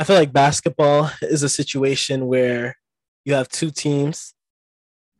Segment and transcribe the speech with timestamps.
[0.00, 2.74] I feel like basketball is a situation where
[3.26, 4.32] you have two teams,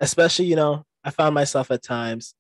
[0.01, 2.35] especially, you know, I found myself at times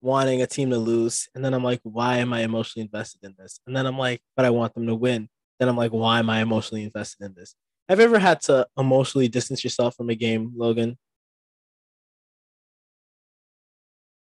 [0.00, 1.28] wanting a team to lose.
[1.32, 3.60] And then I'm like, why am I emotionally invested in this?
[3.68, 5.28] And then I'm like, but I want them to win.
[5.60, 7.54] Then I'm like, why am I emotionally invested in this?
[7.88, 10.98] Have you ever had to emotionally distance yourself from a game, Logan?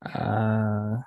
[0.02, 1.00] Uh,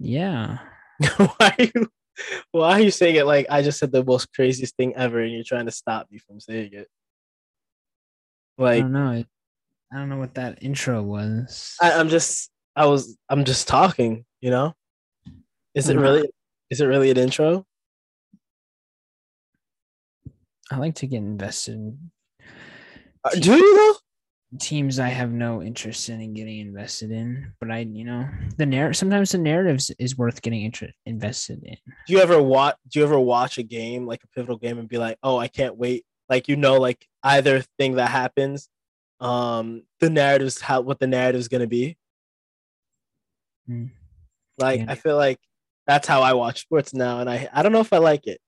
[0.00, 0.58] yeah.
[1.16, 1.88] why are you
[2.52, 5.32] why are you saying it like I just said the most craziest thing ever and
[5.32, 6.88] you're trying to stop me from saying it?
[8.58, 9.24] I Like don't know.
[9.92, 11.76] I don't know what that intro was.
[11.80, 14.74] I, I'm just I was I'm just talking, you know?
[15.74, 16.00] Is it Mhm.
[16.02, 16.30] really
[16.70, 17.64] is it really an intro?
[20.70, 22.10] I like to get invested in
[23.24, 23.96] Uh, Do you though?
[24.58, 28.96] Teams I have no interest in getting invested in, but I, you know, the narrative
[28.96, 31.76] sometimes the narratives is worth getting inter- invested in.
[32.06, 34.88] Do you ever watch do you ever watch a game like a pivotal game and
[34.88, 36.04] be like, oh I can't wait?
[36.28, 38.68] Like you know, like either thing that happens,
[39.20, 41.98] um, the narrative's how what the narrative's gonna be.
[43.68, 43.90] Mm.
[44.56, 44.86] Like Yeah.
[44.88, 45.38] I feel like
[45.86, 48.40] that's how I watch sports now, and I I don't know if I like it.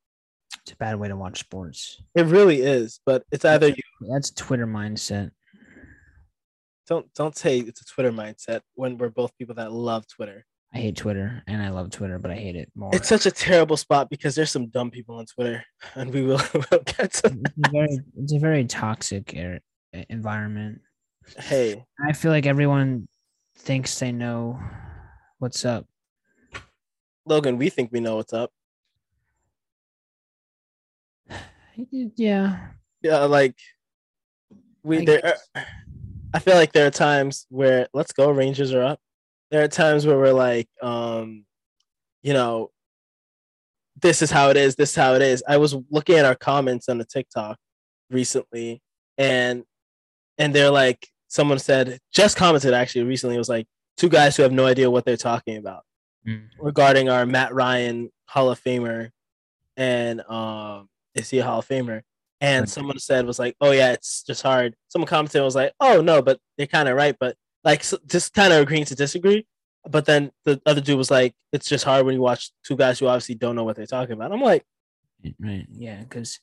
[0.63, 2.01] It's a bad way to watch sports.
[2.15, 5.31] It really is, but it's either you That's Twitter mindset.
[6.91, 10.45] Don't don't say it's a Twitter mindset when we're both people that love Twitter.
[10.75, 12.91] I hate Twitter and I love Twitter, but I hate it more.
[12.93, 16.41] It's such a terrible spot because there's some dumb people on Twitter, and we will
[16.55, 17.07] we'll get to.
[17.07, 19.61] it's a very, it's a very toxic air,
[20.11, 20.81] environment.
[21.39, 23.09] Hey, I feel like everyone
[23.57, 24.61] thinks they know
[25.39, 25.87] what's up.
[27.25, 28.51] Logan, we think we know what's up.
[32.17, 32.59] Yeah,
[33.01, 33.55] Yeah, like
[34.83, 35.35] we I there.
[35.55, 35.65] Are,
[36.33, 39.01] I feel like there are times where let's go Rangers are up.
[39.51, 41.45] There are times where we're like, um,
[42.23, 42.71] you know,
[44.01, 44.77] this is how it is.
[44.77, 45.43] This is how it is.
[45.49, 47.59] I was looking at our comments on the TikTok
[48.11, 48.81] recently,
[49.19, 49.65] and
[50.39, 53.35] and they're like, someone said just commented actually recently.
[53.35, 55.83] It was like two guys who have no idea what they're talking about
[56.27, 56.49] Mm.
[56.59, 59.09] regarding our Matt Ryan Hall of Famer,
[59.79, 62.03] and um, is he a Hall of Famer?
[62.41, 62.69] And Right.
[62.69, 66.01] someone said was like, "Oh yeah, it's just hard." Someone commented and was like, "Oh
[66.01, 69.47] no, but they're kind of right." But like, so, just kind of agreeing to disagree.
[69.89, 72.99] But then the other dude was like, "It's just hard when you watch two guys
[72.99, 74.65] who obviously don't know what they're talking about." I'm like,
[75.39, 75.67] right.
[75.71, 76.41] Yeah, because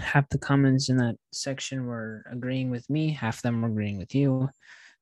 [0.00, 4.14] half the comments in that section were agreeing with me, half them were agreeing with
[4.14, 4.48] you.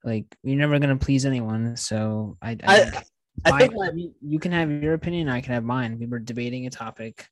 [0.04, 2.50] Like you're never gonna please anyone, so I.
[2.50, 3.04] I, I- think
[3.46, 5.98] I think my- you- you can have your opinion, I can have mine.
[5.98, 7.28] We were debating a topic.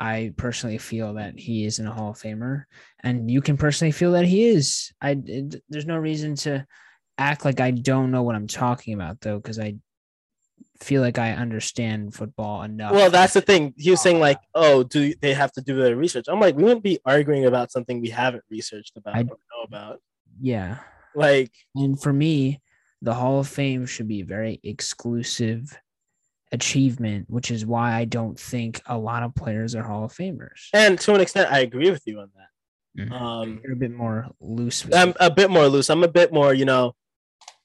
[0.00, 2.64] I personally feel that he isn't a Hall of Famer,
[3.00, 4.92] and you can personally feel that he is.
[5.00, 6.66] I it- there's no reason to
[7.18, 9.74] act like I don't know what I'm talking about, though, because I
[10.80, 12.92] feel like I understand football enough.
[12.92, 15.96] "Well, that's the thing." He was saying like, "Oh, do they have to do their
[15.96, 19.24] research?" I'm like, "We wouldn't be arguing about something we haven't researched about I- or
[19.24, 20.00] know about."
[20.40, 20.78] yeah.
[21.16, 22.60] Like, And for me,
[23.02, 25.76] the Hall of Fame should be very exclusive
[26.52, 30.68] achievement, which is why I don't think a lot of players are Hall of Famers.
[30.72, 33.04] and to an extent, I agree with you on that.
[33.08, 33.12] Mhm.
[33.12, 34.84] Um, You're a bit more loose.
[34.84, 35.88] With I'm a bit more loose.
[35.90, 36.94] I'm a bit more, you know.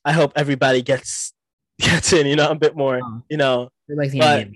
[0.05, 1.33] I hope everybody gets
[1.79, 2.27] gets in.
[2.27, 3.23] You know, I'm a bit more, Oh.
[3.29, 3.69] you know.
[3.89, 4.47] Like the but-.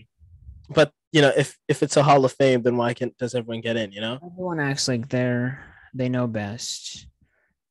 [0.70, 3.62] But you know, if if it's a Hall of Fame, then why can't does everyone
[3.62, 3.92] get in?
[3.92, 4.20] You know.
[4.24, 5.64] Everyone acts like they're
[5.94, 7.08] they know best.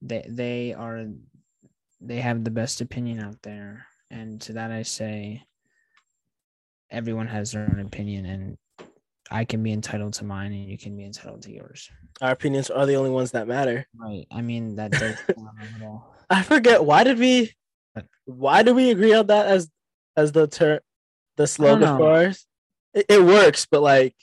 [0.02, 1.04] They they are
[2.00, 5.44] they have the best opinion out there, and to that I say,
[6.90, 8.58] everyone has their own opinion, and
[9.30, 11.90] I can be entitled to mine, and you can be entitled to yours.
[12.20, 13.86] Our opinions are the only ones that matter.
[13.94, 14.26] Right.
[14.30, 16.06] I mean that does sound a little.
[16.30, 17.52] I forget why did we
[18.24, 19.70] why do we agree on that as
[20.16, 20.80] as the ter-
[21.36, 22.46] the slogan for ours?
[22.94, 24.14] It, it works, but like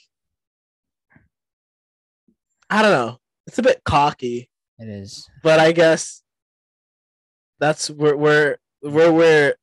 [2.70, 3.18] I don't know.
[3.46, 4.48] It's a bit cocky,
[4.78, 5.28] It is.
[5.42, 6.22] but I guess
[7.60, 9.54] that's where where where bad.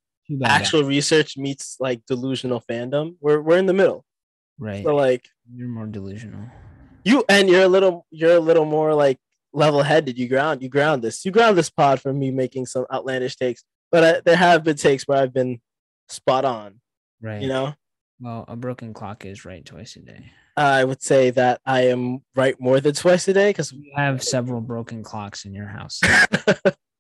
[0.44, 3.16] Actual research meets like delusional fandom.
[3.22, 4.06] We're we're in the middle.
[4.59, 4.84] right.
[4.84, 6.46] So like You're more delusional.
[7.03, 9.17] you and you're a little you're a little more like
[9.53, 10.17] level headed.
[10.17, 11.26] You ground you ground this.
[11.26, 13.64] You ground this pod from me making some outlandish takes.
[13.91, 15.59] But I, there have been takes where I've been
[16.08, 16.79] spot on.
[17.22, 17.41] Right.
[17.41, 17.73] You know,
[18.20, 20.32] Well, a broken clock is right twice a day.
[20.58, 24.22] I would say that I am right more than twice a day because You have
[24.23, 26.00] several broken clocks in your house.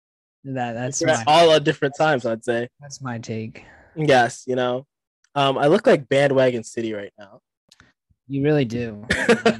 [0.43, 2.25] that that's my, all at different times.
[2.25, 3.65] I'd say that's my take.
[3.95, 4.43] yes.
[4.47, 4.85] You know,
[5.35, 7.41] um, I look like bandwagon city right now.
[8.27, 9.05] You really do.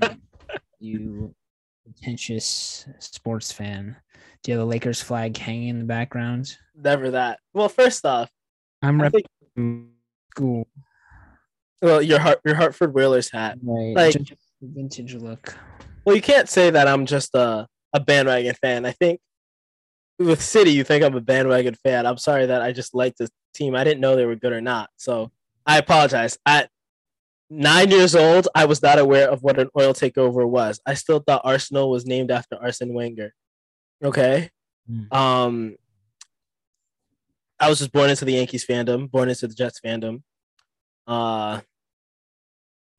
[0.80, 1.36] you,
[1.84, 3.98] pretentious sports fan.
[4.44, 6.58] Do you have a Lakers flag hanging in the background?
[6.76, 7.40] Never that.
[7.54, 8.30] Well, first off,
[8.82, 9.28] I'm I think,
[10.32, 10.68] school.
[11.82, 13.58] well your Hart, your Hartford Whalers hat.
[13.62, 13.96] Right.
[13.96, 15.56] Like- Vintage look.
[16.06, 18.86] Well, you can't say that I'm just a, a bandwagon fan.
[18.86, 19.20] I think
[20.26, 22.06] with City, you think I'm a bandwagon fan.
[22.06, 23.76] I'm sorry that I just liked this team.
[23.76, 24.90] I didn't know they were good or not.
[24.98, 25.32] So
[25.66, 26.38] I apologize.
[26.46, 26.70] At
[27.50, 30.80] nine years old, I was not aware of what an oil takeover was.
[30.86, 33.34] I still thought Arsenal was named after Arsene Wenger.
[34.04, 34.50] Okay.
[34.90, 35.14] Mm.
[35.14, 35.76] Um,
[37.60, 40.24] I was just born into the Yankees fandom, born into the Jets fandom,
[41.06, 41.62] uh,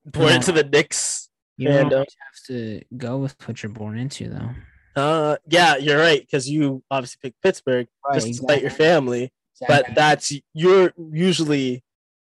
[0.06, 0.34] born No.
[0.36, 1.98] into the Knicks You don't fandom.
[1.98, 4.50] have to go with what you're born into, though.
[4.94, 9.32] Uh, yeah, you're right because you obviously picked Pittsburgh just to spite your family,
[9.66, 11.82] but that's you're usually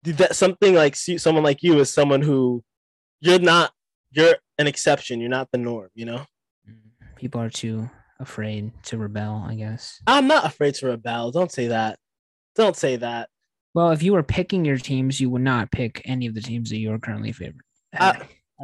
[0.03, 2.65] that something like someone like you is someone who
[3.21, 3.73] you're not
[4.11, 5.21] you're an exception.
[5.21, 5.89] You're not the norm.
[5.95, 6.23] You know,
[7.17, 7.89] people are too
[8.19, 9.45] afraid to rebel.
[9.47, 10.01] I guess.
[10.07, 11.31] I'm not afraid to rebel.
[11.31, 11.99] Don't say that.
[12.57, 13.29] Don't say that.
[13.75, 16.71] Well, if you were picking your teams, you would not pick any of the teams
[16.71, 17.65] that you're currently favorite.
[17.97, 18.15] Uh,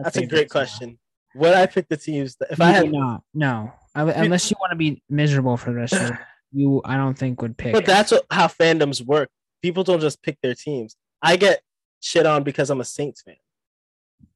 [0.03, 0.99] That's a great question.
[1.37, 2.93] Would I pick the teams that if You I had?
[2.93, 6.19] not, no, I unless you want to be miserable for the rest of your
[6.53, 7.73] you, I don't think would pick.
[7.73, 9.29] But that's what, how fandoms work.
[9.63, 10.97] People don't just pick their teams.
[11.23, 11.61] I get
[12.01, 13.37] shit on because I'm a Saints fan.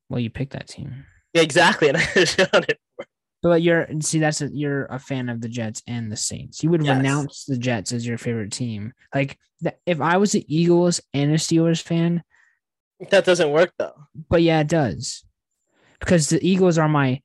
[0.08, 1.04] well, you pick that team.
[1.34, 2.78] Yeah, exactly, and I get shit on it.
[3.42, 6.62] But you're see that's a, you're a fan of the Jets and the Saints.
[6.64, 6.96] You would Yes.
[6.96, 8.92] renounce the Jets as your favorite team.
[9.14, 9.38] Like
[9.86, 12.22] if I was the Eagles and a Steelers fan,
[13.10, 13.94] That doesn't work though.
[14.28, 15.24] but yeah, it does.
[16.00, 17.22] Because the Eagles are my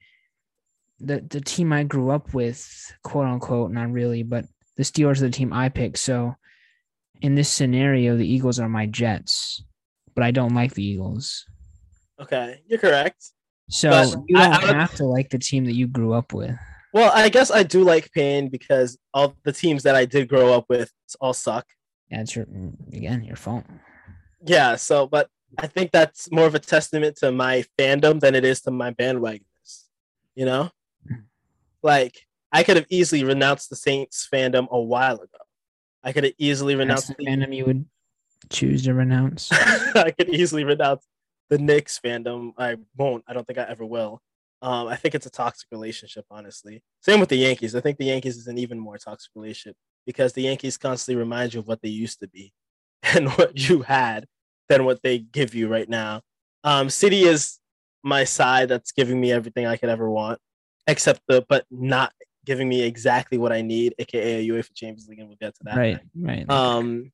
[1.03, 2.65] the the team I grew up with,
[3.03, 4.45] quote unquote, not really, but
[4.77, 5.97] the Steelers are the team I pick.
[5.97, 6.35] So
[7.21, 9.63] in this scenario, the Eagles are my Jets,
[10.15, 11.45] but I don't like the Eagles.
[12.19, 13.31] Okay, you're correct.
[13.69, 16.33] So But you don't I would- have to like the team that you grew up
[16.33, 16.55] with.
[16.93, 20.53] Well, I guess I do like pain because all the teams that I did grow
[20.53, 21.65] up with all suck.
[22.11, 23.65] That's your mm, again your fault.
[24.45, 25.27] Yeah, so but
[25.57, 28.91] I think that's more of a testament to my fandom than it is to my
[28.91, 29.85] bandwagonness.
[30.35, 30.69] You know?
[31.83, 35.37] Like I could have easily renounced the Saints fandom a while ago.
[36.03, 37.85] I could have easily renounced the fandom you would
[38.49, 39.49] choose to renounce.
[39.51, 41.05] I could easily renounce
[41.49, 42.53] the Knicks fandom.
[42.57, 43.23] I won't.
[43.27, 44.21] I don't think I ever will.
[44.61, 46.81] Um, I think it's a toxic relationship, honestly.
[47.01, 47.75] Same with the Yankees.
[47.75, 49.75] I think the Yankees is an even more toxic relationship
[50.05, 52.53] because the Yankees constantly remind you of what they used to be
[53.03, 54.25] and what you had
[54.69, 56.21] than what they give you right now.
[56.63, 57.59] Um, City is
[58.03, 60.39] my side that's giving me everything I could ever want,
[60.87, 62.13] except the but not
[62.45, 65.63] giving me exactly what I need, aka a UEFA Champions League, and we'll get to
[65.63, 65.77] that.
[65.77, 66.49] right, right.
[66.49, 67.11] Um,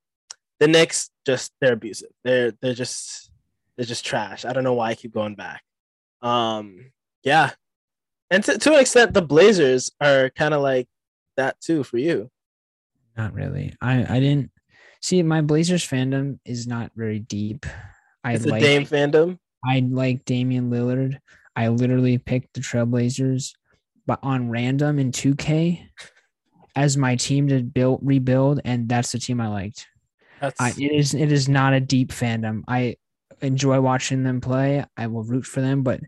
[0.60, 2.10] the Knicks just they're abusive.
[2.24, 3.32] They're they're just
[3.78, 4.46] they're just trash.
[4.46, 5.64] I don't know why I keep going back.
[6.22, 6.92] Um,
[7.24, 7.52] yeah,
[8.30, 10.88] and to, to an extent, the Blazers are kind of like
[11.38, 12.30] that too for you.
[13.18, 13.74] Not really.
[13.82, 14.52] I I didn't
[15.02, 17.66] see my Blazers fandom is not very deep.
[18.24, 19.40] I It's like Dame fandom.
[19.64, 21.20] I like Damian Lillard.
[21.56, 23.54] I literally picked the Trailblazers,
[24.10, 25.88] but on random in 2K
[26.76, 29.86] as my team to build rebuild, and that's the team I liked.
[30.42, 32.64] That's I, it is it is not a deep fandom.
[32.68, 32.96] I
[33.42, 34.84] enjoy watching them play.
[34.98, 36.00] I will root for them, but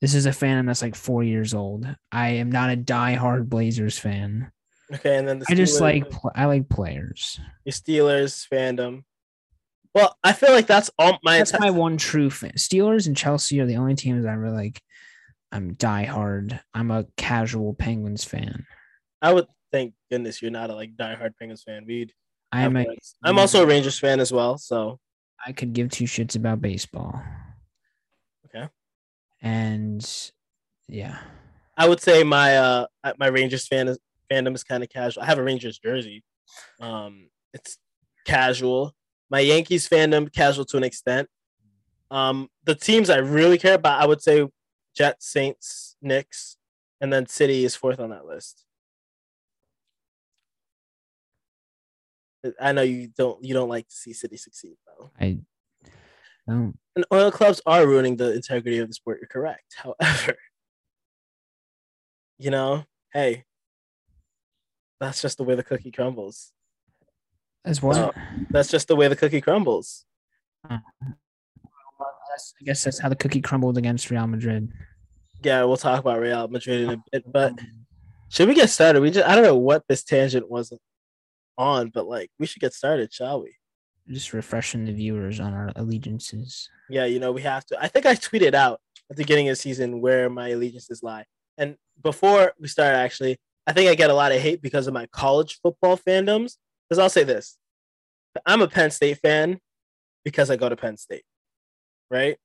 [0.00, 1.84] this is a fandom that's like four years old.
[2.12, 4.52] I am not a diehard Blazers fan.
[4.94, 5.16] okay.
[5.16, 6.04] And then the I just like
[6.36, 7.40] I like players.
[7.64, 9.02] your Steelers fandom.
[9.96, 11.38] Well, I feel like that's all my.
[11.38, 12.52] That's my one true fan.
[12.52, 14.80] Steelers and Chelsea are the only teams I really like.
[15.50, 16.60] I'm diehard.
[16.74, 18.66] I'm a casual Penguins fan.
[19.22, 21.84] I would thank goodness you're not a like diehard Penguins fan.
[21.86, 22.12] We'd.
[22.52, 23.16] I'm have a, friends.
[23.22, 24.58] I'm also a Rangers fan as well.
[24.58, 24.98] So
[25.44, 27.22] I could give two shits about baseball.
[28.46, 28.68] Okay.
[29.42, 30.30] And
[30.88, 31.18] yeah.
[31.76, 32.86] I would say my uh
[33.18, 33.98] my Rangers fan is,
[34.32, 35.22] fandom is kind of casual.
[35.22, 36.24] I have a Rangers jersey.
[36.80, 37.78] Um, it's
[38.26, 38.94] casual.
[39.30, 41.28] My Yankees fandom casual to an extent.
[42.10, 44.46] Um, the teams I really care about, I would say
[44.98, 46.56] Jets, Saints, Knicks,
[47.00, 48.64] and then City is fourth on that list.
[52.60, 55.10] I know you don't you don't like to see City succeed though.
[55.20, 55.38] I
[56.48, 59.18] don't And oil clubs are ruining the integrity of the sport.
[59.20, 59.76] You're correct.
[59.76, 60.34] However,
[62.38, 63.44] you know, hey,
[64.98, 66.52] that's just the way the cookie crumbles.
[67.64, 68.14] as well.
[68.50, 70.04] That's just the way the cookie crumbles.
[72.38, 74.72] That's- I guess that's how the cookie crumbled against Real Madrid.
[75.42, 77.86] Yeah, we'll talk about Real Madrid in a bit, but um,
[78.28, 79.00] should we get started?
[79.00, 80.72] We just I don't know what this tangent was
[81.56, 83.54] on, but like we should get started, shall we?
[84.10, 86.70] just refreshing the viewers on our allegiances.
[86.88, 87.82] Yeah, you know, we have to.
[87.82, 88.80] I think I tweeted out
[89.10, 91.24] at the beginning of the season where my allegiances lie.
[91.58, 94.94] And before we start, actually, I think I get a lot of hate because of
[94.94, 96.56] my college football fandoms.
[96.88, 97.58] Because I'll say this
[98.46, 99.60] I'm a Penn State fan
[100.24, 101.24] because I go to Penn State,
[102.10, 102.36] right?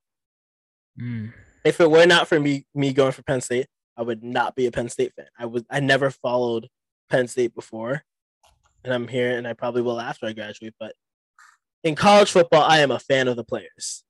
[1.00, 1.34] Mm.
[1.63, 3.67] If it were not for me me going for Penn State,
[3.98, 5.27] I would not be a Penn State fan.
[5.38, 6.67] I was I never followed
[7.10, 8.03] Penn State before,
[8.84, 10.74] and I'm here, and I probably will after I graduate.
[10.79, 10.93] But
[11.84, 14.03] in college football, I am a fan of the players.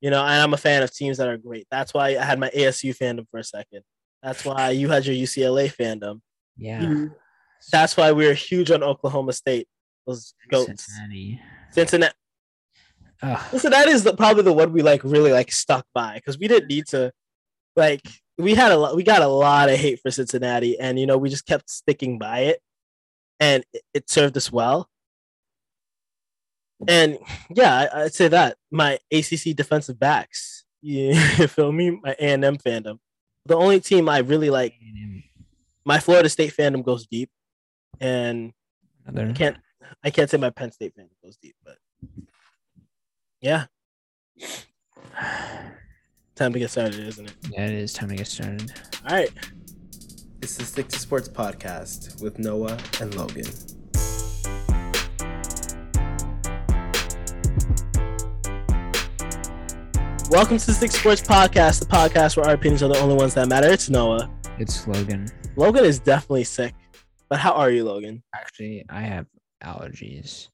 [0.00, 1.66] You know, and I'm a fan of teams that are great.
[1.70, 3.82] That's why I had my ASU fandom for a second.
[4.22, 6.20] That's why you had your UCLA fandom.
[6.56, 7.06] Yeah.
[7.70, 9.68] That's why we were huge on Oklahoma State.
[10.06, 10.86] Those goats.
[10.86, 11.40] Cincinnati.
[11.70, 12.14] Cincinnati.
[13.22, 13.50] Ugh.
[13.50, 16.68] Cincinnati is the, probably the one we like really like stuck by because we didn't
[16.68, 17.12] need to
[17.76, 18.02] like
[18.36, 21.16] we had a lot we got a lot of hate for Cincinnati and you know
[21.16, 22.60] we just kept sticking by it
[23.40, 24.88] and it, it served us well.
[26.88, 27.18] And
[27.50, 31.14] yeah, I, I'd say that my ACC defensive backs, you
[31.48, 31.98] feel me?
[32.02, 32.98] My A and M fandom.
[33.46, 34.74] The only team I really like,
[35.84, 37.30] my Florida State fandom goes deep,
[38.00, 38.52] and
[39.06, 39.56] I can't
[40.04, 41.76] I can't say my Penn State fandom goes deep, but
[43.42, 43.64] yeah,
[46.36, 47.34] time to get started, isn't it?
[47.50, 48.72] Yeah, it is time to get started.
[49.04, 49.32] All right.
[50.40, 53.44] It's the Stick to Sports podcast with Noah and Logan.
[60.30, 63.16] Welcome to the Stick to Sports podcast, the podcast where our opinions are the only
[63.16, 63.68] ones that matter.
[63.68, 64.30] It's Noah.
[64.60, 65.26] It's Logan.
[65.56, 66.76] Logan is definitely sick,
[67.28, 68.22] but how are you, Logan?
[68.36, 69.26] Actually, I have
[69.64, 70.46] allergies.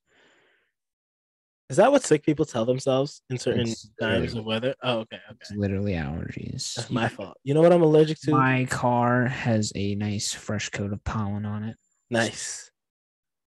[1.71, 4.75] Is that what sick people tell themselves in certain It's times of weather?
[4.83, 5.59] Oh, okay, It's okay.
[5.61, 6.75] literally allergies.
[6.75, 7.37] That's my fault.
[7.45, 8.31] You know what I'm allergic to?
[8.31, 11.77] My car has a nice fresh coat of pollen on it
[12.11, 12.71] nice.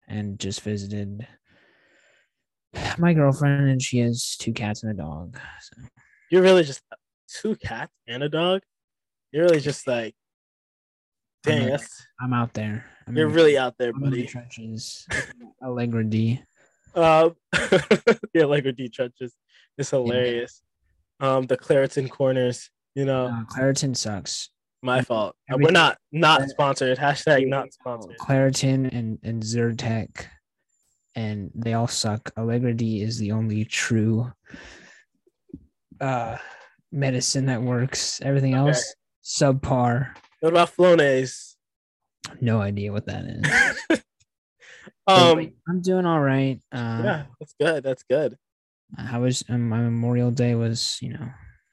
[0.06, 1.26] and just visited
[2.96, 5.36] my girlfriend and she has two cats and a dog.
[5.60, 5.82] So
[6.30, 6.80] You're really just
[7.28, 8.62] two cats and a dog.
[9.32, 10.14] You're really just like,
[11.44, 11.80] I'm dang, like-
[12.20, 12.84] I'm out there.
[13.08, 14.26] I'm you're in- really out there, I'm buddy.
[14.26, 15.08] trenches.
[15.60, 16.40] Allegra D.
[16.94, 17.36] Um,
[18.34, 19.34] yeah, like with D trenches,
[19.78, 20.62] it's hilarious.
[21.20, 24.50] Um, the Claritin corners, you know, Uh, Claritin sucks.
[24.82, 25.36] my fault.
[25.50, 26.98] Uh, We're not not sponsored.
[26.98, 28.16] Hashtag not sponsored.
[28.18, 30.26] Claritin and, and Zyrtec,
[31.14, 32.30] and they all suck.
[32.36, 34.32] Allegra D is the only true
[36.00, 36.36] uh,
[36.90, 38.20] medicine that works.
[38.22, 38.68] Everything Okay.
[38.70, 38.94] else,
[39.24, 40.14] subpar.
[40.40, 41.54] What about Flonase?
[42.40, 44.02] No idea what that is.
[45.06, 46.60] Um, I'm doing all right.
[46.72, 47.82] Uh, yeah, that's good.
[47.84, 48.36] That's good.
[48.96, 50.54] How was um, my Memorial Day?
[50.54, 51.28] Was you know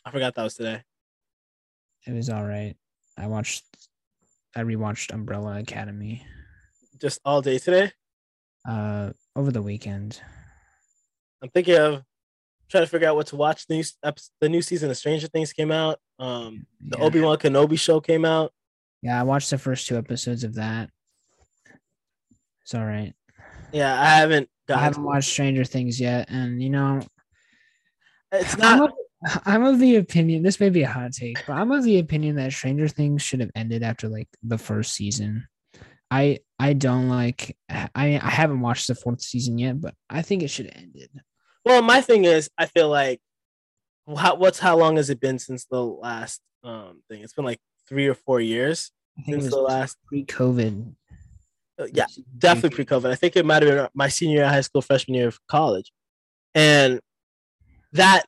[0.05, 0.81] I forgot that was today.
[2.07, 2.75] it was all right.
[3.17, 3.65] I watched,
[4.55, 6.25] I rewatched Umbrella Academy
[7.01, 7.91] Just all day today.
[8.67, 10.21] uh over the weekend.
[11.41, 12.03] I'm thinking of
[12.69, 13.67] trying to figure out what to watch.
[13.67, 13.83] The new
[14.41, 15.99] the new season of Stranger Things came out.
[16.19, 17.03] Um, the Yeah.
[17.05, 18.53] Obi Wan Kenobi show came out.
[19.01, 20.89] Yeah, I watched the first two episodes of that.
[22.69, 23.15] It's all right.
[23.71, 24.47] Yeah, I haven't.
[24.69, 27.01] I haven't watched Stranger Things yet, and you know,
[28.31, 28.91] It's I'm not.
[29.23, 30.43] of, I'm of the opinion.
[30.43, 33.39] This may be a hot take, but I'm of the opinion that Stranger Things should
[33.39, 35.47] have ended after like the first season.
[36.11, 37.57] I I don't like.
[37.67, 37.89] I
[38.21, 41.09] I haven't watched the fourth season yet, but I think it should have ended.
[41.65, 43.19] Well, my thing is, I feel like,
[44.15, 47.23] how, what's how long has it been since the last um thing?
[47.23, 49.97] It's been like three or four years I think it since the last.
[50.05, 50.93] pre-COVID.
[51.79, 52.05] Uh, yeah,
[52.37, 53.09] definitely pre-COVID.
[53.09, 55.91] I think it might have been my senior year high school, freshman year of college,
[56.53, 56.99] and
[57.93, 58.23] that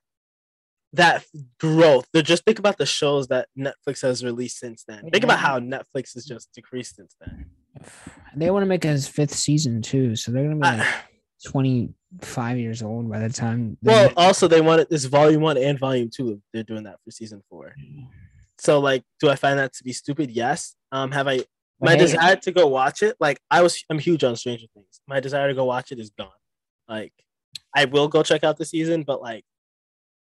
[0.93, 1.25] that
[1.59, 2.07] growth.
[2.23, 5.09] Just think about the shows that Netflix has released since then.
[5.09, 7.45] Think about how Netflix has just decreased since then.
[8.35, 11.01] They want to make a fifth season too, so they're gonna be like I-
[11.45, 13.77] 25 years old by the time.
[13.81, 16.41] well, also they wanted this volume one and volume two.
[16.53, 17.73] They're doing that for season four.
[18.59, 20.29] So, like, do I find that to be stupid?
[20.29, 20.75] Yes.
[20.91, 21.43] Um, have I
[21.81, 23.15] my Hey, desire to go watch it?
[23.19, 25.01] Like, I was, I'm huge on Stranger Things.
[25.07, 26.29] My desire to go watch it is gone.
[26.87, 27.13] Like,
[27.75, 29.43] I will go check out the season, but like,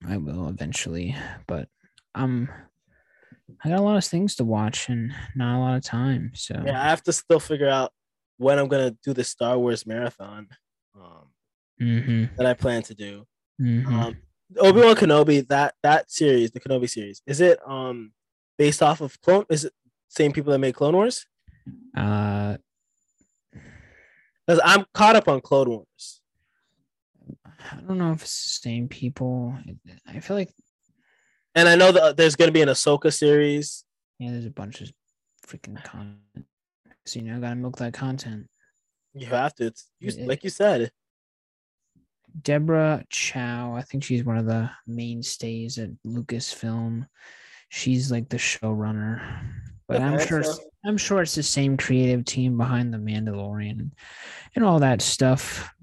[0.07, 1.15] I will eventually,
[1.47, 1.69] but
[2.15, 2.49] um,
[3.63, 6.31] I got a lot of things to watch and not a lot of time.
[6.35, 7.91] So yeah, I have to still figure out
[8.37, 10.49] when I'm gonna do the Star Wars marathon
[10.95, 11.27] um,
[11.79, 13.25] Mhm, that I plan to do.
[13.61, 13.87] mhm.
[13.87, 14.21] Um,
[14.57, 18.11] Obi Wan Kenobi, that that series, the Kenobi series, is it um
[18.57, 19.45] based off of Clone?
[19.49, 19.73] Is it
[20.09, 21.25] same people that made Clone Wars?
[21.95, 22.57] Uh,
[24.47, 26.21] I'm caught up on Clone Wars.
[27.71, 29.57] I don't know if it's the same people.
[30.07, 30.51] I feel like
[31.55, 33.85] And I know that there's going to be an Ahsoka series.
[34.19, 34.91] yeah, there's a bunch of
[35.47, 36.19] freaking content.
[37.05, 38.47] So you know, I gotta milk that content.
[39.13, 39.65] You have to.
[39.67, 40.25] It's you, Yeah.
[40.25, 40.91] like you said.
[42.41, 47.05] Deborah Chow, I think she's one of the mainstays at Lucasfilm.
[47.69, 49.21] She's like the showrunner,
[49.87, 53.91] but I'm sure so- I'm sure it's the same creative team behind the Mandalorian
[54.55, 55.73] and all that stuff.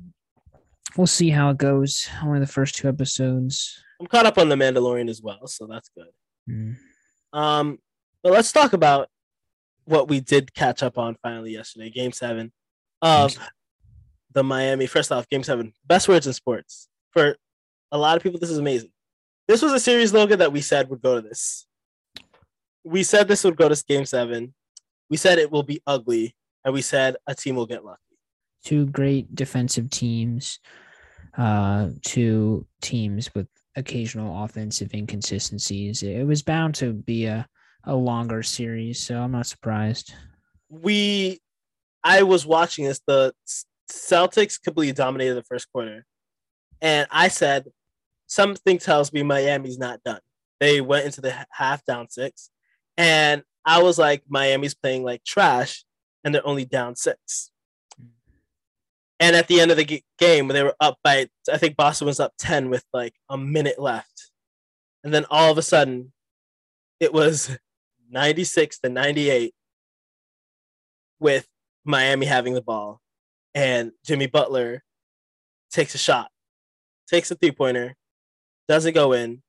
[0.97, 2.09] We'll see how it goes.
[2.23, 3.83] Only the first two episodes.
[4.01, 6.09] I'm caught up on the Mandalorian as well, so that's good.
[6.49, 6.77] Mm.
[7.33, 7.79] Um,
[8.23, 9.09] but let's talk about
[9.85, 12.53] what we did catch up on finally yesterday, Game Seven
[13.01, 13.37] of
[14.33, 14.87] the Miami.
[14.87, 17.37] First off, Game Seven, best words in sports for
[17.93, 18.39] a lot of people.
[18.39, 18.91] This is amazing.
[19.49, 21.67] This was a series, Logan, that we said would go to this.
[22.85, 24.55] We said this would go to Game Seven.
[25.11, 27.99] We said it will be ugly, and we said a team will get lucky.
[28.65, 30.61] Two great defensive teams,
[31.37, 36.03] uh, two teams with occasional offensive inconsistencies.
[36.03, 37.47] It was bound to be a,
[37.85, 40.15] a longer series, so I'm not surprised.
[40.69, 41.41] We,
[42.05, 43.01] I was watching this.
[43.07, 43.33] The
[43.91, 46.07] Celtics completely dominated the first quarter,
[46.81, 47.67] and I said
[48.29, 50.21] something tells me Miami's not done.
[50.61, 52.51] They went into the half down six,
[52.97, 55.85] and I was like, Miami's playing like trash,
[56.25, 57.51] and they're only down six.
[59.19, 62.07] And at the end of the g- game, they were up by, I think Boston
[62.07, 64.31] was up 10 with like a minute left.
[65.05, 66.13] And then all of a sudden,
[67.01, 67.57] it was
[68.11, 69.55] 96 to 98
[71.19, 71.47] with
[71.85, 73.01] Miami having the ball.
[73.55, 74.83] And Jimmy Butler
[75.71, 76.31] takes a shot,
[77.09, 77.97] takes a three pointer,
[78.69, 79.43] doesn't go in.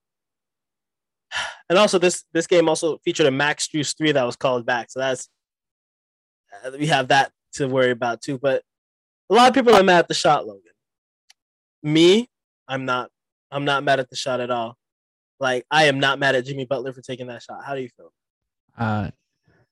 [1.71, 4.91] And also, this this game also featured a Max Strus three that was called back.
[4.91, 5.29] So that's
[6.65, 8.37] uh, we have that to worry about too.
[8.37, 8.61] But
[9.29, 10.63] a lot of people are mad at the shot, Logan.
[11.81, 12.29] Me,
[12.67, 13.09] I'm not.
[13.51, 14.75] I'm not mad at the shot at all.
[15.39, 17.63] Like I am not mad at Jimmy Butler for taking that shot.
[17.65, 18.11] How do you feel?
[18.77, 19.09] Uh,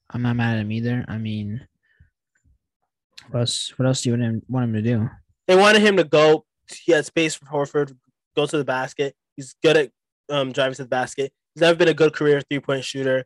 [0.09, 1.03] I'm not mad at him either.
[1.09, 1.67] I mean,
[3.29, 3.73] what else?
[3.77, 5.09] What else do you want him, want him to do?
[5.49, 6.45] They wanted him to go.
[6.85, 7.93] He had space for Horford.
[8.37, 9.17] Go to the basket.
[9.35, 9.91] He's good at
[10.29, 11.33] um, driving to the basket.
[11.55, 13.25] He's never been a good career three point shooter,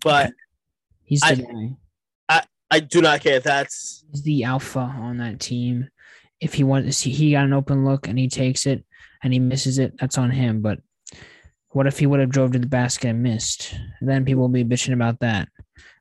[0.00, 0.32] but
[1.04, 1.76] He's the I- guy.
[2.74, 3.38] I do not care.
[3.38, 5.90] That's He's the alpha on that team.
[6.40, 8.82] If he wants, to see, he got an open look and he takes it
[9.22, 9.92] and he misses it.
[10.00, 10.62] That's on him.
[10.62, 10.78] But
[11.68, 13.74] what if he would have drove to the basket and missed?
[14.00, 15.50] Then people will be bitching about that.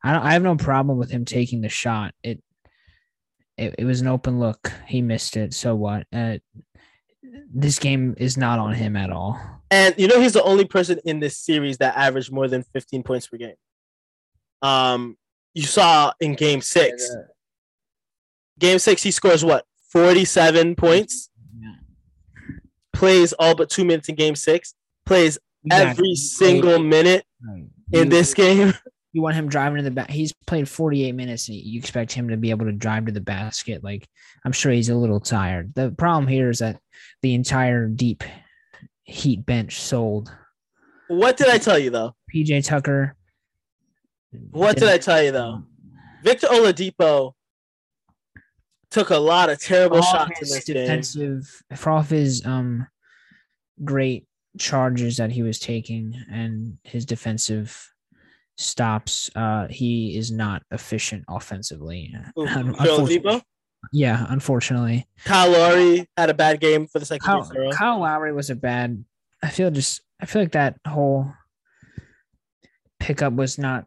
[0.01, 2.13] I don't, I have no problem with him taking the shot.
[2.23, 2.41] It,
[3.57, 4.71] it it was an open look.
[4.87, 5.53] He missed it.
[5.53, 6.07] So what?
[6.13, 6.37] Uh,
[7.53, 9.39] this game is not on him at all.
[9.69, 13.03] and you know he's the only person in this series that averaged more than 15
[13.03, 13.55] points per game.
[14.61, 15.17] Um,
[15.53, 17.09] you saw in Game Six.
[18.59, 21.29] Game Six, he scores what 47 points.
[21.59, 21.73] Yeah.
[22.93, 24.73] Plays all but two minutes in Game Six.
[25.05, 25.89] Plays Exactly.
[25.91, 27.65] every single minute Right.
[27.91, 28.73] in this game.
[29.13, 30.09] you want him driving to the back.
[30.09, 31.49] He's played 48 minutes.
[31.49, 33.83] And you expect him to be able to drive to the basket.
[33.83, 34.07] Like
[34.45, 35.73] I'm sure he's a little tired.
[35.75, 36.79] The problem here is that
[37.21, 38.23] the entire deep
[39.03, 40.33] heat bench sold.
[41.07, 42.15] What did I tell you though?
[42.33, 43.15] PJ Tucker.
[44.51, 45.63] What did I tell you though?
[46.23, 47.33] Victor Oladipo
[48.91, 50.75] took a lot of terrible shots in his this game.
[50.75, 52.87] defensive for all of his um
[53.83, 54.25] great
[54.57, 57.91] charges that he was taking and his defensive
[58.57, 62.13] stops, uh, he is not efficient offensively.
[62.35, 63.41] Unfortunately-
[63.91, 65.07] Yeah, unfortunately.
[65.25, 67.71] Kyle Lowry had a bad game for the second Kyle, week in a row.
[67.71, 69.03] Kyle Lowry was a bad.
[69.41, 70.01] I feel just.
[70.21, 71.33] I feel like that whole
[72.99, 73.85] pickup was not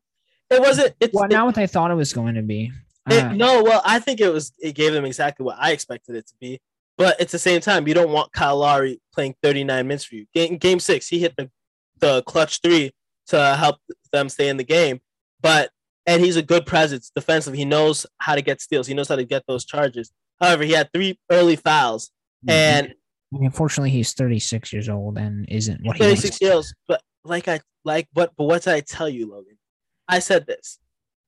[0.50, 0.94] It wasn't.
[1.00, 2.72] It's well, it- not what I thought it was going to be.
[3.10, 4.52] It, Uh, no, well, I think it was.
[4.58, 6.60] It gave them exactly what I expected it to be.
[6.96, 10.26] But at the same time, you don't want Kyle Lowry playing 39 minutes for you.
[10.34, 11.50] Game, game six, he hit the,
[11.98, 12.92] the clutch three
[13.28, 13.76] to help
[14.14, 15.00] them stay in the game.
[15.42, 15.70] But
[16.06, 17.58] and he's a good presence defensively.
[17.58, 18.86] He knows how to get steals.
[18.86, 20.12] He knows how to get those charges.
[20.40, 22.10] However, he had three early fouls
[22.48, 22.88] and
[23.32, 26.36] I mean, unfortunately, he's 36 years old and isn't what he 36 wants.
[26.36, 26.74] steals.
[26.86, 28.32] But like I like what?
[28.36, 29.58] But what did I tell you, Logan?
[30.08, 30.78] I said this.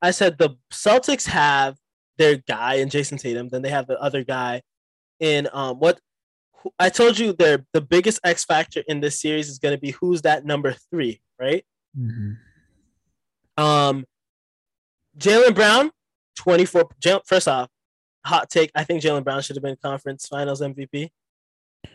[0.03, 1.77] I said the Celtics have
[2.19, 3.49] their guy in Jayson Tatum.
[3.49, 4.63] Then they have the other guy
[5.21, 5.99] in um what
[6.79, 9.93] I told you their the biggest X factor in this series is going to be
[9.93, 11.65] who's that number three, right?
[11.99, 12.37] Mhm.
[13.57, 14.05] Um,
[15.19, 15.91] Jaylen Brown,
[16.37, 16.91] 24.
[17.25, 17.69] First off,
[18.25, 18.71] hot take.
[18.75, 21.09] I think Jaylen Brown should have been conference finals MVP.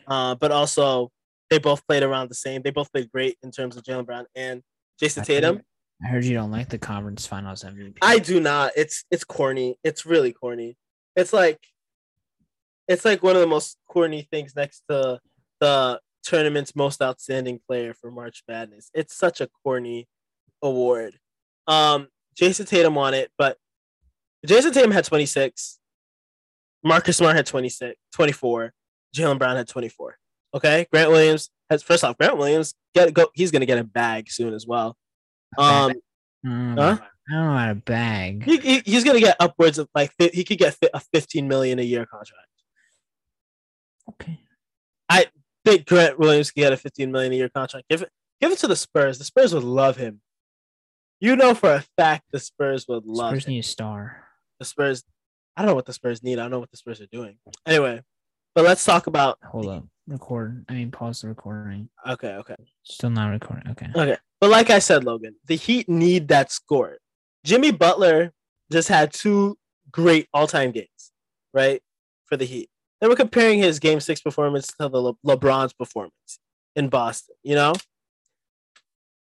[0.08, 1.12] Uh, but also,
[1.50, 2.62] they both played around the same.
[2.62, 4.62] They both played great in terms of Jaylen Brown and
[5.00, 5.56] Jayson I Tatum.
[5.58, 5.66] heard-
[6.04, 7.98] I heard you don't like the conference finals MVP.
[8.02, 8.72] I do not.
[8.76, 9.78] It's it's corny.
[9.84, 10.76] It's really corny.
[11.16, 11.60] It's like
[12.88, 15.20] it's like one of the most corny things next to
[15.60, 18.90] the tournament's most outstanding player for March Madness.
[18.96, 20.08] It's such a corny
[20.64, 21.20] award.
[21.68, 22.08] Um
[22.40, 23.58] Jayson Tatum won it, but
[24.46, 25.80] Jayson Tatum had 26.
[26.84, 28.74] Marcus Smart had 26, 24.
[29.16, 30.18] Jaylen Brown had 24.
[30.54, 30.88] Okay.
[30.92, 34.54] Grant Williams has first off, Grant Williams get go he's gonna get a bag soon
[34.54, 34.98] as well.
[35.58, 35.94] Um
[36.46, 36.98] Um, Huh?
[37.30, 38.44] I don't how to bag.
[38.44, 41.84] he, he, he's gonna get upwards of like he could get a 15 million a
[41.84, 42.48] year contract.
[44.10, 44.40] Okay.
[45.08, 45.28] I
[45.64, 47.88] think Grant Williams could get a 15 million a year contract.
[47.90, 48.10] Give it,
[48.42, 49.18] give it to the Spurs.
[49.20, 50.22] The Spurs would love him.
[51.22, 53.54] You know for a fact the Spurs would love Spurs him.
[53.54, 54.26] need a star.
[54.60, 55.04] the Spurs.
[55.56, 56.40] I don't know what the Spurs need.
[56.40, 57.38] I don't know what the Spurs are doing.
[57.66, 58.02] Anyway,
[58.56, 59.38] but let's talk about.
[59.44, 59.86] Hold up.
[60.08, 60.66] Record.
[60.68, 61.88] I mean, pause the recording.
[62.08, 62.56] Okay, okay.
[62.84, 63.70] Still not recording.
[63.72, 63.88] Okay.
[63.96, 64.18] Okay.
[64.42, 66.98] But like I said, Logan, the Heat need that score.
[67.46, 68.34] Jimmy Butler
[68.72, 69.58] just had two
[69.92, 71.12] great all time games,
[71.54, 71.82] right?
[72.26, 72.70] For the Heat.
[73.00, 76.40] They were comparing his game six performance to the Le- LeBron's performance
[76.76, 77.74] in Boston, you know?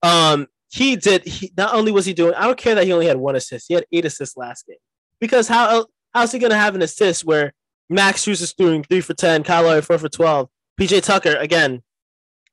[0.02, 3.06] Um, he did he not only was he doing, I don't care that he only
[3.06, 4.76] had one assist, he had eight assists last game.
[5.20, 7.52] Because how how's he gonna have an assist where
[7.88, 10.48] Max is doing three for ten, Kyle Lowry four for twelve,
[10.80, 11.82] PJ Tucker again,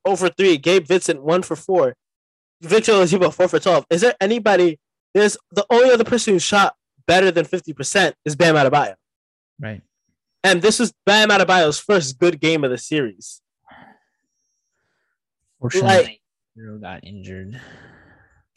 [0.04, 1.94] over three, Gabe Vincent one for four.
[2.60, 3.84] Victor Oladipo four for twelve.
[3.90, 4.78] Is there anybody?
[5.14, 6.74] There's the only other person who shot
[7.06, 8.94] better than fifty percent is Bam Adebayo,
[9.58, 9.82] Right.
[10.44, 13.40] and this is Bam Adebayo's first good game of the series.
[15.60, 16.20] Fortunately,
[16.58, 17.60] Herro got injured.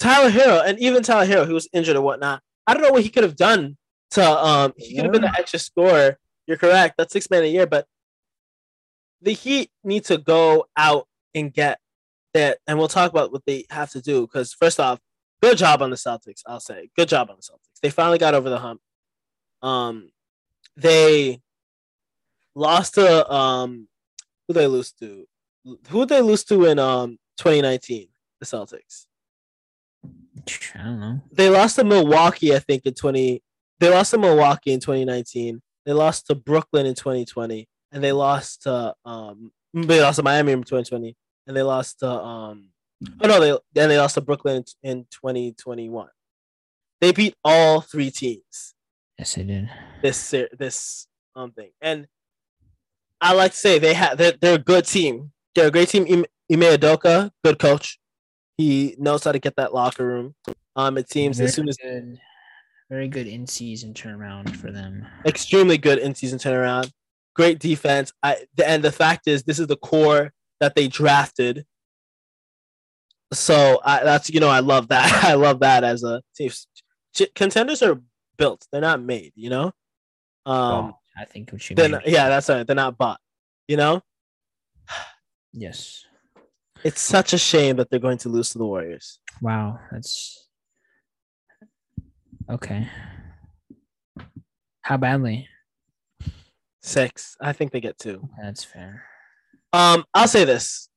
[0.05, 2.43] Tyler Herro, and even Tyler Herro, who was injured or whatnot.
[2.67, 3.75] I don't know what he could have done
[4.11, 4.23] to.
[4.23, 6.19] Um, he could have been the extra scorer.
[6.45, 6.93] You're correct.
[6.95, 7.87] That's six man a year, but
[9.19, 11.79] the Heat need to go out and get
[12.35, 14.21] that, and we'll talk about what they have to do.
[14.21, 14.99] Because first off,
[15.41, 16.41] good job on the Celtics.
[16.45, 17.79] I'll say good job on the Celtics.
[17.81, 18.81] They finally got over the hump.
[19.63, 20.11] Um,
[20.77, 21.41] they
[22.53, 23.87] lost to um,
[24.47, 25.25] who they lose to?
[25.89, 28.09] Who they lose to in um 2019?
[28.39, 29.07] The Celtics.
[30.75, 31.21] I don't know.
[31.31, 33.41] They lost to Milwaukee, I think, in 20.
[33.79, 35.61] They lost to Milwaukee in 2019.
[35.85, 39.51] They lost to Brooklyn in 2020, and they lost to um.
[39.73, 41.15] They lost to Miami in 2020,
[41.47, 42.69] and they lost to um.
[43.21, 46.07] Oh no, they then they lost to Brooklyn in, in 2021.
[47.01, 48.73] They beat all three teams
[49.17, 49.69] Yes, they did.
[50.01, 52.07] this this um thing, and
[53.21, 55.31] I like to say they have they're, they're a good team.
[55.53, 56.05] They're a great team.
[56.51, 57.97] Ime Udoka, good coach.
[58.57, 60.35] He knows how to get that locker room.
[60.75, 62.19] Um, it seems very as soon as good,
[62.89, 65.05] very good in season turnaround for them.
[65.25, 66.91] extremely good in season turnaround.
[67.35, 68.13] Great defense.
[68.23, 71.65] I the, and the fact is, this is the core that they drafted.
[73.33, 75.11] So I, that's you know I love that.
[75.25, 76.51] I love that as a team.
[77.33, 78.01] Contenders are
[78.37, 79.33] built; they're not made.
[79.35, 79.71] You know.
[80.45, 80.93] Um.
[81.17, 81.91] I think what you mean.
[81.91, 82.67] not, yeah, that's right.
[82.67, 83.19] They're not bought.
[83.67, 84.01] You know.
[85.53, 86.05] Yes.
[86.85, 89.19] It's such a shame that they're going to lose to the Warriors.
[89.41, 90.47] Wow, that's
[92.49, 92.87] okay.
[94.81, 95.47] How badly?
[96.81, 97.35] Six.
[97.41, 98.29] I think they get two.
[98.39, 99.03] That's fair.
[99.73, 100.87] Um, I'll say this.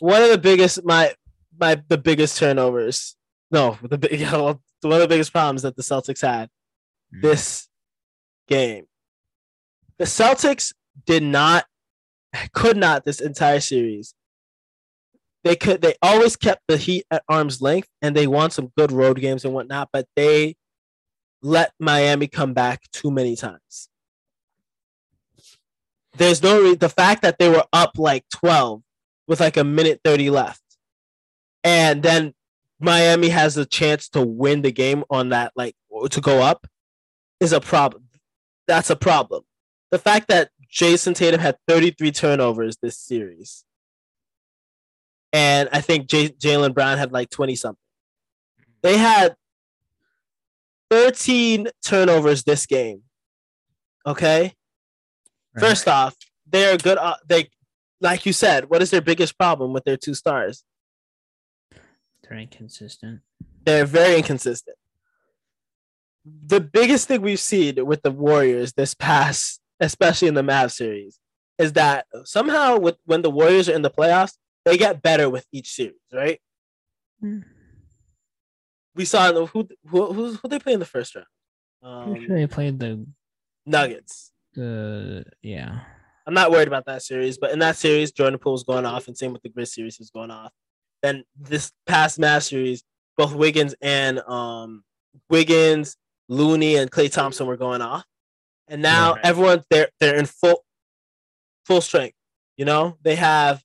[0.00, 1.14] One of the biggest my
[1.58, 3.14] my the biggest turnovers.
[3.52, 4.58] No, the big one
[4.94, 6.50] of the biggest problems that the Celtics had
[7.12, 7.22] Mm.
[7.22, 7.68] this
[8.46, 8.84] game.
[9.98, 10.72] The Celtics
[11.06, 11.64] did not
[12.52, 14.14] could not this entire series.
[15.42, 18.92] They could they always kept the heat at arm's length and they won some good
[18.92, 20.56] road games and whatnot, but they
[21.42, 23.88] let Miami come back too many times.
[26.16, 28.82] There's no re- the fact that they were up like 12
[29.26, 30.62] with like a minute 30 left.
[31.64, 32.34] And then
[32.78, 35.76] Miami has a chance to win the game on that like
[36.10, 36.66] to go up
[37.38, 38.04] is a problem.
[38.66, 39.44] That's a problem.
[39.90, 43.64] The fact that Jayson Tatum had 33 turnovers this series,
[45.32, 47.78] and I think J- Jaylen Brown had like 20 something.
[48.82, 49.36] They had
[50.90, 53.02] 13 turnovers this game.
[54.06, 54.54] Okay.
[55.54, 55.60] Right.
[55.60, 56.16] First off,
[56.48, 56.98] they're good.
[56.98, 57.50] Uh, they,
[58.00, 60.64] like you said, what is their biggest problem with their two stars?
[62.30, 63.20] they're inconsistent.
[63.64, 64.76] They're very inconsistent.
[66.24, 71.18] The biggest thing we've seen with the Warriors this past, especially in the Mavs series,
[71.58, 75.46] is that somehow with when the Warriors are in the playoffs, they get better with
[75.52, 76.40] each series, right?
[77.22, 77.44] Mm.
[78.94, 79.46] We saw who
[79.86, 81.26] who who, who they play in the first round.
[81.82, 83.06] Pretty Um, sure they played the
[83.66, 84.32] Nuggets.
[84.54, 85.80] the yeah.
[86.26, 89.08] I'm not worried about that series, but in that series, Jordan Poole was going off,
[89.08, 90.52] and same with the Grizz series was going off.
[91.02, 92.82] Then this past Mavs series,
[93.16, 94.84] both Wiggins and um
[95.28, 95.96] Wiggins,
[96.28, 98.04] Looney, and Klay Thompson were going off,
[98.68, 99.24] and now Right.
[99.24, 100.64] everyone they're they're in full
[101.64, 102.16] full strength.
[102.56, 103.62] You know, they have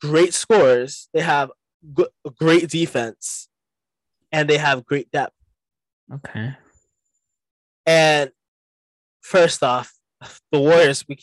[0.00, 1.50] great scores, they have
[1.96, 2.06] g-
[2.38, 3.48] great defense,
[4.32, 5.34] and they have great depth.
[6.12, 6.54] Okay.
[7.84, 8.30] And
[9.20, 9.92] first off,
[10.52, 11.18] the Warriors we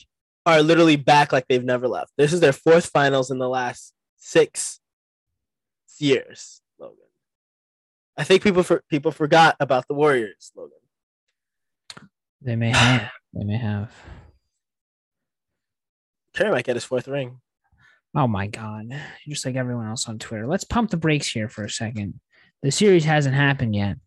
[0.45, 2.11] are literally back like they've never left.
[2.17, 4.79] This is their fourth finals in the last six
[5.99, 6.97] years, Logan.
[8.17, 10.77] I think people for people forgot about the Warriors, Logan.
[12.41, 13.09] They may have.
[13.33, 13.91] They may have.
[16.35, 17.39] Curry might get his fourth ring.
[18.15, 18.87] Oh my god.
[19.27, 20.47] Just like everyone else on Twitter.
[20.47, 22.19] Let's pump the brakes here for a second.
[22.61, 23.97] The series hasn't happened yet.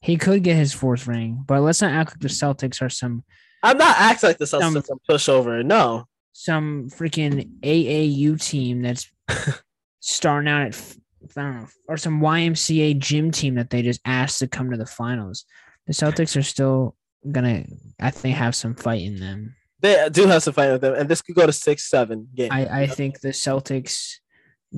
[0.00, 3.24] He could get his fourth ring, but let's not act like the Celtics are some
[3.62, 5.64] I'm not acting like the Celtics Um, are some pushover.
[5.64, 9.10] No, some freaking AAU team that's
[10.00, 10.96] starting out at
[11.36, 14.76] I don't know, or some YMCA gym team that they just asked to come to
[14.76, 15.44] the finals.
[15.86, 16.94] The Celtics are still
[17.30, 17.64] gonna,
[17.98, 19.56] I think, have some fight in them.
[19.80, 22.52] They do have some fight with them, and this could go to six, seven games.
[22.52, 24.14] I, I think the Celtics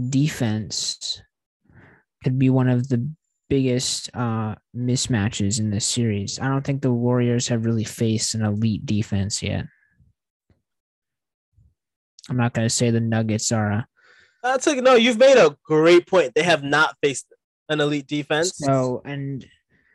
[0.09, 1.23] defense
[2.23, 3.09] could be one of the
[3.49, 6.39] biggest uh, mismatches in this series.
[6.39, 9.67] I don't think the Warriors have really faced an elite defense yet.
[12.29, 13.87] I'm not going to say the Nuggets are a
[14.43, 14.97] That's like no.
[14.97, 16.35] You've made a great point.
[16.35, 17.27] They have not faced
[17.69, 18.53] an elite defense.
[18.57, 19.47] so and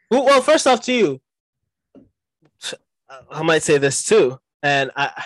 [0.10, 1.22] well, first off, to you,
[3.30, 5.24] I might say this too, and I,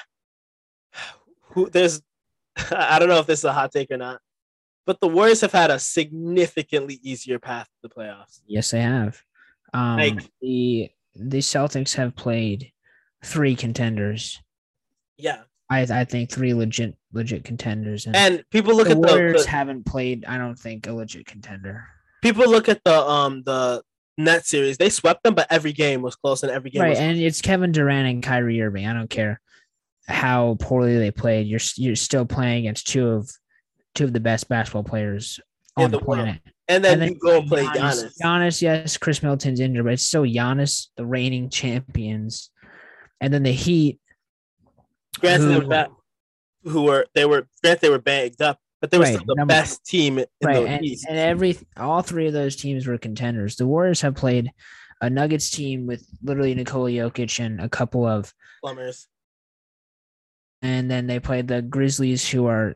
[1.52, 2.02] who there's,
[2.72, 4.20] I don't know if this is a hot take or not,
[4.86, 8.42] but the Warriors have had a significantly easier path to the playoffs.
[8.48, 9.22] yes, they have.
[9.74, 12.72] Um, Like- the the Celtics have played
[13.26, 14.40] three contenders.
[15.18, 19.08] Yeah, I I think three legit legit contenders, and, and people look the at the,
[19.08, 20.26] Warriors the haven't played.
[20.26, 21.86] I don't think a legit contender.
[22.22, 23.82] people look at the um the
[24.18, 24.78] net series.
[24.78, 27.42] They swept them, but every game was close, and every game right, was and it's
[27.42, 28.88] Kevin Durant and Kyrie Irving.
[28.88, 29.40] I don't care
[30.08, 31.48] how poorly they played.
[31.48, 33.30] You're you're still playing against two of
[33.96, 35.40] two of the best basketball players
[35.78, 36.20] In on the, the world.
[36.26, 36.42] planet.
[36.68, 38.14] and then, And then you go and play Giannis.
[38.22, 42.52] Giannis, yes, Khris Middleton's injured, but it's still Giannis, the reigning champions.
[43.20, 44.00] And then the Heat,
[45.20, 45.90] Granted, they who- were that,
[46.64, 49.36] who were they were granted they were banged up, but they were Right, still the
[49.36, 50.62] number- best team in right?
[50.64, 51.06] the And, East.
[51.10, 53.56] and every all three of those teams were contenders.
[53.56, 54.52] The Warriors have played
[55.02, 59.08] a Nuggets team with literally Nikola Jokic and a couple of Plumbers.
[60.62, 62.76] and then they played the Grizzlies, who are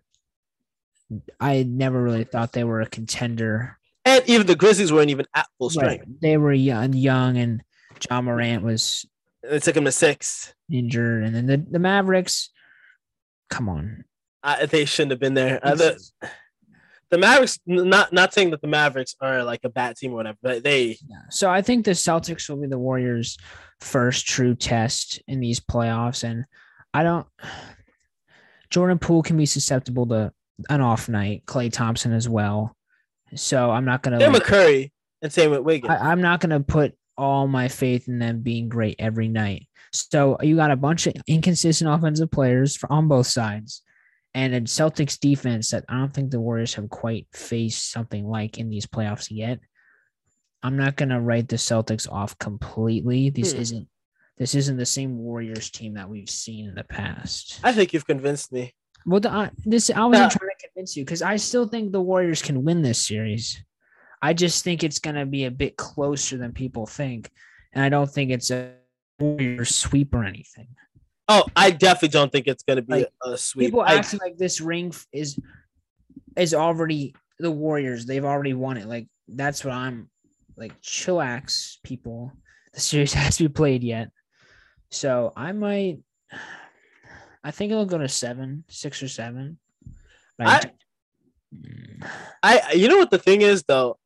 [1.39, 3.77] I never really thought they were a contender.
[4.05, 6.05] And even the Grizzlies weren't even at full strength.
[6.07, 6.21] Right.
[6.21, 7.61] They were young, young, and
[8.09, 9.05] Ja Morant was
[9.43, 10.53] They took him to six.
[10.71, 12.49] injured, and then the, the Mavericks.
[13.49, 14.05] Come on,
[14.43, 15.59] Uh, they shouldn't have been there.
[15.61, 16.03] Uh, the,
[17.09, 20.37] the Mavericks, not not saying that the Mavericks are like a bad team or whatever,
[20.41, 21.17] but they Yeah.
[21.29, 23.37] So I think the Celtics will be the Warriors'
[23.81, 26.45] first true test in these playoffs, and
[26.93, 27.27] I don't.
[28.69, 30.31] Jordan Poole can be susceptible to
[30.69, 31.43] an off night.
[31.45, 32.75] Klay Thompson as well.
[33.35, 34.19] So I'm not gonna.
[34.19, 35.91] Tim like- McCurry and same with Wiggins.
[35.91, 39.67] I, I'm not gonna put all my faith in them being great every night.
[39.91, 43.81] So you got a bunch of inconsistent offensive players for, on both sides,
[44.33, 48.57] and a Celtics defense that I don't think the Warriors have quite faced something like
[48.57, 49.59] in these playoffs yet.
[50.63, 53.29] I'm not gonna write the Celtics off completely.
[53.29, 53.59] This Hmm.
[53.61, 53.87] isn't
[54.37, 57.59] this isn't the same Warriors team that we've seen in the past.
[57.63, 58.73] I think you've convinced me.
[59.05, 60.37] Well, the, I, this I wasn't Yeah.
[60.37, 63.63] trying to convince you because I still think the Warriors can win this series.
[64.21, 67.29] I just think it's going to be a bit closer than people think,
[67.73, 68.73] and I don't think it's a
[69.19, 70.69] Warrior sweep or anything.
[71.27, 73.67] Oh, I definitely don't think it's going to be Like, a sweep.
[73.67, 75.39] People I- acting like this ring is
[76.37, 78.05] is already the Warriors.
[78.05, 78.87] They've already won it.
[78.87, 80.09] Like that's what I'm
[80.57, 80.79] like.
[80.81, 82.33] Chillax, people.
[82.73, 84.09] The series has to be played yet,
[84.89, 85.99] so I might.
[87.43, 89.57] I think it'll go to seven, six or seven.
[90.37, 90.71] But I
[92.43, 93.97] I- you know what the thing is though,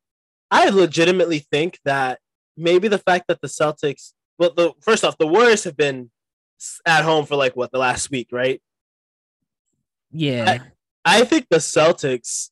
[0.50, 2.18] I legitimately think that
[2.56, 6.10] maybe the fact that the Celtics, well, the first off, the Warriors have been
[6.84, 8.60] at home for like what the last week, right?
[10.10, 10.58] yeah,
[11.04, 12.50] I think the Celtics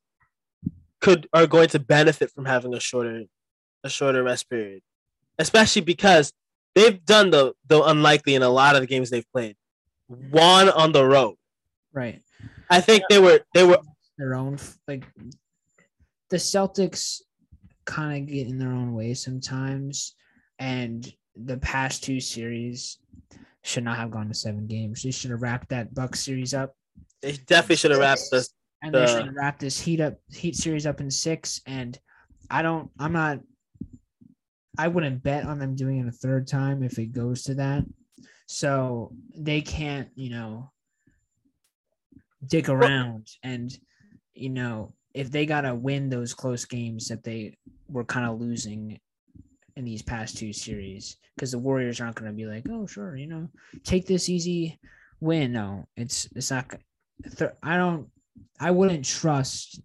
[1.00, 3.24] could are going to benefit from having a shorter
[3.82, 4.82] a shorter rest period,
[5.38, 6.32] especially because
[6.74, 9.56] they've done the the unlikely in a lot of the games they've played.
[10.06, 11.36] One on the road.
[11.92, 12.20] right.
[12.70, 13.78] I think they were they were
[14.18, 15.04] Their own like
[16.30, 17.22] the Celtics
[17.84, 20.14] kind of get in their own way sometimes,
[20.58, 22.98] and the past two series
[23.64, 25.02] should not have gone to seven games.
[25.02, 26.76] They should have wrapped that Buck series up,
[27.22, 28.50] they definitely should have wrapped this.
[28.82, 31.60] and they should have wrapped this Heat up Heat series up in six.
[31.66, 31.98] And
[32.50, 32.90] I don't.
[32.98, 33.40] I'm not.
[34.76, 37.84] I wouldn't bet on them doing it a third time if it goes to that.
[38.46, 40.70] So they can't, you know,
[42.46, 43.72] dick around and,
[44.34, 47.56] you know, if they gotta win those close games that they
[47.88, 49.00] were kind of losing
[49.76, 53.26] in these past two series, because the Warriors aren't gonna be like, oh sure, you
[53.26, 53.48] know,
[53.84, 54.78] take this easy
[55.20, 55.52] win.
[55.52, 56.74] No, it's it's not.
[57.36, 58.08] Th- I don't.
[58.60, 59.80] I wouldn't trust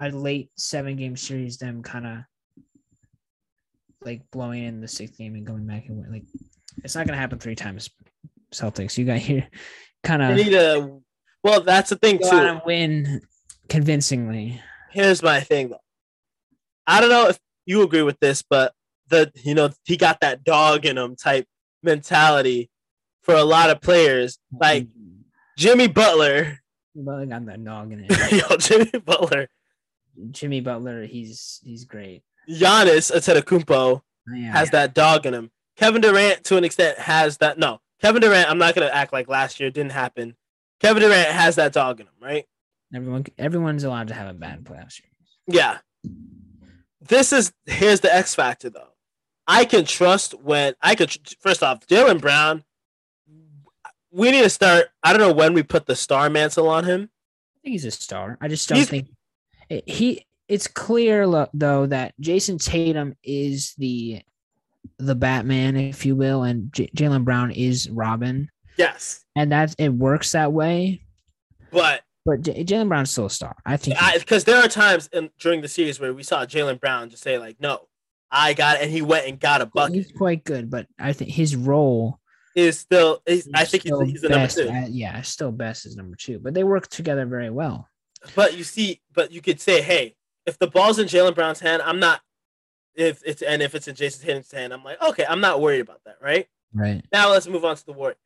[0.00, 2.18] a late seven game series them kind of
[4.04, 6.12] like blowing in the sixth game and going back and win.
[6.12, 6.24] Like
[6.82, 7.90] it's not gonna happen three times.
[8.52, 9.48] Celtics, you got here,
[10.04, 11.00] kind of need to
[11.42, 12.36] Well, that's the thing Go too.
[12.36, 13.20] out and win
[13.68, 14.60] convincingly.
[14.90, 15.78] Here's my thing though.
[16.86, 18.72] I don't know if you agree with this, but
[19.08, 21.46] the you know he got that dog in him type
[21.82, 22.70] mentality
[23.22, 24.38] for a lot of players.
[24.58, 24.86] Like
[25.56, 26.60] Jimmy Butler,
[26.94, 28.32] Butler got that dog in it.
[28.50, 29.48] yo, Jimmy Butler,
[30.30, 32.22] Jimmy Butler, he's he's great.
[32.48, 34.52] Giannis Antetokounmpo oh, Yeah.
[34.52, 35.50] has that dog in him.
[35.76, 37.58] Kevin Durant, to an extent, has that.
[37.58, 38.48] No, Kevin Durant.
[38.50, 40.36] I'm not gonna act like last year didn't happen.
[40.80, 42.44] Kevin Durant has that dog in him, right?
[42.94, 45.10] Everyone, everyone's allowed to have a bad playoff series.
[45.48, 45.78] Yeah.
[47.08, 48.88] This is here's the X factor though.
[49.46, 52.64] I can trust when I could first off Jaylen Brown.
[54.10, 54.86] We need to start.
[55.02, 57.10] I don't know when we put the star mantle on him.
[57.56, 58.38] I think he's a star.
[58.40, 59.08] I just don't He's- think
[59.70, 60.26] eh, he.
[60.46, 64.22] It's clear though that Jayson Tatum is the
[64.98, 69.88] the Batman, if you will, and J- Jaylen Brown is Robin, Yes, and that it
[69.88, 71.00] works that way.
[71.72, 73.56] but But J- Jaylen Brown's still a star.
[73.66, 73.96] I think.
[74.18, 77.38] because there are times in during the series where we saw Jaylen Brown just say
[77.38, 77.88] like, "No,
[78.30, 79.94] I got," it, and he went and got a bucket.
[79.94, 82.20] he's quite good, but I think his role.
[82.54, 84.68] Is still, is, I think he's, still he's the number two.
[84.68, 87.88] at- yeah, still best is number two, but they work together very well.
[88.36, 90.14] But you see, but you could say, hey,
[90.46, 92.20] if the ball's in Jaylen Brown's hand, I'm not.
[92.94, 95.80] If it's and if it's in Jayson Tatum's hand, I'm like, okay, I'm not worried
[95.80, 96.46] about that, right?
[96.72, 97.04] Right.
[97.12, 98.16] Now let's move on to the Warriors.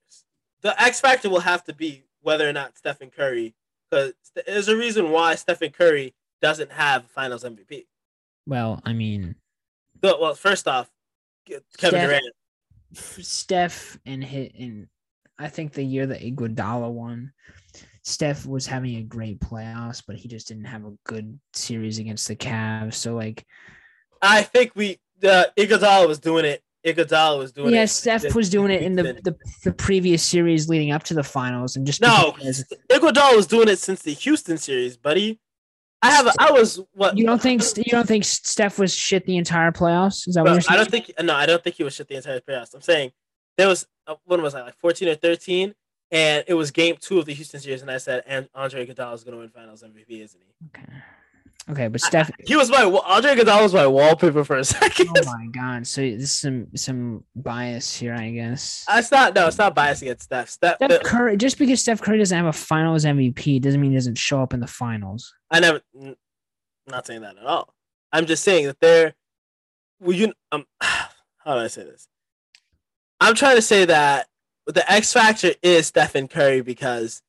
[0.61, 3.55] The X factor will have to be whether or not Stephen Curry,
[3.91, 4.13] because
[4.47, 7.87] there's a reason why Stephen Curry doesn't have Finals MVP.
[8.47, 9.35] Well, I mean,
[10.03, 10.89] So, well, first off,
[11.47, 12.25] Kevin Steph- Durant.
[12.95, 14.89] Steph and hit and
[15.39, 17.33] I think the year that Iguodala won,
[18.03, 22.27] Steph was having a great playoffs, but he just didn't have a good series against
[22.27, 22.95] the Cavs.
[22.95, 23.47] So like,
[24.21, 26.63] I think we the Iguodala was doing it.
[26.93, 27.89] Iguodala was doing yeah, it.
[27.89, 31.77] Steph was doing it in the, the the previous series leading up to the finals,
[31.77, 35.41] and just No, because- Iguodala was doing it since the Houston series, buddy.
[36.03, 36.29] I have.
[36.39, 37.19] I was what?
[37.19, 40.29] you don't think you don't think Steph was shit the entire playoffs?
[40.29, 40.75] Is that Bro, what you're saying?
[40.75, 41.13] I don't think.
[41.21, 42.73] No, I don't think he was shit the entire playoffs.
[42.75, 43.11] I'm saying
[43.57, 45.75] there was uh, when was I like 14 or 13,
[46.13, 49.15] and it was game two of the Houston series, and I said, and Andre Iguodala
[49.15, 50.67] is going to win Finals MVP, isn't he?
[50.69, 51.03] Okay.
[51.71, 52.31] Okay, but Steph.
[52.47, 55.09] He was my Andre Iguodala was my wallpaper for a second.
[55.17, 55.87] oh my god!
[55.87, 58.87] So this is some some bias here, I guess.
[58.91, 59.35] It's not.
[59.35, 60.49] No, it's not bias against Steph.
[60.49, 60.77] Steph.
[60.77, 64.17] Steph Curry, just because Steph Curry doesn't have a Finals MVP doesn't mean he doesn't
[64.17, 65.35] show up in the finals.
[65.51, 65.83] I never.
[66.01, 66.17] n-
[66.87, 67.75] Not saying that at all.
[68.13, 69.15] I'm just saying that they're.
[70.01, 70.33] Well, you.
[70.53, 70.65] Um.
[70.81, 72.09] How do I say this?
[73.21, 74.27] I'm trying to say that
[74.67, 77.23] the X factor is Stephen Curry because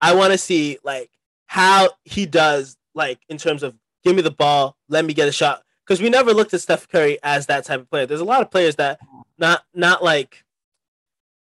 [0.00, 1.10] I want to see like
[1.46, 5.32] how he does like in terms of give me the ball, let me get a
[5.32, 5.62] shot.
[5.86, 8.06] Because we never looked at Steph Curry as that type of player.
[8.06, 9.00] There's a lot of players that
[9.38, 10.44] not not like.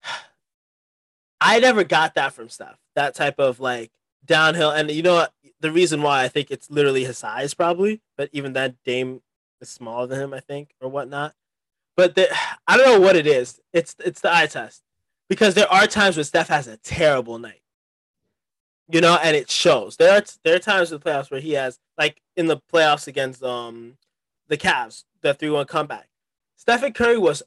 [1.40, 2.78] I never got that from Steph.
[2.94, 3.90] That type of like
[4.24, 5.32] downhill, and you know what?
[5.60, 8.00] The reason why I think it's literally his size, probably.
[8.16, 9.20] But even that Dame
[9.60, 11.34] is smaller than him, I think, or whatnot.
[11.96, 12.28] But the,
[12.66, 13.60] I don't know what it is.
[13.72, 14.82] It's it's the eye test
[15.28, 17.59] because there are times when Steph has a terrible night,
[18.92, 19.96] you know, and it shows.
[19.96, 23.06] There are there are times in the playoffs where he has like in the playoffs
[23.06, 23.96] against um
[24.48, 26.08] the Cavs, the three one comeback.
[26.56, 27.42] Stephen Curry was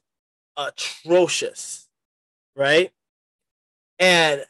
[0.58, 1.88] atrocious,
[2.56, 2.92] right?
[4.00, 4.46] And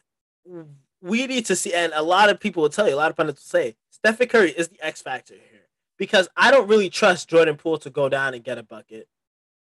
[1.02, 3.18] we need to see, and a lot of people will tell you, a lot of
[3.18, 7.30] pundits will say, Stephen Curry is the X factor here because I don't really trust
[7.30, 9.08] Jordan Poole to go down and get a bucket.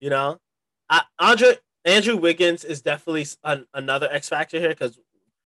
[0.00, 0.40] You know,
[0.88, 4.98] I, Andre Andrew Wiggins is definitely an, another X factor here because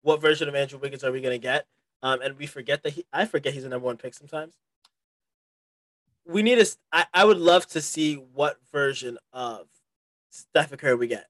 [0.02, 1.66] what version of Andrew Wiggins are we gonna get?
[2.02, 4.54] Um, and we forget that he, I forget he's a number one pick sometimes.
[6.24, 6.76] We need to.
[6.92, 9.66] I, I would love to see what version of
[10.30, 11.26] Stephen Curry we get,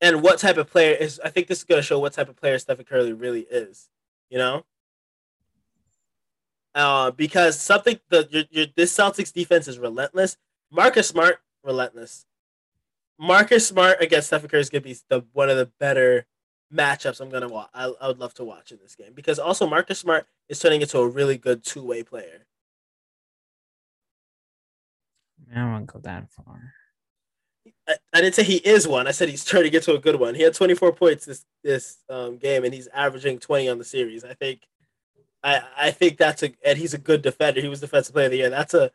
[0.00, 1.20] and what type of player is.
[1.24, 3.88] I think this is gonna show what type of player Stephen Curry really is.
[4.28, 4.64] You know.
[6.72, 10.36] Uh, because something the your, your this Celtics defense is relentless.
[10.70, 12.26] Marcus Smart relentless.
[13.18, 16.26] Marcus Smart against Stephen Curry is gonna be the one of the better
[16.74, 17.70] matchups I'm gonna watch.
[17.74, 20.82] I, I would love to watch in this game because also Marcus Smart is turning
[20.82, 22.46] into a really good two way player.
[25.54, 26.74] I won't go that far.
[27.88, 29.06] I, I didn't say he is one.
[29.06, 30.34] I said he's turning into a good one.
[30.34, 34.24] He had 24 points this this um, game, and he's averaging 20 on the series.
[34.24, 34.60] I think,
[35.42, 37.60] I I think that's a and he's a good defender.
[37.60, 38.50] He was defensive player of the year.
[38.50, 38.90] That's a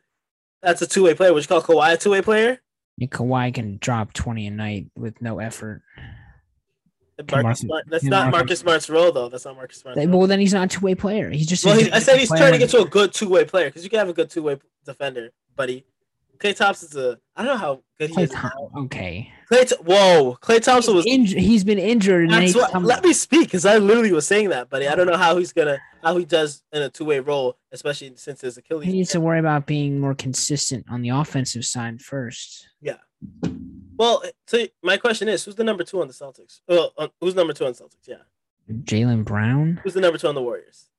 [0.62, 1.34] that's a two way player.
[1.34, 2.62] Would you call Kawhi a two way player?
[2.98, 5.82] Yeah, Kawhi can drop twenty a night with no effort.
[7.20, 7.84] Marcus Marcus- Smart.
[7.88, 9.30] That's not Marcus- Marcus Smart's role though.
[9.30, 9.98] That's not Marcus Smart's.
[10.06, 10.20] role.
[10.20, 11.30] Well, then he's not a two way player.
[11.32, 11.64] He's just.
[11.66, 13.66] Well, a he, I said he's player turning when- into a good two way player
[13.68, 15.86] because you can have a good two way defender, buddy.
[16.38, 17.18] Klay Thompson's a.
[17.38, 18.34] I don't know how good he Klay is.
[18.34, 18.42] now.
[18.74, 19.32] Thom- okay.
[19.50, 21.06] Klay, Th- whoa, Klay Thompson was.
[21.06, 22.26] Inj- he's been injured.
[22.30, 24.88] And That's what, come- let me speak because I literally was saying that, buddy.
[24.90, 28.12] I don't know how he's gonna how he does in a two way role, especially
[28.18, 28.86] since his Achilles.
[28.86, 32.68] he needs to worry about being more consistent on the offensive side first.
[33.98, 36.62] Well, so my question is, who's the number two on the Celtics?
[36.68, 38.08] Well, uh, who's number two on the Celtics?
[38.08, 38.16] Yeah,
[38.72, 40.90] Jaylen Brown, who's the number two on the Warriors?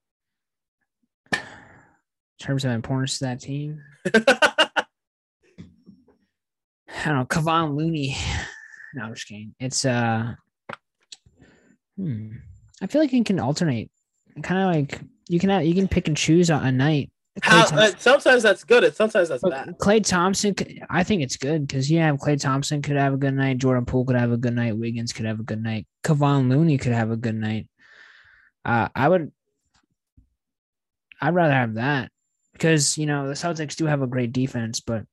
[1.32, 1.40] in
[2.40, 3.82] terms of importance to that team,
[7.06, 7.24] I don't know.
[7.26, 8.16] Kevon Looney.
[8.94, 9.54] No, I'm just kidding.
[9.60, 10.32] It's uh,
[11.98, 12.30] hmm.
[12.80, 13.90] I feel like you can alternate.
[14.42, 17.10] Kind of like you can have, you can pick and choose on a night.
[17.42, 18.82] How, uh, sometimes that's good.
[18.84, 19.74] and Sometimes that's bad.
[19.78, 20.54] Klay Thompson,
[20.88, 23.58] I think it's good because yeah, Klay Thompson could have a good night.
[23.58, 24.76] Jordan Poole could have a good night.
[24.76, 25.86] Wiggins could have a good night.
[26.02, 27.68] Kevon Looney could have a good night.
[28.64, 29.32] Uh, I would,
[31.20, 32.10] I'd rather have that
[32.52, 35.04] because you know the Celtics do have a great defense, but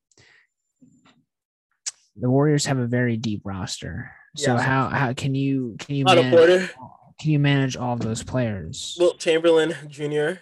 [2.16, 4.12] the Warriors have a very deep roster.
[4.36, 4.62] So Yeah.
[4.62, 6.72] how how can you can you Otto manage,
[7.20, 8.96] can you manage all those players?
[9.00, 10.40] Wilt Chamberlain Jr.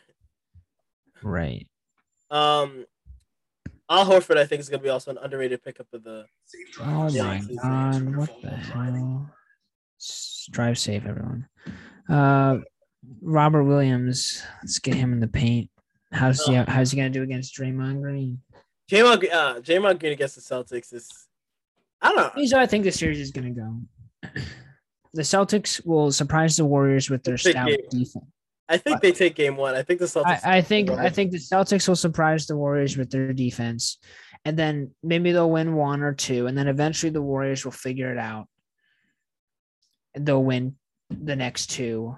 [1.23, 1.67] right.
[2.31, 2.85] Um,
[3.89, 6.25] Al Horford, I think is gonna be also an underrated pickup of the.
[6.79, 9.29] Oh Yeah, my god, what the hell?
[10.51, 11.47] Drive safe, everyone.
[12.09, 12.59] Uh,
[13.21, 15.69] Robert Williams, let's get him in the paint.
[16.11, 16.53] How's he?
[16.55, 18.41] How's he gonna do against Draymond Green?
[18.89, 21.09] Draymond, Green- uh, Draymond Green against the Celtics is.
[22.01, 22.31] I don't know.
[22.35, 23.79] Here's how I think the series is gonna go.
[25.13, 27.79] The Celtics will surprise the Warriors with their stout game.
[27.89, 28.23] defense.
[28.71, 29.75] I think they take game one.
[29.75, 30.45] I think the Celtics.
[30.45, 33.97] I, I think I think the Celtics will surprise the Warriors with their defense,
[34.45, 38.11] and then maybe they'll win one or two, and then eventually the Warriors will figure
[38.11, 38.47] it out.
[40.15, 40.75] They'll win
[41.09, 42.15] the next two.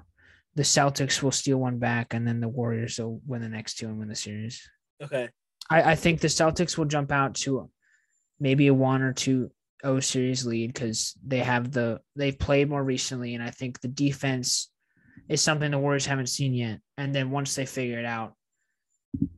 [0.56, 3.88] The Celtics will steal one back, and then the Warriors will win the next two
[3.88, 4.70] and win the series.
[5.02, 5.30] okay.
[5.70, 7.70] I, I think the Celtics will jump out to
[8.40, 9.50] maybe a one or two
[9.84, 13.88] O series lead because they have the they've played more recently, and I think the
[13.88, 14.70] defense
[15.30, 16.80] is something the Warriors haven't seen yet.
[16.98, 18.36] And then once they figure it out,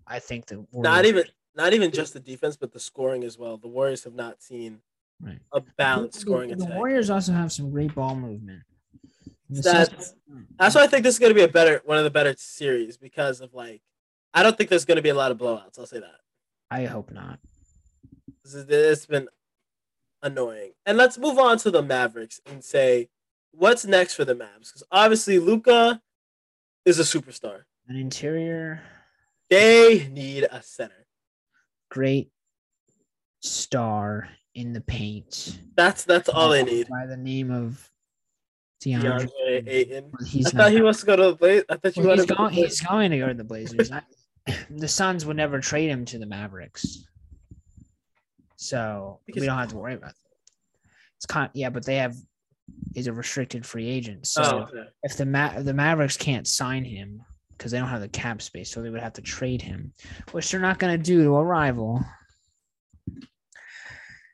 [0.08, 1.24] I think the Warriors, Not even
[1.56, 3.56] not even just the defense, but the scoring as well.
[3.58, 4.82] The Warriors have not seen
[5.22, 5.40] Right.
[5.54, 6.76] a balanced The- scoring The, attack.
[6.78, 8.64] Warriors also have some great ball movement.
[9.50, 10.14] That's-
[10.58, 12.36] That's why I think this is going to be a better one of the better
[12.38, 13.82] series because of like
[14.34, 15.80] I don't think there's going to be a lot of blowouts.
[15.80, 16.20] I'll say that.
[16.70, 17.40] I hope not.
[18.44, 19.30] This is, it's been
[20.22, 20.74] annoying.
[20.86, 23.08] And let's move on to the Mavericks and say
[23.58, 26.02] what's next for the Mavs because obviously Luka
[26.86, 27.62] is a superstar.
[27.88, 28.82] An interior
[29.50, 31.06] They need a center.
[31.90, 32.30] great
[33.42, 35.60] star in the paint.
[35.76, 36.88] That's that's all they need.
[36.90, 37.90] By the name of
[38.84, 39.30] DeAndre.
[39.30, 40.12] DeAndre Ayton.
[40.20, 40.72] I thought not.
[40.72, 41.66] he wants to go to the Blazers.
[41.70, 43.92] I thought you well, he's, going, he's going to go to the Blazers.
[43.92, 44.02] I,
[44.70, 47.06] the Suns would never trade him to the Mavericks.
[48.56, 50.16] So Because- we don't have to worry about that.
[51.18, 52.16] It's kind yeah, but they have
[52.96, 54.26] is a restricted free agent.
[54.28, 54.90] So Oh, okay.
[55.04, 58.70] if the Ma- the Mavericks can't sign him because they don't have the cap space,
[58.72, 59.94] so they would have to trade him,
[60.32, 62.04] which they're not going to do to a rival.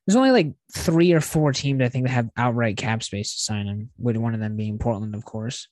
[0.08, 3.40] There's only like three or four teams I think that have outright cap space to
[3.42, 5.68] sign him, with one of them being Portland, of course.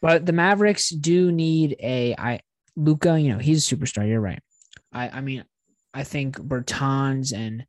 [0.00, 2.40] But the Mavericks do need a I
[2.76, 3.20] Luka.
[3.20, 4.08] You know he's a superstar.
[4.08, 4.40] You're right.
[4.92, 5.44] I I mean
[5.92, 7.66] I think Bertans and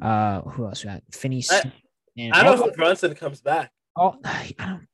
[0.00, 1.42] uh who else we got Finney.
[1.50, 1.72] I-
[2.16, 3.70] and I don't know if Brunson comes back.
[3.94, 4.86] all- oh, I don't.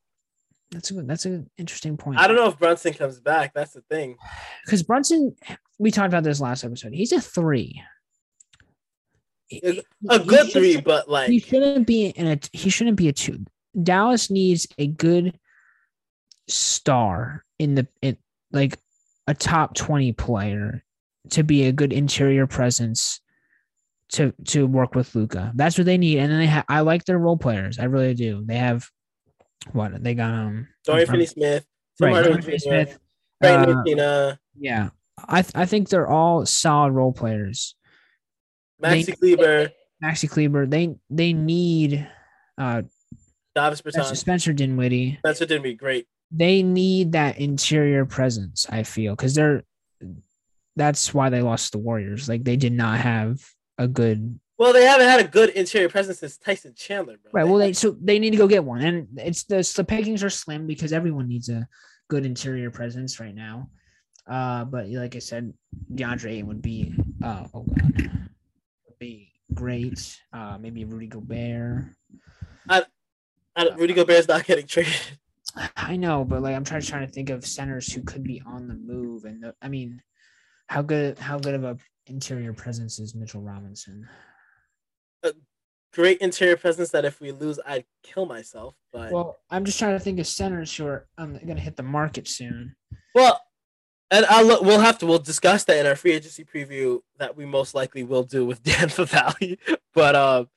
[0.70, 2.18] That's a good, that's an interesting point.
[2.18, 3.52] I don't know if Brunson comes back.
[3.54, 4.16] That's the thing.
[4.64, 5.36] because Brunson,
[5.78, 6.94] we talked about this last episode.
[6.94, 7.82] He's a three.
[9.50, 12.38] It's A good three, but like He shouldn't be in a.
[12.52, 13.44] He shouldn't be a two.
[13.82, 15.38] Dallas needs a good
[16.48, 18.16] star in the in
[18.50, 18.78] like
[19.26, 20.82] a top twenty player
[21.30, 23.20] to be a good interior presence
[24.12, 25.52] to to work with Luka.
[25.54, 26.18] That's what they need.
[26.18, 26.64] And then they have.
[26.68, 27.78] I like their role players.
[27.78, 28.42] I really do.
[28.44, 28.88] They have
[29.72, 30.32] what they got.
[30.32, 31.66] Um, Dorian Finney-Smith,
[31.98, 32.98] Tim right,
[33.40, 34.90] Brandon uh, Yeah,
[35.28, 37.74] I th- I think they're all solid role players.
[38.82, 39.70] Maxi they- Kleber,
[40.02, 42.06] Maxi Kleber, they they need
[42.58, 42.82] uh
[43.54, 44.14] Davis Spencer.
[44.14, 45.18] Spencer Dinwiddie.
[45.18, 46.06] Spencer didn't great.
[46.30, 48.66] They need that interior presence.
[48.68, 49.62] I feel because they're
[50.76, 52.28] that's why they lost the Warriors.
[52.28, 53.40] Like they did not have
[53.82, 57.30] a good Well, they haven't had a good interior presence since Tyson Chandler, bro.
[57.32, 57.44] right.
[57.48, 60.30] Well, they so they need to go get one, and it's the the pickings are
[60.30, 61.66] slim because everyone needs a
[62.08, 63.68] good interior presence right now.
[64.26, 65.52] Uh, but like I said,
[65.92, 68.20] DeAndre Ayton would be uh oh god,
[68.86, 70.20] would be great.
[70.32, 71.86] Uh, maybe Rudy Gobert.
[72.68, 72.84] I
[73.56, 74.94] don't- Rudy Gobert's not getting traded.
[75.76, 78.68] I know, but like I'm trying trying to think of centers who could be on
[78.68, 80.02] the move, and the, I mean,
[80.68, 81.76] how good how good of a
[82.06, 84.08] interior presence is Mitchell Robinson.
[85.22, 85.32] A
[85.92, 88.74] great interior presence that if we lose, I'd kill myself.
[88.92, 91.76] But well, I'm just trying to think of centers who are um, going to hit
[91.76, 92.74] the market soon.
[93.14, 93.40] Well,
[94.10, 97.36] and I'll look, we'll have to we'll discuss that in our free agency preview that
[97.36, 99.58] we most likely will do with Dan Valley.
[99.94, 100.48] But um, Th-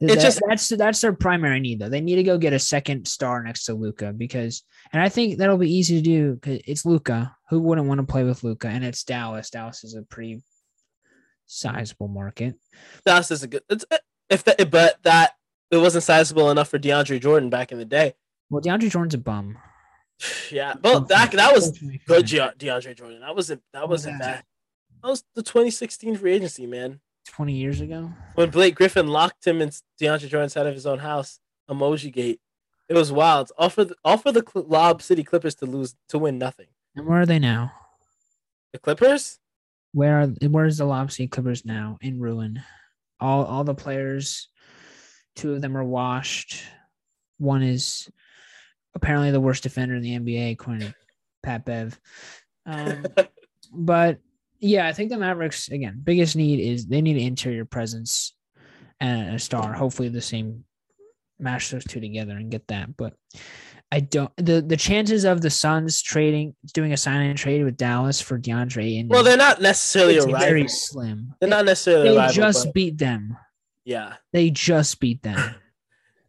[0.00, 1.88] It that- just- that's that's their primary need though.
[1.88, 5.38] They need to go get a second star next to Luka because, and I think
[5.38, 7.34] that'll be easy to do because it's Luka.
[7.50, 8.68] Who wouldn't want to play with Luka?
[8.68, 9.50] And it's Dallas.
[9.50, 10.42] Dallas is a pretty
[11.46, 12.54] sizable market.
[13.04, 13.62] Dallas is a good.
[13.68, 13.84] It's,
[14.30, 15.32] if that, but that
[15.70, 18.14] it wasn't sizable enough for DeAndre Jordan back in the day.
[18.50, 19.58] Well, DeAndre Jordan's a bum.
[20.50, 22.26] Yeah, well, that that was good.
[22.26, 23.20] DeAndre Jordan.
[23.20, 24.34] That wasn't that was wasn't that?
[24.36, 24.44] bad.
[25.02, 26.98] That was the 2016 free agency, man.
[27.28, 28.10] Twenty years ago.
[28.34, 29.70] When Blake Griffin locked him in
[30.00, 31.38] DeAndre Jordan's out of his own house,
[31.70, 32.40] emoji gate.
[32.88, 33.52] It was wild.
[33.58, 36.66] All for the, all for the Cl- Lob City Clippers to lose to win nothing.
[36.96, 37.72] And where are they now?
[38.72, 39.38] The Clippers.
[39.92, 41.98] Where are where's the Lob City Clippers now?
[42.00, 42.62] In ruin.
[43.20, 44.48] All all the players,
[45.36, 46.62] two of them are washed.
[47.38, 48.10] One is
[48.94, 50.94] apparently the worst defender in the NBA, according to
[51.42, 51.98] Pat Bev.
[52.66, 53.06] Um,
[53.72, 54.18] but
[54.58, 58.34] yeah, I think the Mavericks again biggest need is they need an interior presence
[59.00, 59.72] and a star.
[59.74, 60.64] Hopefully, the same
[61.38, 62.96] mash those two together and get that.
[62.96, 63.14] But
[63.90, 67.76] I don't the the chances of the Suns trading doing a sign and trade with
[67.76, 70.68] Dallas for DeAndre and well, they're not necessarily a it's very rival.
[70.68, 71.34] slim.
[71.40, 72.34] They're not necessarily a They rival.
[72.34, 73.36] just but beat them.
[73.84, 74.14] yeah.
[74.32, 75.54] They just beat them.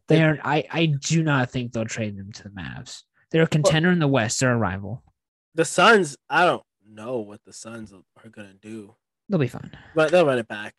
[0.08, 0.40] They are.
[0.42, 3.02] I I do not think they'll trade them to the Mavs.
[3.30, 4.40] They're a contender in the West.
[4.40, 5.04] They're a rival.
[5.54, 6.16] The Suns.
[6.28, 8.94] I don't know what the Suns are gonna do,
[9.28, 9.70] They'll be fine.
[9.94, 10.74] but they'll run it back.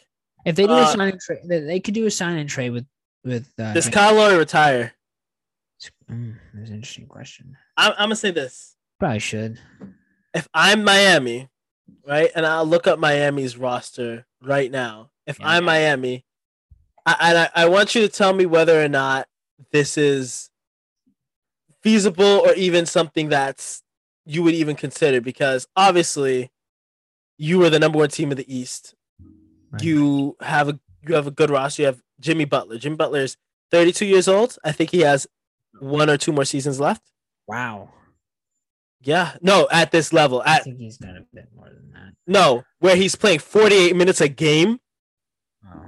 [0.45, 2.71] If they do a Uh, sign and trade, they, could do a sign and trade
[2.71, 2.85] with
[3.23, 3.47] with.
[3.59, 4.93] Uh, Does Kyle Lowry retire?
[6.09, 7.55] Mm, that's an interesting question.
[7.77, 8.75] I'm, I'm gonna say this.
[8.99, 9.59] Probably should.
[10.33, 11.49] if I'm Miami,
[12.05, 15.11] right, and I'll look up Miami's roster right now.
[15.27, 15.49] If Yeah.
[15.49, 16.25] I'm Miami,
[17.05, 19.27] I, and I, I want you to tell me whether or not
[19.71, 20.49] this is
[21.81, 23.83] feasible or even something that's
[24.25, 26.51] you would even consider because obviously
[27.37, 28.95] you were the number one team of the East.
[29.71, 29.83] Right.
[29.83, 31.81] You have a you have a good roster.
[31.81, 32.77] You have Jimmy Butler.
[32.77, 33.37] Jimmy Butler is
[33.71, 34.57] 32 years old.
[34.63, 35.27] I think he has
[35.79, 37.01] one or two more seasons left.
[37.47, 37.89] Wow.
[39.03, 42.13] Yeah, no, at this level, I think he's got a bit more than that.
[42.27, 44.79] No, where he's playing 48 minutes a game.
[45.65, 45.85] Oh.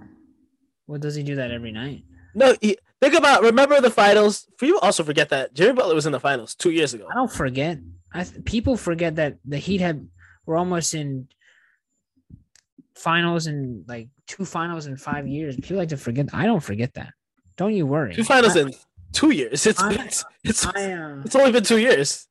[0.87, 2.05] Well, does he do that every night?
[2.33, 4.47] No, he, think about remember the finals.
[4.57, 7.07] For you also forget that Jimmy Butler was in the finals two years ago.
[7.11, 7.77] I don't forget.
[8.13, 10.07] I th- people forget that the Heat had
[10.45, 11.27] were almost in
[12.95, 15.55] finals in like two finals in five years.
[15.55, 16.29] People like to forget.
[16.33, 17.13] I don't forget that.
[17.57, 18.13] Don't you worry.
[18.13, 18.73] Two finals I, in
[19.11, 19.65] two years.
[19.65, 22.27] It's I- it's it's, I, uh, it's only been two years,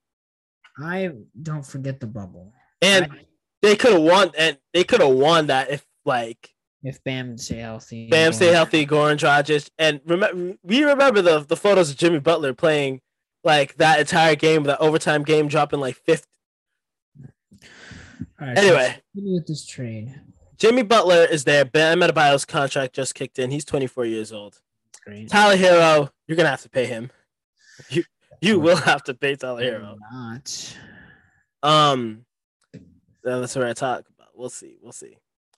[0.79, 1.11] I
[1.41, 2.53] don't forget the bubble.
[2.81, 3.09] and
[3.63, 4.31] they could have won.
[4.37, 6.51] And they could have won that if like
[6.83, 11.57] if Bam stay healthy, Bam stay healthy, Goran Dragic, and remember we remember the the
[11.57, 13.01] photos of Jimmy Butler playing
[13.45, 16.27] like that entire game, that overtime game, dropping like fifth.
[18.41, 18.97] All right, so Anyway.
[19.13, 20.21] continue with this trade.
[20.59, 21.65] Jimmy Butler is there.
[21.65, 23.51] Bam Adebayo's contract just kicked in.
[23.51, 24.61] He's 24 years old.
[25.05, 25.29] Great.
[25.29, 27.11] Tyler Herro, you're gonna have to pay him.
[27.91, 28.05] You
[28.41, 29.97] you will have to pay Tyler Herro.
[30.13, 30.77] Not.
[31.65, 32.25] Um,
[33.25, 34.29] that's what I talk about.
[34.35, 34.79] We'll see.
[34.81, 35.17] We'll see.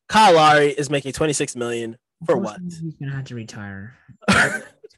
[0.09, 2.61] Kyle Lowry is making 26 million for what?
[2.63, 3.95] He's gonna have to retire,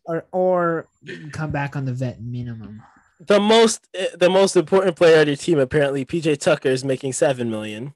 [0.06, 0.88] or or
[1.32, 2.82] come back on the vet minimum.
[3.20, 3.86] the most
[4.18, 7.94] the most important player on your team apparently PJ Tucker is making seven million.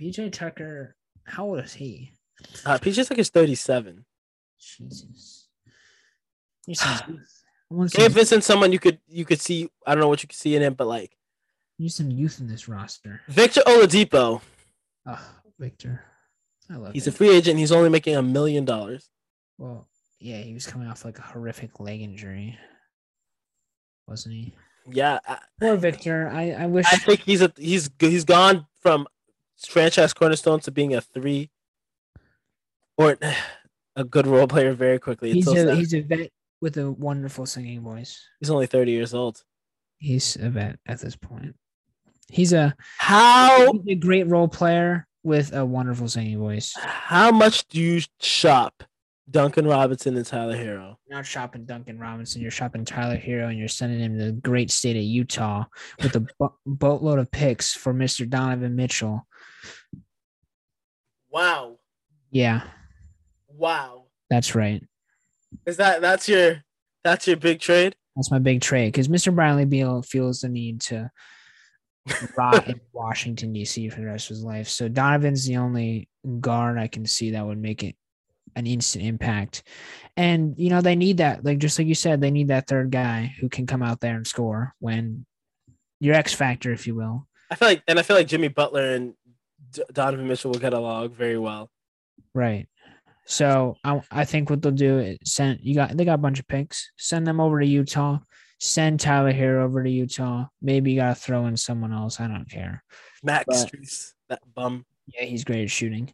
[0.00, 0.94] PJ Tucker,
[1.24, 2.12] how old is he?
[2.64, 4.04] Uh, PJ Tucker's 37.
[4.60, 5.48] Jesus.
[6.66, 7.02] You sound
[7.70, 9.68] I want some, Gabe Vincent's someone you could you could see.
[9.86, 11.16] I don't know what you could see in him, but like
[11.78, 13.20] need some youth in this roster.
[13.28, 14.40] Victor Oladipo,
[15.06, 16.04] Oh, Victor.
[16.70, 17.14] I love he's it.
[17.14, 17.58] a free agent.
[17.58, 19.08] He's only making a million dollars.
[19.58, 19.88] well,
[20.20, 22.58] yeah, he was coming off like a horrific leg injury.
[24.06, 24.54] Wasn't he?
[24.90, 26.28] Yeah, I, Poor Victor.
[26.32, 29.06] I, I wish I think he's a he's he's gone from
[29.66, 31.50] franchise cornerstone to being a three
[32.96, 33.16] or
[33.96, 35.32] a good role player very quickly.
[35.32, 38.20] He's a he's a vet with a wonderful singing voice.
[38.40, 39.42] he's only 30 years old.
[39.98, 41.54] He's a vet at this point.
[42.30, 46.74] He's a How he's a great role player with a wonderful singing voice.
[46.76, 48.82] how much do you shop
[49.30, 50.96] Duncan Robinson and Tyler Herro?
[51.06, 52.40] You're not shopping Duncan Robinson.
[52.40, 55.64] You're shopping Tyler Herro, and you're sending him to the great state of Utah
[56.02, 58.28] with a bo- boatload of picks for Mr.
[58.28, 59.26] Donovan Mitchell.
[61.30, 61.78] Wow,
[62.30, 62.62] Yeah,
[63.48, 64.04] wow.
[64.30, 64.82] that's right.
[65.66, 66.64] Is that that's your
[67.04, 67.96] that's your big trade?
[68.16, 69.34] That's my big trade because Mr.
[69.34, 71.10] Bradley Beal feels the need to
[72.36, 73.88] rot in Washington D.C.
[73.90, 74.68] for the rest of his life.
[74.68, 76.08] So Donovan's the only
[76.40, 77.94] guard I can see that would make it
[78.58, 79.62] an instant impact.
[80.16, 82.90] And you know they need that, like just like you said, they need that third
[82.90, 85.24] guy who can come out there and score when
[86.00, 87.26] your X factor, if you will.
[87.50, 89.14] I feel like, and I feel like Jimmy Butler and
[89.92, 91.70] Donovan Mitchell will get along very well.
[92.34, 92.68] Right.
[93.26, 96.40] So I, I think what they'll do is send you got they got a bunch
[96.40, 96.90] of picks.
[96.96, 98.18] Send them over to Utah.
[98.60, 100.46] Send Tyler Herro over to Utah.
[100.60, 102.20] Maybe you gotta throw in someone else.
[102.20, 102.82] I don't care.
[103.22, 104.84] Max Strus, that bum.
[105.06, 106.12] Yeah, he's great at shooting.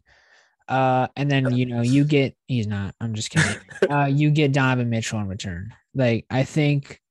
[0.67, 2.95] Uh, and then you know you get he's not.
[2.99, 3.59] I'm just kidding.
[3.89, 5.73] uh, you get Donovan Mitchell in return.
[5.93, 7.01] Like I think,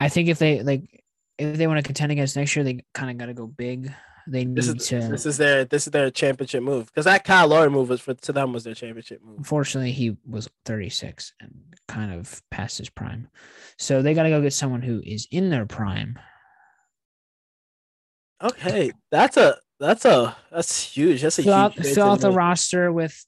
[0.00, 1.04] I think if they like
[1.38, 3.92] if they want to contend against next year, they kind of got to go big.
[4.26, 5.00] They need This is to.
[5.00, 8.14] this is their this is their championship move because that Kyle Lowry move was for
[8.14, 9.38] to them was their championship move.
[9.38, 11.52] Unfortunately, he was 36 and
[11.88, 13.28] kind of past his prime.
[13.78, 16.18] So they got to go get someone who is in their prime.
[18.42, 21.22] Okay, that's a that's a that's huge.
[21.22, 21.74] That's a Fill huge.
[21.76, 23.24] trade fill out the roster with,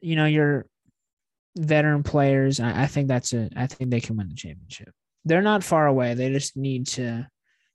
[0.00, 0.66] you know, your
[1.56, 2.60] veteran players.
[2.60, 3.50] I, I think that's a.
[3.56, 4.92] I think they can win the championship.
[5.24, 6.14] They're not far away.
[6.14, 7.28] They just need to.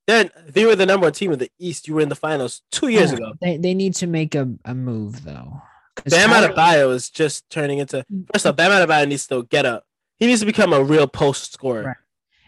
[0.08, 1.88] Then they were the number one team in the East.
[1.88, 3.34] You were in the finals two years Oh, ago.
[3.42, 5.62] They they need to make a, a move though.
[6.06, 8.04] Bam Kyrie- Adebayo is just turning into.
[8.34, 9.84] First off, Bam Adebayo needs to get up.
[10.18, 11.84] He needs to become a real post scorer.
[11.84, 11.96] Right.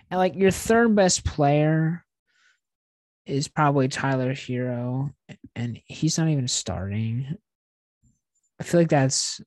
[0.10, 2.04] and like your third best player
[3.32, 5.14] is probably Tyler Herro,
[5.56, 7.38] and he's not even starting.
[8.60, 9.42] I feel like that's.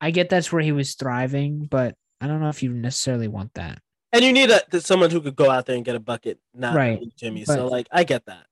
[0.00, 3.54] I get that's where he was thriving, but I don't know if you necessarily want
[3.54, 3.80] that.
[4.12, 6.74] And you need a, someone who could go out there and get a bucket, not
[6.74, 7.44] Right, Jimmy.
[7.46, 8.46] but- so like, I get that.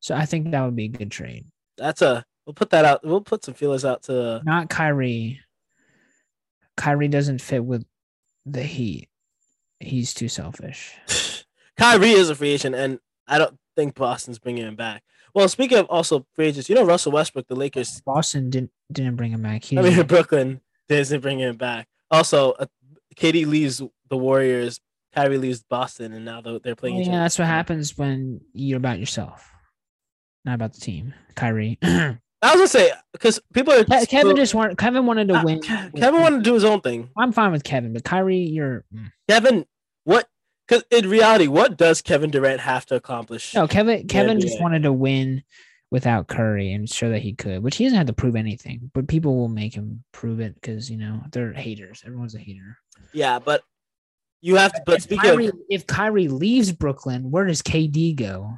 [0.00, 1.46] So I think that would be a good trade.
[1.76, 2.24] That's a.
[2.46, 3.04] We'll put that out.
[3.04, 4.40] We'll put some feelers out to.
[4.44, 5.40] Not Kyrie.
[6.76, 7.84] Kyrie doesn't fit with
[8.46, 9.08] the Heat.
[9.80, 10.94] He's too selfish.
[11.78, 15.02] Kyrie is a free agent, and I don't think Boston's bringing him back.
[15.34, 18.00] Well, speaking of also free agents, you know Russell Westbrook, the Lakers.
[18.04, 19.64] Boston didn't didn't bring him back.
[19.64, 21.86] He I mean, didn't- Brooklyn doesn't bring him back.
[22.10, 22.66] Also, uh,
[23.16, 24.80] KD leaves the Warriors.
[25.14, 26.96] Kyrie leaves Boston, and now they're, playing.
[26.96, 27.22] Each yeah, other.
[27.24, 29.50] that's what happens when you're about yourself,
[30.44, 31.14] not about the team.
[31.34, 35.28] Kyrie, I was gonna say because people are Ke- Kevin still- just wanted Kevin wanted
[35.28, 35.60] to Uh, win.
[35.60, 37.10] Ke- Kevin wanted to do his own thing.
[37.16, 39.10] I'm fine with Kevin, but Kyrie, you're mm.
[39.28, 39.66] Kevin,
[40.04, 40.26] what?
[40.68, 43.54] Because in reality, what does Kevin Durant have to accomplish?
[43.54, 44.06] no Kevin.
[44.06, 45.42] Kevin just wanted to win
[45.90, 48.90] without Curry and show that he could, which he doesn't have to prove anything.
[48.92, 52.02] But people will make him prove it because you know they're haters.
[52.04, 52.76] Everyone's a hater.
[53.12, 53.62] Yeah, but
[54.40, 54.82] you have to.
[54.84, 58.52] But if speaking Kyrie, of, if Kyrie leaves Brooklyn, where does KD go?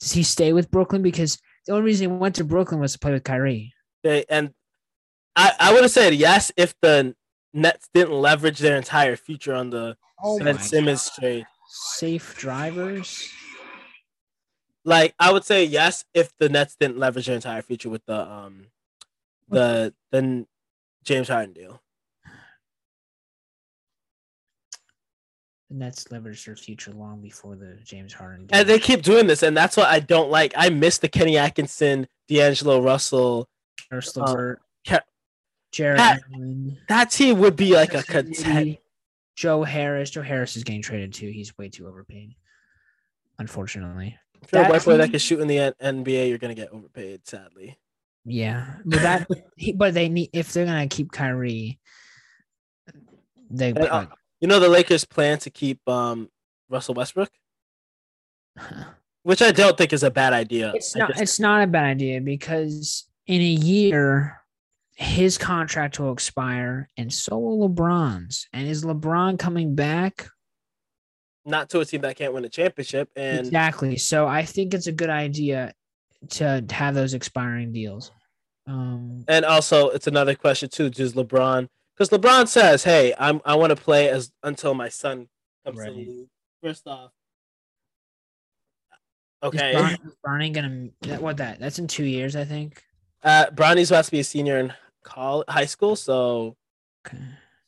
[0.00, 1.02] Does he stay with Brooklyn?
[1.02, 3.74] Because the only reason he went to Brooklyn was to play with Kyrie.
[4.02, 4.52] they, and
[5.34, 7.14] I, I would have said yes if the
[7.56, 11.46] Nets didn't leverage their entire future on the Oh Ben Simmons trade.
[11.68, 13.28] Safe drivers.
[14.84, 18.20] Like I would say yes if the Nets didn't leverage their entire future with the
[18.20, 18.66] um
[19.48, 20.46] the the
[21.02, 21.82] James Harden deal.
[25.70, 28.46] The Nets leveraged their future long before the James Harden.
[28.46, 28.60] Deal.
[28.60, 30.52] And they keep doing this, and that's what I don't like.
[30.56, 33.48] I miss the Kenny Atkinson, D'Angelo Russell.
[33.90, 34.58] Ke-
[35.76, 38.44] Jarrett Pat- Allen, That team would be like a Spencer contend.
[38.54, 38.80] Dinwiddie,
[39.36, 40.10] Joe Harris.
[40.10, 41.28] Joe Harris is getting traded too.
[41.28, 42.34] He's way too overpaid.
[43.38, 44.16] Unfortunately.
[44.42, 46.70] If you're a that white boy that can shoot in the NBA, you're gonna get
[46.70, 47.26] overpaid.
[47.26, 47.78] Sadly,
[48.24, 48.76] Yeah.
[48.84, 51.78] But that he, but they need if they're gonna keep Kyrie,
[53.50, 54.06] they And, uh,
[54.40, 56.30] you know the Lakers plan to keep um
[56.68, 57.30] Russell Westbrook,
[58.56, 58.68] put,
[59.22, 60.72] which I don't think is a bad idea.
[60.74, 61.10] It's not.
[61.10, 64.40] just- It's not a bad idea because in a year,
[64.96, 68.48] his contract will expire, and so will LeBron's.
[68.52, 70.28] And is LeBron coming back?
[71.46, 73.96] not to a team that can't win a championship, and exactly.
[73.96, 75.72] So I think it's a good idea
[76.30, 78.10] to have those expiring deals.
[78.66, 80.90] Um, and also it's another question too.
[80.90, 81.68] Does LeBron?
[81.94, 85.28] Because LeBron says, "Hey, I'm I want to play as until my son
[85.64, 86.26] comes to the league."
[86.62, 87.12] First off,
[89.42, 91.60] is okay, Bron, is Bronny gonna what that?
[91.60, 92.82] That's in two years, I think.
[93.22, 94.72] uh, Bronny's about to be a senior in
[95.06, 96.56] college, high school, so
[97.06, 97.18] Okay.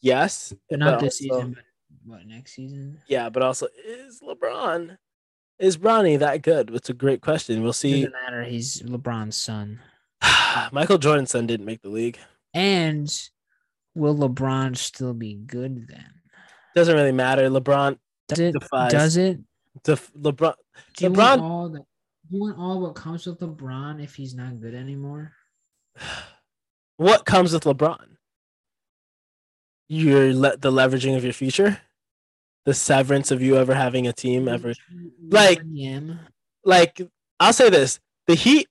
[0.00, 1.54] yes, But not but this also- season.
[1.54, 1.64] But
[2.04, 3.00] what next season?
[3.06, 4.98] Yeah, but also is LeBron
[5.58, 6.70] is Bronny that good?
[6.74, 7.62] It's a great question.
[7.62, 8.02] We'll see.
[8.04, 8.44] Doesn't matter.
[8.44, 9.80] He's LeBron's son.
[10.72, 12.18] Michael Jordan's son didn't make the league.
[12.54, 13.08] And
[13.94, 16.12] will LeBron still be good then?
[16.74, 17.48] Doesn't really matter.
[17.50, 18.52] LeBron, Does it?
[18.52, 19.40] Defies- Does it?
[19.84, 20.54] def, LeBron.
[20.96, 21.78] Do you LeBron- want all the?
[21.78, 25.32] Do you want all what comes with LeBron if he's not good anymore?
[26.98, 28.04] What comes with LeBron?
[29.88, 31.80] Your le- the leveraging of your future,
[32.66, 34.74] the severance of you ever having a team ever.
[35.28, 35.62] Like-
[36.64, 37.00] Like
[37.40, 38.68] I'll say this: the Heat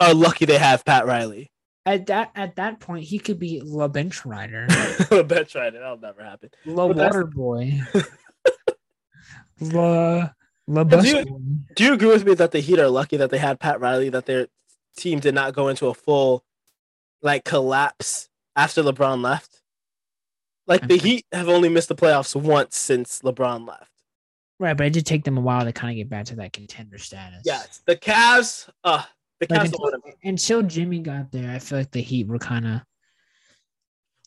[0.00, 1.50] are lucky they have Pat Riley.
[1.86, 4.66] At that at that point, he could be La Bench Rider,
[5.10, 5.80] Bet tried it.
[5.80, 6.50] That'll never happen.
[6.66, 7.80] La But Water Boy,
[9.60, 10.30] La
[10.68, 11.24] La do you-
[11.74, 14.10] Do you agree with me that the Heat are lucky that they had Pat Riley,
[14.10, 14.46] that their
[14.96, 16.44] team did not go into a full
[17.22, 19.60] like collapse after LeBron left?
[20.66, 23.90] Like the Heat have only missed the playoffs once since LeBron left.
[24.58, 26.52] Right, but it did take them a while to kind of get back to that
[26.52, 27.42] contender status.
[27.44, 28.68] Yes, the Cavs.
[28.84, 29.02] Uh,
[29.40, 29.64] the Like Cavs.
[29.64, 29.92] until,
[30.22, 32.80] until Jimmy got there, I feel like the Heat were kind of.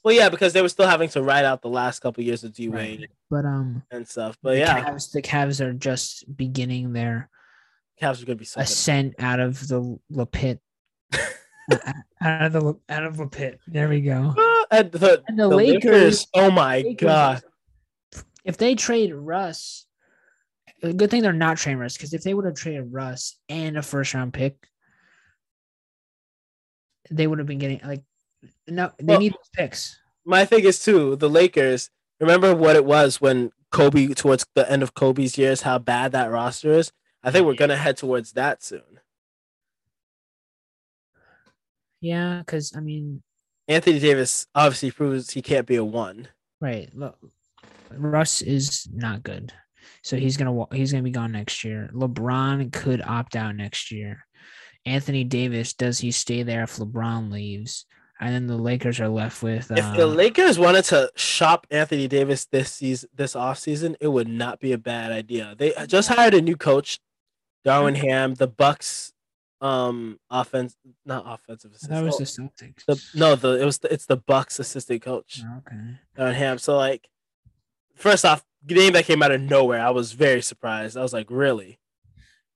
[0.04, 2.54] well, yeah, because they were still having to ride out the last couple years of
[2.54, 3.10] D Right.
[3.30, 4.36] But um, and stuff.
[4.42, 7.30] But the yeah, Cavs, the Cavs are just beginning their
[8.02, 8.64] Cavs are gonna be so good.
[8.64, 10.60] ascent out of the La pit.
[12.22, 13.60] out of the out of the pit.
[13.68, 14.34] There we go.
[14.38, 16.28] Ah, and the, And the the Lakers- Lakers.
[16.34, 17.42] Oh my Lakers- god.
[18.44, 19.86] If they trade Russ,
[20.82, 23.78] a good thing they're not trading Russ because if they would have traded Russ and
[23.78, 24.56] a first round pick,
[27.10, 28.04] they would have been getting like
[28.68, 28.92] no.
[28.98, 30.00] They Well- need those picks.
[30.26, 31.90] my thing is too the Lakers.
[32.20, 36.30] Remember what it was when Kobe towards the end of Kobe's years, how bad that
[36.32, 36.92] roster is.
[37.24, 38.93] I think we're gonna head towards that soon.
[42.04, 43.24] Yeah, because I mean,
[43.70, 46.28] Anthony Davis obviously proves he can't be a one.
[46.60, 46.90] right?
[46.94, 47.18] Look,
[47.92, 49.54] Russ is not good,
[50.02, 51.90] so he's gonna he's gonna be gone next year.
[51.94, 54.26] LeBron could opt out next year.
[54.86, 57.86] Anthony Davis, does he stay there if LeBron leaves?
[58.20, 62.10] And then the Lakers are left with uh, If the Lakers wanted to shop Anthony
[62.10, 65.56] Davis this season, this offseason, it would not be a bad idea.
[65.58, 67.00] They just hired a new coach,
[67.66, 68.36] Darvin Ham.
[68.36, 69.13] The Bucks,
[69.64, 71.92] um, offense, not offensive assistant.
[71.92, 72.86] that was oh, the Celtics.
[72.86, 75.42] the no, the it was the, it's the Bucks assistant coach.
[75.44, 75.78] Oh, okay.
[76.18, 76.58] on him.
[76.58, 77.08] So like,
[77.96, 80.98] first off, the name that came out of nowhere, I was very surprised.
[80.98, 81.80] I was like, really?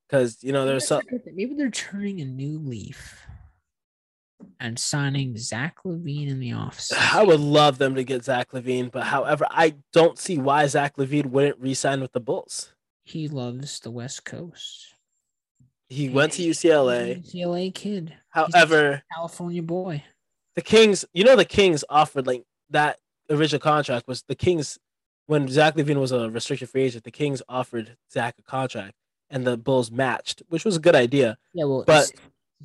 [0.08, 1.02] Because you know there's some.
[1.34, 3.22] Maybe they're turning a new leaf
[4.60, 6.92] and signing Zach LaVine in the office.
[6.92, 10.98] I would love them to get Zach LaVine, but however, I don't see why Zach
[10.98, 12.74] LaVine wouldn't re-sign with the Bulls.
[13.04, 14.94] He loves the West Coast.
[15.90, 17.24] He went to UCLA.
[17.24, 18.14] UCLA kid.
[18.30, 20.04] However, California boy.
[20.56, 24.78] the Kings, you know, the Kings offered like that original contract was the Kings
[25.28, 27.04] when Zach LaVine was a restricted free agent.
[27.04, 28.94] The Kings offered Zach a contract,
[29.30, 31.38] and the Bulls matched, which was a good idea.
[31.54, 32.12] Yeah, well, But-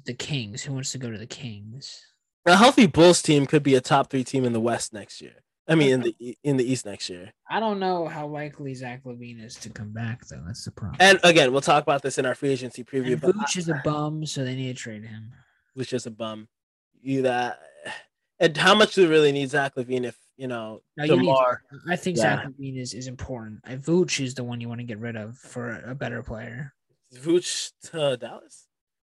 [0.04, 0.62] the Kings.
[0.62, 2.02] Who wants to go to the Kings?
[2.46, 5.44] A healthy Bulls team could be a top three team in the West next year.
[5.72, 7.32] I mean, in the in the East next year.
[7.48, 10.42] I don't know how likely Zach LaVine is to come back, though.
[10.46, 10.96] That's the problem.
[11.00, 13.12] And again, we'll talk about this in our free agency preview.
[13.12, 15.32] And But Vooch is a bum, so they need to trade him.
[15.74, 16.48] which is a bum.
[17.02, 17.58] You that,
[18.38, 21.34] and how much do we really need Zach LaVine if you know No, you need-
[21.88, 22.36] I think Yeah.
[22.36, 23.60] Zach LaVine is, is important.
[23.66, 26.74] Uh, Vooch is the one you want to get rid of for a better player.
[27.14, 28.68] Vooch to Dallas.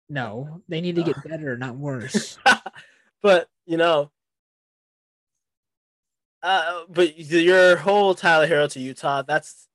[0.08, 2.38] No, they need to get better, not worse.
[3.22, 4.10] but you know,
[6.42, 9.22] uh, but your whole Tyler Herro to Utah.
[9.22, 9.68] That's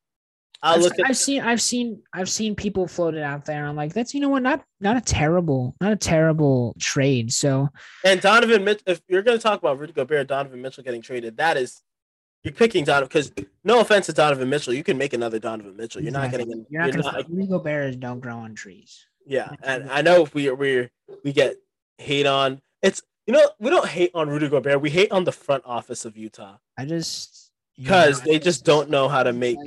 [0.61, 1.05] I've, look at.
[1.07, 3.65] I've seen I've seen I've seen people floated out there.
[3.65, 7.31] I'm like, that's you know what, not not a terrible, not a terrible trade.
[7.31, 7.69] So
[8.03, 11.37] And Donovan Mitchell, if you're going to talk about Rudy Gobert, Donovan Mitchell getting traded,
[11.37, 11.81] that is,
[12.43, 13.31] you're picking Donovan because
[13.63, 16.01] no offense to Donovan Mitchell, you can make another Donovan Mitchell.
[16.01, 19.05] You're not getting, you're not you're gonna not- Rudy Gobert don't grow on trees.
[19.27, 19.51] yeah.
[19.61, 20.89] And I know if we we
[21.23, 21.57] we get
[21.99, 25.31] hate on, it's you know we don't hate on Rudy Gobert, we hate on the
[25.31, 29.59] front office of Utah I just because they I just don't know how to make.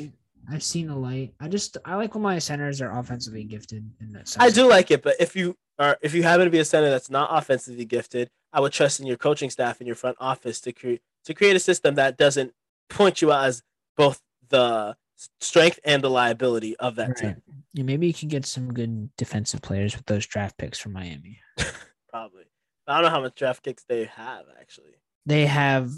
[0.50, 1.32] I've seen the light.
[1.38, 4.42] I just I like when my centers are offensively gifted in that sense.
[4.42, 6.90] I do like it, but if you are if you happen to be a center
[6.90, 10.60] that's not offensively gifted, I would trust in your coaching staff and your front office
[10.62, 12.52] to create to create a system that doesn't
[12.88, 13.62] point you out as
[13.96, 14.96] both the
[15.38, 17.16] strength and the liability of that Right.
[17.18, 17.42] team.
[17.74, 21.38] Yeah, maybe you can get some good defensive players with those draft picks from Miami.
[22.10, 22.44] Probably.
[22.86, 24.94] I don't know how much draft kicks they have actually.
[25.26, 25.90] They have,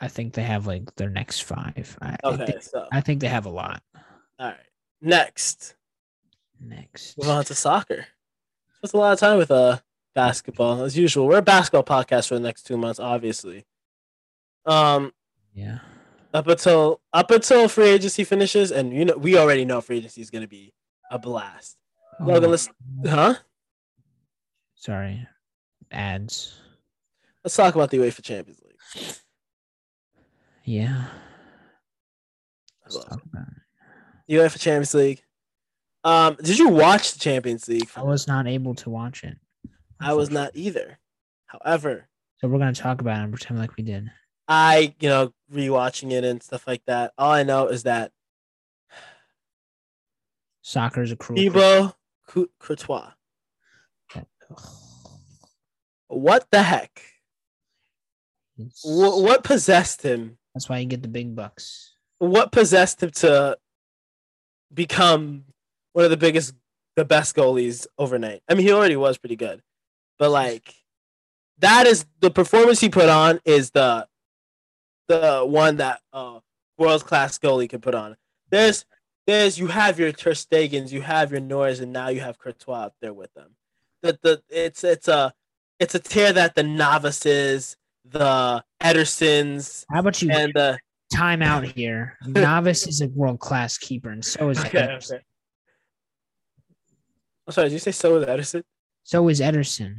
[0.00, 1.98] I think they have like their next five.
[2.00, 3.82] I, I Okay, think, so I think they have a lot.
[4.38, 4.56] all right.
[5.02, 5.74] Next,
[6.62, 8.06] Next, move on to soccer.
[8.76, 9.78] Spent a lot of time with uh
[10.14, 11.26] basketball as usual.
[11.26, 13.64] We're a basketball podcast for the next two months, obviously.
[14.66, 15.12] Um,
[15.54, 15.78] yeah.
[16.34, 20.20] up until up until free agency finishes, and you know we already know free agency
[20.20, 20.74] is going to be
[21.10, 21.76] a blast.
[22.20, 22.68] Logan, Oh, let's
[23.06, 23.34] huh?
[24.74, 25.26] sorry,
[25.90, 26.54] ads.
[27.44, 29.14] Let's talk about the UEFA Champions League.
[30.64, 31.06] Yeah.
[32.84, 34.32] Let's talk about it.
[34.34, 35.22] UEFA Champions League.
[36.04, 37.88] Um, did you watch the Champions League?
[37.96, 39.36] I was not able to watch it.
[40.00, 40.98] I was not either.
[41.46, 42.08] However,
[42.40, 44.10] So we're gonna talk about it and pretend like we did.
[44.48, 47.12] I, you know, rewatching it and stuff like that.
[47.18, 48.12] All I know is that
[50.62, 51.38] Soccer is a cruel.
[51.38, 51.94] Thibaut
[52.28, 53.12] Cou- Courtois.
[56.10, 57.02] What the heck?
[58.82, 60.38] Wh- what possessed him?
[60.54, 61.94] That's why you get the big bucks.
[62.18, 63.56] What possessed him to
[64.74, 65.44] become
[65.92, 66.54] one of the biggest,
[66.96, 68.42] the best goalies overnight?
[68.48, 69.62] I mean, he already was pretty good,
[70.18, 70.74] but like
[71.58, 74.08] that is the performance he put on is the
[75.06, 76.40] the one that uh
[76.76, 78.16] world class goalie could put on.
[78.50, 78.84] There's
[79.26, 82.84] there's you have your Ter Stegens, you have your Norris, and now you have Courtois
[82.84, 83.54] out there with them.
[84.02, 85.32] The the it's it's a
[85.80, 90.78] it's a tier that the novices, the Edersons, How about you and the
[91.12, 92.18] time out here?
[92.26, 95.12] Navas is a world class keeper, and so is okay, Ederson.
[95.14, 95.22] okay.
[97.48, 98.62] I'm sorry, did you say so is Ederson?
[99.04, 99.96] So is Ederson.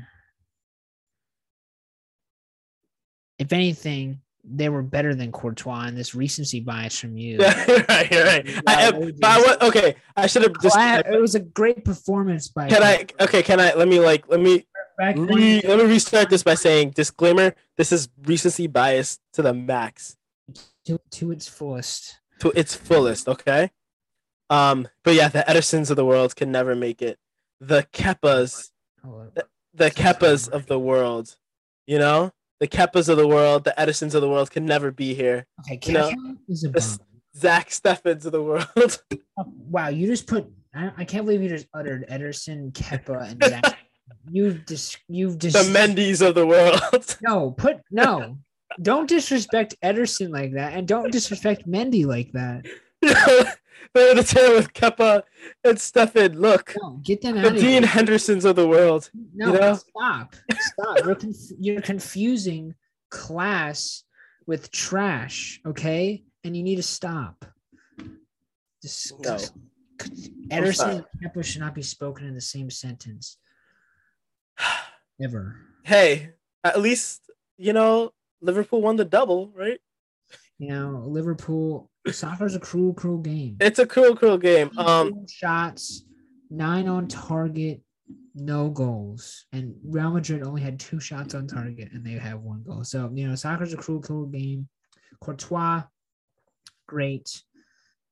[3.40, 7.38] If anything, they were better than Courtois, and this recency bias from you.
[7.40, 8.64] Yeah, right, right.
[8.68, 10.78] I, but I, wa- okay, I should have just.
[10.78, 12.70] It was a great performance by.
[12.70, 13.06] Can I?
[13.20, 13.74] Okay, can I?
[13.74, 14.28] Let me like.
[14.28, 14.66] Let me
[15.02, 17.56] Back when- re, let me restart this by saying disclaimer.
[17.76, 20.16] This is recency bias to the max,
[20.86, 22.20] to, to its fullest.
[22.40, 23.28] to its fullest.
[23.28, 23.72] Okay.
[24.52, 27.18] Um, but yeah, the Edersons of the world can never make it.
[27.60, 28.70] The Kepas,
[29.04, 29.26] Oh,
[29.74, 31.36] the Kepas of the world,
[31.88, 35.16] you know, the Kepas of the world, the Edersons of the world can never be
[35.16, 35.48] here.
[35.62, 37.00] okay, you know, Kepa is a this-
[37.36, 38.68] Zach Steffens of the world.
[39.40, 40.46] Oh, Wow, you just put.
[40.76, 43.78] I, I can't believe you just uttered Ederson, Kepa, and Zach.
[44.30, 46.82] You've dis- You've dis- the Mendy's of the world.
[47.22, 48.38] No, put no.
[48.82, 52.66] Don't disrespect Ederson like that, and don't disrespect Mendy like that.
[53.94, 55.24] They're the tier with Kepa
[55.66, 56.36] and Steffen.
[56.36, 57.88] Look, No, get them the out of Dean here.
[57.88, 59.10] Hendersons of the world.
[59.34, 59.74] No, you know?
[59.76, 61.06] stop, stop.
[61.06, 62.76] You're, conf- you're confusing
[63.10, 64.04] class
[64.48, 66.24] with trash, okay?
[66.46, 67.44] And you need to stop.
[68.82, 69.54] Disgust-
[70.50, 73.38] Ederson and Kepa should not be spoken in the same sentence
[75.24, 75.58] ever.
[75.84, 76.32] Hey,
[76.64, 79.80] at least you know Liverpool won the double, right?
[80.60, 83.58] You know, Liverpool soccer's a cruel, cruel game.
[83.60, 84.70] It's a cruel, cruel game.
[84.78, 86.04] Um, shots,
[86.50, 87.82] nine on target,
[88.36, 89.46] no goals.
[89.54, 92.84] And Real Madrid only had two shots on target and they have one goal.
[92.84, 94.68] So, you know, soccer's a cruel, cruel game.
[95.20, 95.84] Courtois,
[96.88, 97.42] great.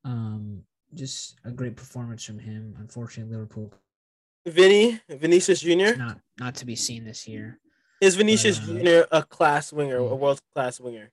[0.06, 0.64] Um,
[0.94, 2.76] just a great performance from him.
[2.80, 3.74] Unfortunately, Liverpool
[4.46, 5.96] Vinny, Vinicius Jr.
[5.98, 7.60] not not to be seen this year.
[8.02, 9.08] Is Vinicius Uh, Jr.
[9.12, 11.12] a class winger, a world class winger?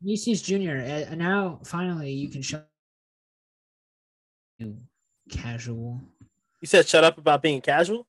[0.00, 0.78] Vinicius Jr.
[1.10, 2.62] uh, now finally you can show
[4.58, 4.76] you
[5.30, 6.00] casual.
[6.60, 8.06] You said shut up about being casual.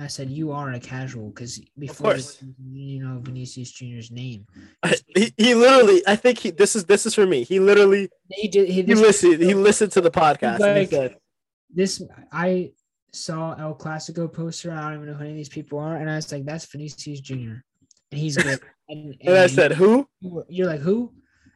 [0.00, 2.40] I said you are a casual because before this,
[2.72, 4.46] you know Vinicius Jr.'s name.
[5.16, 6.50] he, he literally, I think he.
[6.50, 7.42] This is this is for me.
[7.42, 8.68] He literally He did.
[8.68, 9.42] He, he listened.
[9.42, 10.60] He listened to the podcast.
[10.60, 11.16] and he Like- said,
[11.74, 12.00] this
[12.30, 12.72] I
[13.12, 14.72] saw El Clasico poster.
[14.72, 16.66] I don't even know who any of these people are, and I was like, "That's
[16.66, 17.62] Vinicius Jr."
[18.10, 18.60] And he's good.
[18.90, 20.08] And, and I said, who?
[20.48, 21.12] "You're like who?"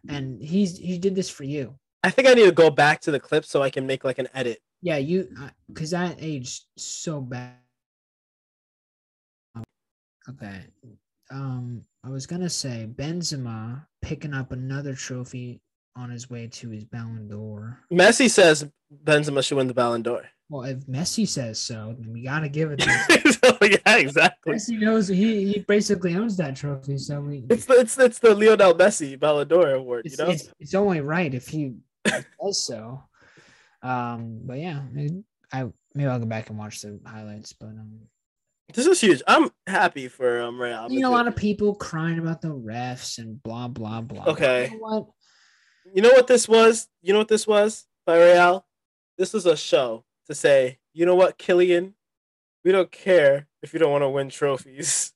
[0.06, 1.74] And he's he did this for you.
[2.02, 4.18] I think I need to go back to the clip so I can make like
[4.18, 4.58] an edit.
[4.82, 5.34] Yeah, you
[5.66, 7.54] because that aged so bad.
[10.28, 10.66] Okay.
[11.30, 15.62] Um, I was gonna say Benzema picking up another trophy
[15.96, 17.78] on his way to his Ballon d'Or.
[17.92, 18.68] Messi says
[19.04, 20.24] Benzema should win the Ballon d'Or.
[20.52, 23.32] Well, if Messi says so, then we gotta give it to him.
[23.42, 24.52] so, yeah, exactly.
[24.52, 28.34] Messi knows he, he basically owns that trophy, so we It's the, it's it's the
[28.34, 30.04] Lionel Messi Ballon d'Or award.
[30.04, 33.02] You know, it's, it's only right if he does so.
[33.82, 34.82] Um, but yeah,
[35.50, 37.54] I maybe I'll go back and watch the highlights.
[37.54, 38.00] But um,
[38.74, 39.22] this is huge.
[39.26, 40.86] I'm happy for um Real.
[40.90, 44.26] you know, a lot of people crying about the refs and blah blah blah.
[44.26, 44.68] Okay.
[44.70, 45.06] You know what?
[45.94, 46.88] You know what this was?
[47.00, 48.66] You know what this was by Real?
[49.16, 51.92] This was a show to say, you know what, Kylian,
[52.64, 55.12] we don't care if you don't want to win trophies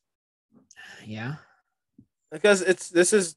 [1.06, 1.36] Yeah.
[2.30, 3.36] because it's this is.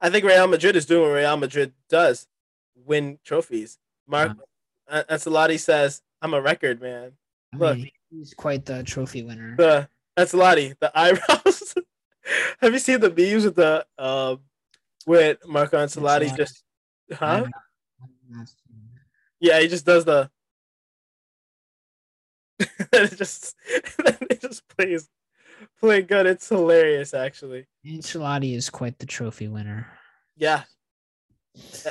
[0.00, 2.26] I think Real Madrid is doing what Real Madrid does,
[2.74, 3.78] win trophies.
[4.08, 4.32] Mark
[4.88, 7.12] uh, Ancelotti says, "I'm a record man."
[7.52, 7.76] I Look.
[7.76, 9.54] mean, he's quite the trophy winner.
[9.56, 9.88] The
[10.18, 11.74] Ancelotti, the eyebrows.
[12.60, 14.40] Have you seen the memes with the um
[15.06, 16.62] with Marco Ancelotti just
[17.12, 17.26] huh?
[17.36, 19.00] haven't- I haven't seen that.
[19.40, 20.30] Yeah, he just does the
[22.92, 23.56] it just
[23.98, 25.08] it just plays
[25.78, 26.26] play good.
[26.26, 27.66] It's hilarious actually.
[27.86, 29.86] Ancelotti is quite the trophy winner.
[30.36, 30.62] Yeah.
[31.86, 31.90] Uh,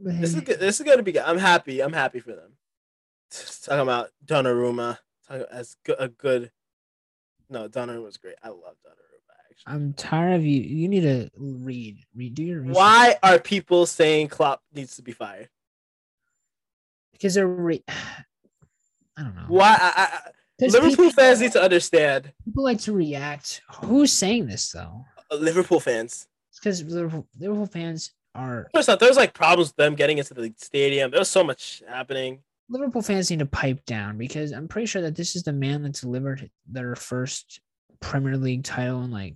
[0.00, 0.60] But This is good.
[0.60, 1.22] This is gonna be good.
[1.22, 1.80] I'm happy.
[1.80, 2.52] I'm happy for them.
[3.64, 6.50] Talking about Donnarumma, talking as good, a good.
[7.50, 8.36] No, Donnarumma was great.
[8.42, 9.72] I love Donnarumma Actually.
[9.74, 10.60] I'm tired of you.
[10.60, 11.98] You need to read.
[12.14, 12.34] Read.
[12.34, 12.76] Do your research.
[12.76, 15.48] Why are people saying Klopp needs to be fired?
[17.12, 17.46] Because they're.
[17.46, 17.84] Re-
[19.16, 19.44] I don't know.
[19.48, 19.76] Why?
[19.80, 22.32] I, I, 'Cause Liverpool people, fans need to understand.
[22.44, 23.60] people like to react.
[23.84, 25.04] Who's saying this though?
[25.30, 26.28] uh, Liverpool fans.
[26.50, 30.18] It's because Liverpool, Liverpool fans are First off, there was like problems with them getting
[30.18, 31.10] into the stadium.
[31.10, 32.40] There's so much happening.
[32.68, 35.82] Liverpool fans need to pipe down because I'm pretty sure that this is the man
[35.82, 37.60] that delivered their first
[38.00, 39.34] Premier League title in like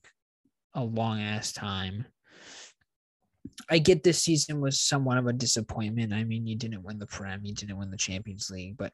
[0.74, 2.06] a long ass time.
[3.68, 6.12] I get this season was somewhat of a disappointment.
[6.12, 8.92] I mean, you didn't win the Prem, you didn't win the Champions League, but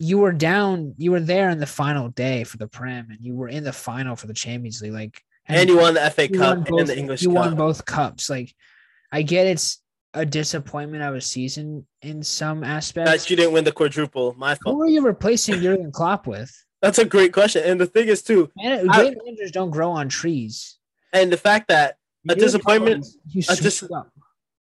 [0.00, 3.34] you were down, you were there in the final day for the Prem, and you
[3.34, 4.92] were in the final for the Champions League.
[4.94, 7.36] Like, And you won the FA Cup won both- and the English you Cup.
[7.36, 8.28] won both cups.
[8.30, 8.54] Like,
[9.12, 9.82] I get it's
[10.14, 13.10] a disappointment of a season in some aspects.
[13.10, 14.34] that you didn't win the quadruple.
[14.38, 14.74] My fault.
[14.74, 16.50] Who are you replacing Jurgen Klopp with?
[16.82, 17.62] That's a great question.
[17.64, 20.78] And the thing is too, Man, I- managers don't grow on trees.
[21.12, 21.98] and the fact that
[22.28, 23.06] A disappointment-
[23.48, 23.82] a dis-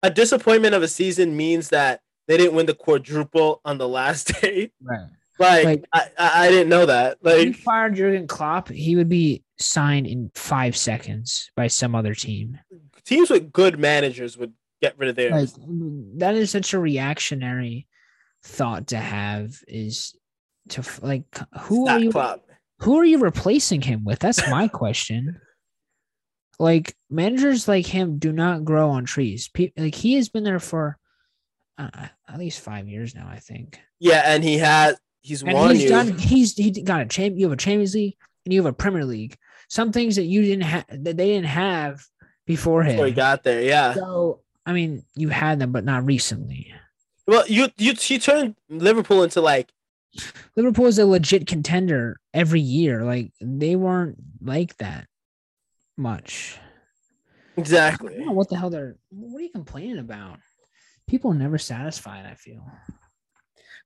[0.03, 4.27] a disappointment of a season means that they didn't win the quadruple on the last
[4.41, 4.71] day.
[4.83, 5.09] Right.
[5.39, 7.19] Like, Like- I, I, didn't know that.
[7.23, 11.95] Like if you fired Jurgen Klopp, he would be signed in five seconds by some
[11.95, 12.59] other team.
[13.05, 15.59] teams with good managers would get rid of theirs.
[15.59, 15.67] Like
[16.19, 17.89] that is such a reactionary
[18.45, 19.57] thought to have.
[19.67, 20.17] Is
[20.71, 21.25] to like
[21.63, 22.11] who are you?
[22.13, 22.45] Klopp.
[22.81, 24.19] Who are you replacing him with?
[24.19, 25.41] That's my question.
[26.59, 29.49] Like managers like him do not grow on trees.
[29.49, 30.99] Pe- like he has been there for
[31.77, 31.89] uh,
[32.29, 33.81] at least five years now, I think.
[33.99, 35.89] Yeah, and he has he's And won he's you.
[35.89, 36.19] done.
[36.19, 37.37] He's he got a champ.
[37.37, 39.37] You have a Champions League and you have a Premier League.
[39.69, 42.05] Some things that you didn't have that they didn't have
[42.47, 42.93] before him.
[42.93, 43.63] before he got there.
[43.63, 43.95] Yeah.
[43.95, 46.73] so I mean, you had them, but not recently.
[47.27, 49.71] Well, you you he turned Liverpool into like
[50.57, 53.05] Liverpool is a legit contender every year.
[53.05, 55.09] Like they weren't like that
[55.97, 56.59] much.
[57.57, 58.15] I exactly.
[58.15, 58.97] don't know what the hell they're.
[59.11, 60.39] What are you complaining about?
[61.09, 62.27] People are never satisfied.
[62.27, 62.65] I feel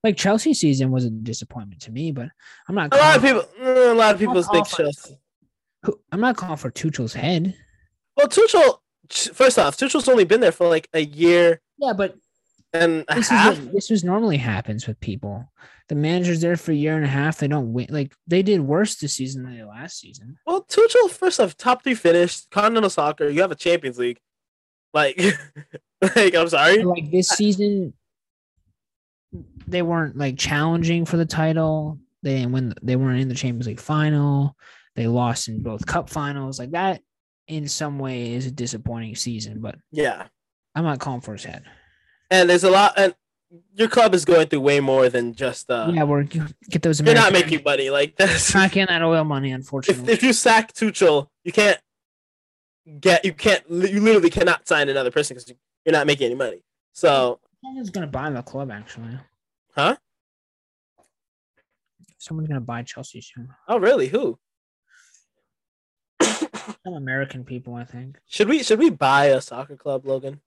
[0.04, 2.28] like Chelsea season was a disappointment to me, but
[2.68, 2.94] I'm not.
[2.94, 4.68] A lot of people, a lot of people think.
[4.68, 5.16] Chelsea.
[5.82, 7.54] who- I'm not calling for Tuchel's head.
[8.16, 8.78] Well, Tuchel.
[9.34, 12.14] First off, Tuchel's only been there for like a year Yeah, but
[12.74, 13.54] and this half.
[13.54, 15.50] is what, this was normally happens with people.
[15.88, 17.38] The manager's there for a year and a half.
[17.38, 17.86] They don't win.
[17.88, 20.36] Like they did worse this season than they did last season.
[20.46, 23.28] Well, Tuchel, first off, top three finish, continental soccer.
[23.30, 24.20] You have a Champions League.
[24.92, 25.16] Like,
[26.02, 26.82] like I'm sorry.
[26.84, 27.94] Like this season,
[29.66, 31.98] they weren't like challenging for the title.
[32.22, 32.74] They didn't win.
[32.82, 34.56] They weren't in the Champions League final.
[34.96, 36.58] They lost in both cup finals.
[36.58, 37.02] Like that,
[37.46, 39.60] in some way, is a disappointing season.
[39.60, 40.26] But Yeah,
[40.74, 41.64] I'm not calling for his head.
[42.30, 43.14] and there's a lot, and
[43.74, 45.70] your club is going through way more than just.
[45.70, 47.00] uh yeah, we're get those.
[47.00, 48.54] You're not making money like this.
[48.54, 50.12] not getting that oil money, if, unfortunately.
[50.12, 51.78] if you sack Tuchel, you can't
[53.00, 55.52] get you can't you literally cannot sign another person because
[55.84, 56.62] you're not making any money.
[56.94, 57.38] So
[57.68, 59.18] Someone's gonna buy the club, actually.
[59.74, 59.96] Huh?
[62.16, 63.50] Someone's gonna buy Chelsea soon.
[63.68, 64.08] oh really?
[64.08, 64.38] Who
[66.22, 68.18] Some American people, I think.
[68.26, 70.40] should we should we buy a soccer club, Logan?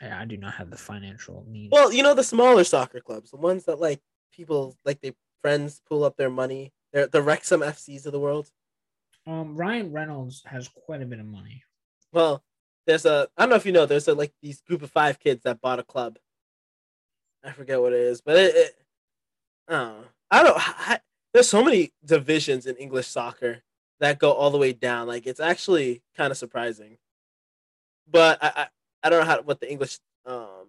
[0.00, 1.70] I, I do not have the financial need.
[1.72, 4.00] Well, you know the smaller soccer clubs, the ones that like
[4.32, 6.72] people like they friends pull up their money.
[6.92, 8.48] They're the Wrexham FCs of the world.
[9.26, 11.64] um, Ryan Reynolds has quite a bit of money.
[12.12, 12.44] Well,
[12.86, 15.18] there's a I don't know if you know there's a like these group of five
[15.18, 16.16] kids that bought a club.
[17.44, 18.74] I forget what it is, but it, it
[19.68, 20.06] I don't.
[20.30, 20.56] I don't.
[20.58, 21.00] I,
[21.32, 23.62] there's so many divisions in English soccer
[24.00, 25.06] that go all the way down.
[25.06, 26.98] Like it's actually kind of surprising.
[28.10, 28.66] But I, I
[29.02, 30.66] I don't know how what the English um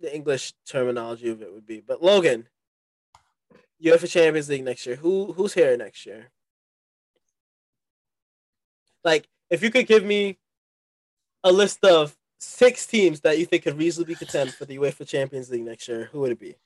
[0.00, 1.80] the English terminology of it would be.
[1.80, 2.48] But Logan,
[3.82, 4.96] UEFA Champions League next year.
[4.96, 6.30] Who who's here next year?
[9.04, 10.38] Like, if you could give me
[11.42, 15.50] a list of six teams that you think could reasonably contend for the UEFA Champions
[15.50, 16.56] League next year, who would it be?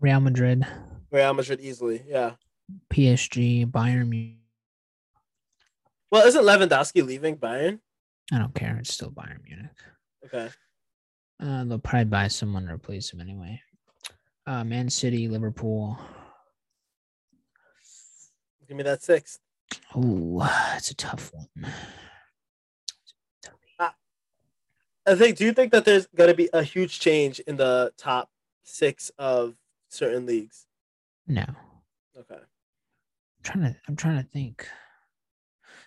[0.00, 0.66] Real Madrid,
[1.10, 2.32] Real Madrid easily, yeah.
[2.92, 4.38] PSG, Bayern Munich.
[6.10, 7.80] Well, isn't Lewandowski leaving Bayern?
[8.32, 8.76] I don't care.
[8.78, 9.70] It's still Bayern Munich.
[10.24, 10.48] Okay.
[11.42, 13.60] Uh, they'll probably buy someone to replace him anyway.
[14.46, 15.98] Uh, Man City, Liverpool.
[18.66, 19.38] Give me that six.
[19.94, 21.72] Oh, it's a tough one.
[25.06, 25.36] I think.
[25.36, 28.30] Do you think that there's going to be a huge change in the top
[28.62, 29.54] six of
[29.90, 30.66] certain leagues?
[31.26, 31.44] No,
[32.18, 32.34] Okay.
[32.34, 33.76] I'm trying to.
[33.88, 34.66] I'm trying to think.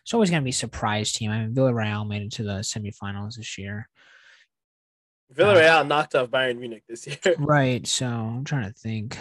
[0.04, 1.32] It's always gonna be a surprise team.
[1.32, 3.90] I mean, Villarreal made it to the semifinals this year.
[5.36, 7.18] Villarreal knocked off Bayern Munich this year.
[7.38, 7.86] Right.
[7.86, 9.18] So I'm trying to think.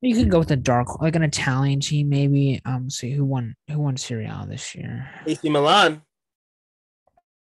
[0.00, 2.60] You could go with a dark, like an Italian team, maybe.
[2.64, 5.08] Um, see who won who won Serie A this year.
[5.26, 6.02] AC Milan.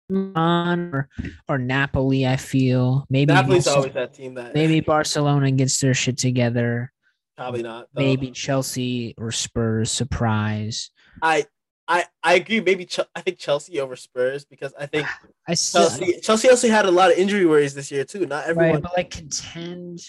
[0.09, 1.09] Milan or
[1.49, 2.27] or Napoli.
[2.27, 6.93] I feel maybe Napoli's Barce- always that team that maybe Barcelona gets their shit together.
[7.37, 7.89] probably not.
[7.93, 8.03] though.
[8.03, 10.91] Maybe Chelsea or Spurs surprise.
[11.23, 11.47] I
[11.87, 12.61] I I agree.
[12.61, 15.07] Maybe Ch- I think Chelsea over Spurs because I think
[15.49, 18.27] I still Chelsea Chelsea also had a lot of injury worries this year too.
[18.27, 18.75] Not everyone.
[18.75, 20.01] right, but like contend.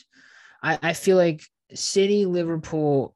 [0.64, 1.42] I I feel like
[1.74, 3.16] City, Liverpool,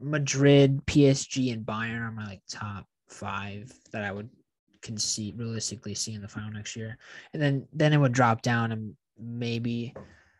[0.00, 4.28] Madrid, PSG, and Bayern are my like top five that I would
[4.82, 6.98] concede realistically see in the final next year,
[7.32, 9.94] and then then it would drop down and maybe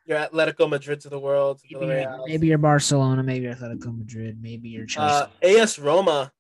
[0.07, 1.61] Your Atletico Madrid to the world.
[1.71, 5.25] maybe maybe you're Barcelona, maybe Atletico Madrid, maybe you're Chelsea.
[5.25, 6.33] uh, AS Roma,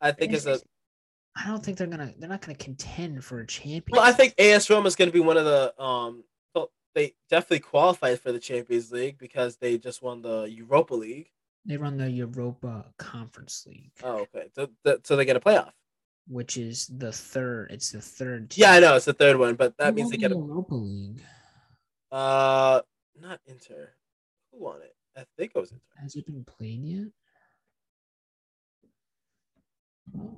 [0.00, 0.58] I think is a.
[1.36, 3.96] I don't think they're gonna they're not gonna contend for a champion.
[3.96, 6.24] Well, I think AS Roma is to be one of the um.
[6.94, 11.28] They definitely qualified for the Champions League because they just won the Europa League.
[11.66, 14.48] they run the Europa Conference League, Oh, okay.
[14.54, 14.68] So,
[15.02, 15.72] so they get a playoff.
[16.26, 17.70] Which is the third.
[17.70, 18.52] It's the third.
[18.56, 20.36] Yeah, I know it's the third one, but that Who means they the get a
[20.36, 21.22] Europa League.
[22.12, 22.80] uh,
[23.20, 23.90] not Inter.
[24.52, 24.94] Who won it?
[25.16, 25.82] I think it was Inter.
[26.00, 27.08] Has it been played yet?
[30.16, 30.36] Oh,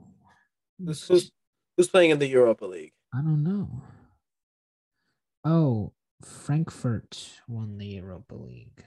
[0.85, 1.31] who's
[1.77, 2.93] who's playing in the Europa League?
[3.15, 3.83] I don't know.
[5.45, 5.93] Oh,
[6.25, 8.85] Frankfurt won the Europa League.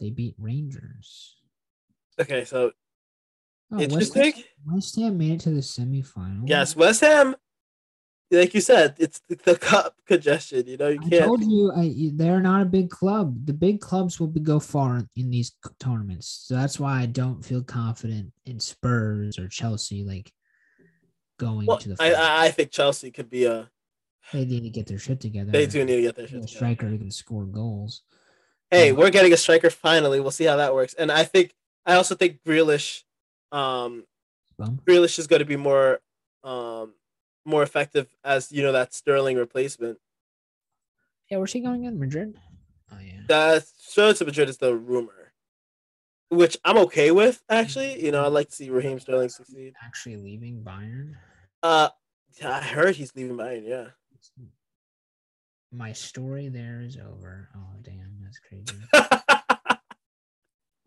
[0.00, 1.36] They beat Rangers.
[2.20, 2.72] Okay, so
[3.72, 4.44] Oh, West, interesting.
[4.66, 6.42] West Ham made it to the semifinal.
[6.48, 7.34] Yes, West Ham.
[8.30, 10.66] Like you said, it's the, the cup congestion.
[10.66, 11.24] You know, you can't.
[11.24, 13.44] told you I, they're not a big club.
[13.46, 16.44] The big clubs will be, go far in these tournaments.
[16.46, 20.32] So that's why I don't feel confident in Spurs or Chelsea like
[21.38, 21.94] going Well, to the.
[22.00, 22.16] I, final.
[22.24, 23.70] I I think Chelsea could be a.
[24.32, 25.50] they need to get their shit together.
[25.50, 26.48] They do need to get their shit together.
[26.56, 28.02] striker who can score goals.
[28.70, 28.92] Hey, Yeah.
[28.92, 30.20] we're getting a striker finally.
[30.20, 30.94] We'll see how that works.
[30.94, 31.52] And I think
[31.84, 33.02] I also think Grealish,
[33.52, 34.04] um,
[34.58, 34.80] Bum.
[34.86, 36.00] Grealish is going to be more,
[36.42, 36.94] um,
[37.44, 39.98] more effective as you know that Sterling replacement.
[41.30, 42.36] Yeah, where's he going in Madrid?
[42.92, 43.20] Oh yeah.
[43.28, 45.32] That Sterling to Madrid is the rumor,
[46.28, 47.42] which I'm okay with.
[47.48, 49.74] Actually, you know, I'd like to see Raheem Sterling succeed.
[49.82, 51.14] Actually leaving Bayern.
[51.62, 51.88] Uh,
[52.44, 53.66] I heard he's leaving Bayern.
[53.66, 53.86] Yeah.
[55.72, 57.48] My story there is over.
[57.56, 58.76] Oh damn, that's crazy.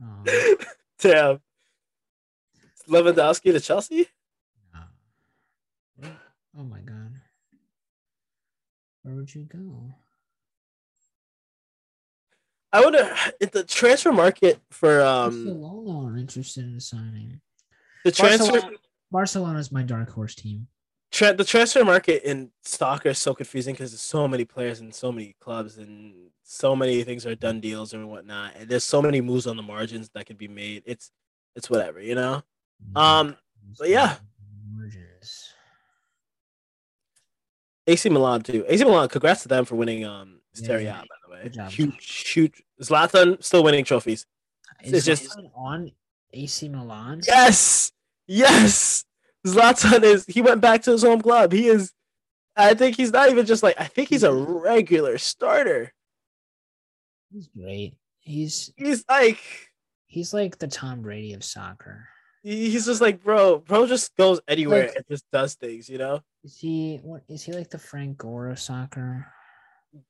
[0.03, 0.55] Oh,
[0.99, 1.39] Damn.
[2.87, 4.07] Lewandowski to Chelsea?
[6.01, 6.09] no.
[6.59, 7.13] oh my god.
[9.03, 9.93] Where would you go?
[12.73, 13.09] I wonder
[13.39, 17.39] if the transfer market for um Barcelona are interested in signing.
[18.03, 18.77] the transfer Barcelona,
[19.11, 20.67] Barcelona's my dark horse team.
[21.11, 24.93] tra- the transfer market in soccer is so confusing because there's so many players and
[24.93, 26.13] so many clubs and
[26.43, 29.63] so many things are done deals and whatnot and there's so many moves on the
[29.63, 30.83] margins that can be made.
[30.85, 31.11] It's
[31.55, 32.43] it's whatever, you know.
[32.95, 33.35] Um,
[33.77, 34.15] but yeah.
[34.73, 35.53] Margins.
[37.87, 38.65] AC Milan too.
[38.67, 41.01] AC Milan, congrats to them for winning um Serie A, Yeah.
[41.01, 41.49] by the way.
[41.49, 41.69] Job.
[41.71, 42.63] Huge, huge.
[42.81, 44.25] Zlatan still winning trophies.
[44.83, 45.91] Is It's just- on
[46.33, 47.21] AC Milan.
[47.27, 47.91] Yes,
[48.27, 49.05] yes.
[49.45, 50.25] Zlatan is.
[50.27, 51.51] He went back to his home club.
[51.51, 51.91] He is.
[52.55, 53.79] I think he's not even just like.
[53.79, 55.93] I think he's a regular starter.
[57.31, 57.95] He's great.
[58.21, 59.39] He's He's like.
[60.07, 62.07] he's like the Tom Brady of soccer.
[62.45, 63.59] He- He's just like, bro.
[63.59, 65.89] Bro just goes anywhere Like- and just does things.
[65.89, 66.21] You know.
[66.43, 69.27] Is he what is he like the Frank Gore of soccer?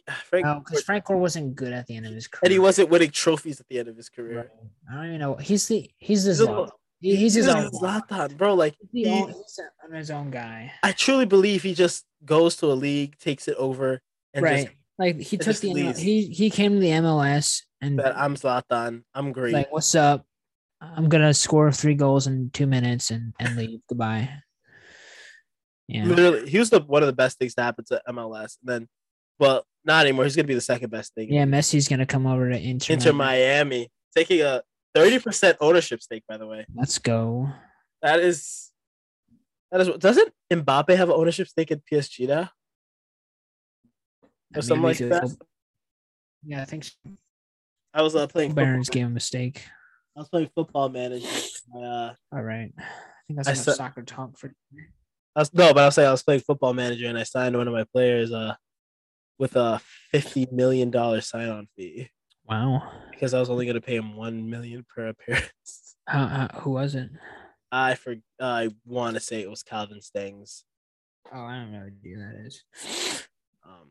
[0.26, 2.42] Frank, No, because Frank Gore wasn't good at the end of his career.
[2.44, 4.38] and he wasn't winning trophies at the end of his career.
[4.38, 4.50] Right.
[4.92, 5.36] I don't even know.
[5.36, 6.70] He's the he's the He's Zlatan.
[7.02, 7.70] He- he's his own.
[7.72, 8.56] Zlatan, bro.
[8.56, 9.60] Like He's, own, he's
[9.94, 10.72] his own guy.
[10.84, 14.02] I truly believe he just goes to a league, takes it over,
[14.34, 14.66] and right.
[14.66, 16.00] just like he took the leaves.
[16.00, 19.04] he he came to the MLS and that I'm Zlatan.
[19.14, 19.54] I'm great.
[19.54, 20.26] like, what's up?
[20.82, 23.80] I'm gonna score three goals in two minutes and and leave.
[23.88, 24.30] Goodbye.
[25.88, 26.06] Yeah.
[26.06, 28.58] Literally, he was the one of the best things to happen to MLS.
[28.62, 28.88] And then,
[29.40, 30.26] well, not anymore.
[30.26, 31.32] He's gonna be the second best thing.
[31.32, 32.94] Yeah, Messi's gonna come over to Inter.
[32.94, 33.90] Inter Miami.
[34.16, 34.62] Taking a
[34.94, 36.24] thirty percent ownership stake.
[36.28, 37.50] By the way, Let's go.
[38.02, 38.72] that is
[39.72, 39.90] that is.
[39.98, 42.50] Doesn't Mbappe have an ownership stake in PSG now?
[44.54, 45.36] I Or something like that.
[46.44, 46.94] Yeah, I think so.
[47.94, 48.54] I was uh, playing.
[48.54, 49.66] Barons gave a mistake.
[50.16, 51.28] I was playing football manager.
[51.76, 52.72] Uh, All right.
[52.78, 52.84] I
[53.28, 54.54] think that's I enough said- soccer talk for.
[55.36, 57.68] I was, no, but I'll say I was playing football manager, and I signed one
[57.68, 58.56] of my players uh
[59.38, 59.82] with a
[60.12, 62.10] fifty million dollar sign on fee
[62.48, 62.90] Wow.
[63.12, 65.96] because I was only gonna pay him one million per appearance.
[66.08, 67.10] Uh, uh, who was it?
[67.72, 70.62] I for I want to say it was Calvin Stengs.
[71.34, 72.64] Oh, I don't know who that is.
[73.66, 73.90] Um,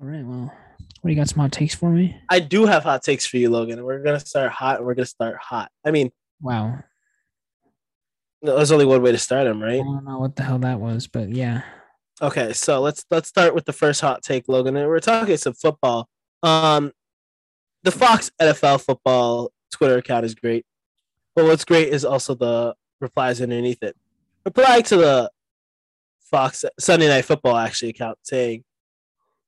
[0.00, 0.24] All right.
[0.24, 0.52] Well,
[1.00, 1.28] what do you got?
[1.28, 2.16] Some hot takes for me?
[2.28, 3.82] I do have hot takes for you, Logan.
[3.84, 4.84] We're gonna start hot.
[4.84, 5.70] We're gonna start hot.
[5.84, 6.10] I mean,
[6.40, 6.78] Wow.
[8.42, 9.74] there's only one way to start them, right?
[9.80, 11.62] I don't know what the hell that was, but yeah.
[12.20, 14.76] Okay, so let's let's start with the first hot take, Logan.
[14.76, 16.08] And we're talking some football.
[16.42, 16.92] Um,
[17.84, 20.64] the Fox NFL football Twitter account is great,
[21.34, 23.96] but what's great is also the replies underneath it.
[24.44, 25.30] Replying to the
[26.30, 28.64] Fox Sunday Night Football actually account saying,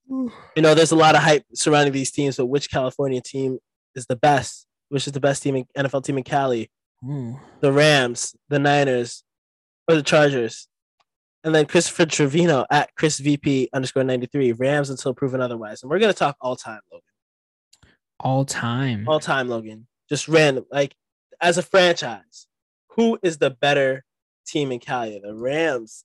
[0.08, 3.58] you know, there's a lot of hype surrounding these teams, but which California team
[3.94, 4.66] is the best?
[4.88, 6.70] Which is the best team in NFL team in Cali?
[7.06, 7.38] Ooh.
[7.60, 9.24] the Rams, the Niners,
[9.88, 10.68] or the Chargers.
[11.42, 15.82] And then Christopher Trevino at Chris VP underscore 93, Rams until proven otherwise.
[15.82, 17.04] And we're going to talk all time, Logan.
[18.20, 19.06] All time.
[19.06, 19.86] All time, Logan.
[20.08, 20.64] Just random.
[20.70, 20.94] Like,
[21.40, 22.46] as a franchise,
[22.90, 24.04] who is the better
[24.46, 25.20] team in Cali?
[25.22, 26.04] The Rams,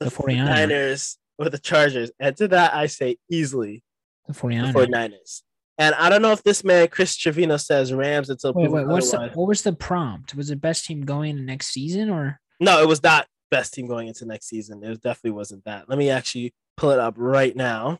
[0.00, 1.16] The 49ers.
[1.38, 2.10] Or the Chargers?
[2.18, 3.82] And to that, I say easily
[4.26, 4.72] The the 49ers.
[4.72, 5.42] 49ers.
[5.78, 9.10] And I don't know if this man, Chris Trevino, says Rams until Wait, wait, what's
[9.10, 10.34] the, what was the prompt?
[10.34, 13.86] Was it best team going into next season or No, it was not best team
[13.86, 14.82] going into next season.
[14.84, 15.88] It definitely wasn't that.
[15.88, 17.98] Let me actually pull it up right now.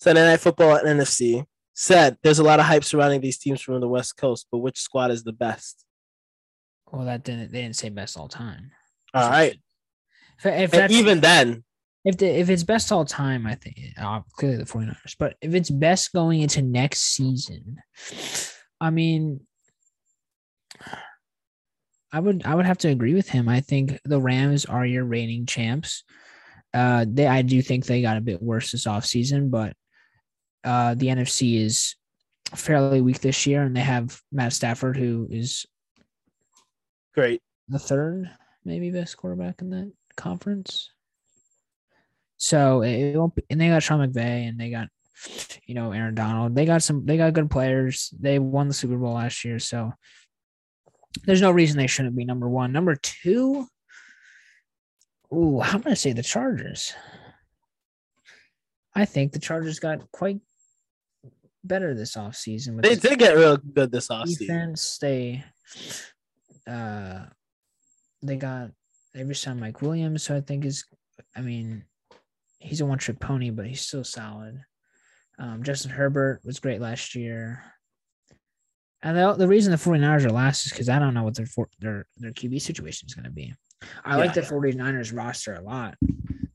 [0.00, 1.44] Sunday Night Football at NFC
[1.74, 4.78] said there's a lot of hype surrounding these teams from the West Coast, but which
[4.78, 5.84] squad is the best?
[6.92, 8.70] well that didn't they didn't say best all time.
[9.14, 9.56] All right.
[10.38, 11.64] If, if And even then,
[12.04, 15.16] if the if it's best all time, I think uh, clearly the 49ers.
[15.18, 17.76] But if it's best going into next season,
[18.80, 19.40] I mean
[22.12, 23.48] I would I would have to agree with him.
[23.48, 26.04] I think the Rams are your reigning champs.
[26.72, 29.74] Uh they I do think they got a bit worse this offseason, but
[30.64, 31.96] uh the NFC is
[32.54, 35.66] fairly weak this year and they have Matt Stafford who is
[37.14, 37.42] great.
[37.68, 38.28] the third
[38.64, 40.90] maybe best quarterback in that conference.
[42.42, 44.88] So it won't be, and they got Sean McVay and they got
[45.66, 46.54] you know Aaron Donald.
[46.54, 48.08] They got some they got good players.
[48.18, 49.92] They won the Super Bowl last year, so
[51.26, 52.72] there's no reason they shouldn't be number one.
[52.72, 53.66] Number two,
[55.34, 56.94] ooh, I'm gonna say the Chargers.
[58.94, 60.40] I think the Chargers got quite
[61.62, 64.38] better this offseason They did get real good this offseason.
[64.38, 64.96] defense.
[64.98, 65.44] They
[66.66, 67.24] uh
[68.22, 68.70] they got
[69.14, 70.86] every time Mike Williams, so I think is
[71.36, 71.84] I mean,
[72.60, 74.60] he's a one trick pony, but he's still solid.
[75.38, 77.62] Um, Justin Herbert was great last year.
[79.02, 81.46] And the, the reason the 49ers are last is because I don't know what their
[81.80, 83.54] their their QB situation is going to be.
[84.04, 84.48] I like the Yeah.
[84.48, 85.96] 49ers roster a lot.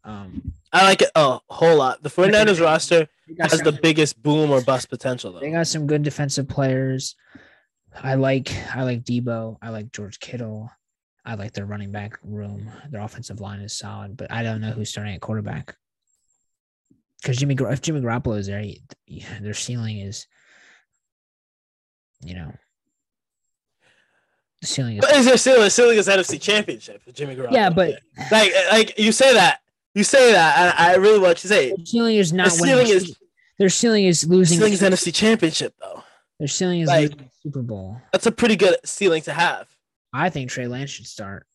[0.03, 2.03] Um, I like it a whole lot.
[2.03, 3.07] The 49ers roster
[3.39, 7.15] has the biggest boom or bust potential, They got some good defensive players.
[8.03, 9.57] I like I like Debo.
[9.61, 10.69] I like George Kittle.
[11.25, 12.69] I like their running back room.
[12.91, 15.75] Their offensive line is solid, but I don't know who's starting at quarterback.
[17.21, 18.81] Because Jimmy, if Jimmy Garoppolo is there, he,
[19.41, 20.27] their ceiling is,
[22.23, 22.51] you know,
[24.61, 25.01] the ceiling is.
[25.01, 27.51] But is there still a ceiling is NFC Championship Jimmy Garoppolo?
[27.51, 27.99] Yeah, but-
[28.31, 29.59] like, like you say that,
[29.93, 31.69] you say that, and I really want you to say.
[31.75, 32.85] Their ceiling is not The winning.
[32.85, 33.17] ceiling is
[33.57, 34.57] their ceiling is losing.
[34.57, 36.03] ceiling is NFC Championship though.
[36.39, 38.01] their ceiling is like- losing the Super Bowl.
[38.11, 39.67] That's a pretty good ceiling to have.
[40.13, 41.45] I think Trey Lance should start.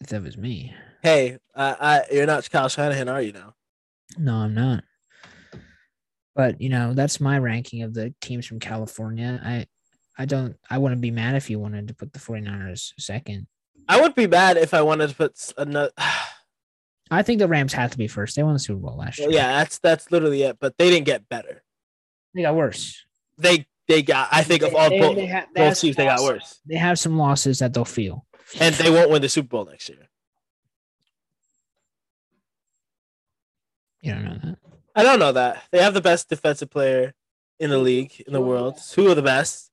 [0.00, 0.74] If that was me.
[1.02, 3.54] Hey, uh, I, you're not Kyle Shanahan, are you now?
[4.18, 4.84] No, I'm not.
[6.34, 9.40] But you know, that's my ranking of the teams from California.
[9.42, 9.66] I
[10.18, 13.46] I don't I wouldn't be mad if you wanted to put the 49ers second.
[13.88, 15.92] I would be mad if I wanted to put another.
[17.10, 18.34] I think the Rams have to be first.
[18.34, 19.30] They won the Super Bowl last year.
[19.30, 20.58] yeah, that's that's literally it.
[20.60, 21.62] But they didn't get better.
[22.34, 23.04] They got worse.
[23.38, 24.28] They they got.
[24.32, 26.76] I think of all They- both, they ha- they both teams, they got worse, They
[26.76, 28.26] have some losses that they'll feel.
[28.60, 30.08] and they won't win the Super Bowl next year.
[34.06, 34.58] You don't know that.
[34.94, 37.12] I don't know that they have the best defensive player
[37.58, 38.78] in the league in the world.
[38.92, 39.72] Two of the best.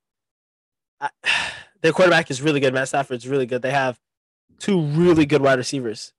[1.00, 1.10] I,
[1.82, 2.74] their quarterback is really good.
[2.74, 3.62] Matt Stafford's really good.
[3.62, 3.96] They have
[4.58, 6.12] two really good wide receivers.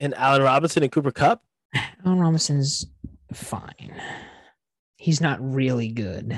[0.00, 1.42] And Allen Robinson and Cooper Kupp.
[2.04, 2.86] Allen Robinson's
[3.32, 3.94] fine.
[4.96, 6.36] He's not really good.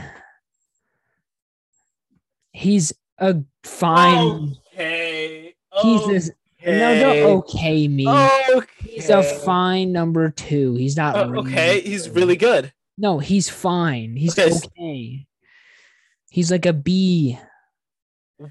[2.52, 4.54] He's a fine.
[4.74, 5.54] Okay.
[5.80, 6.30] He's this.
[6.66, 8.06] No, don't okay me.
[8.06, 8.77] Okay.
[8.98, 10.74] He's a fine number two.
[10.74, 11.16] He's not.
[11.16, 12.16] Uh, really okay, he's good.
[12.16, 12.72] really good.
[12.96, 14.16] No, he's fine.
[14.16, 15.26] He's Okay, okay.
[16.30, 17.38] He's like a B.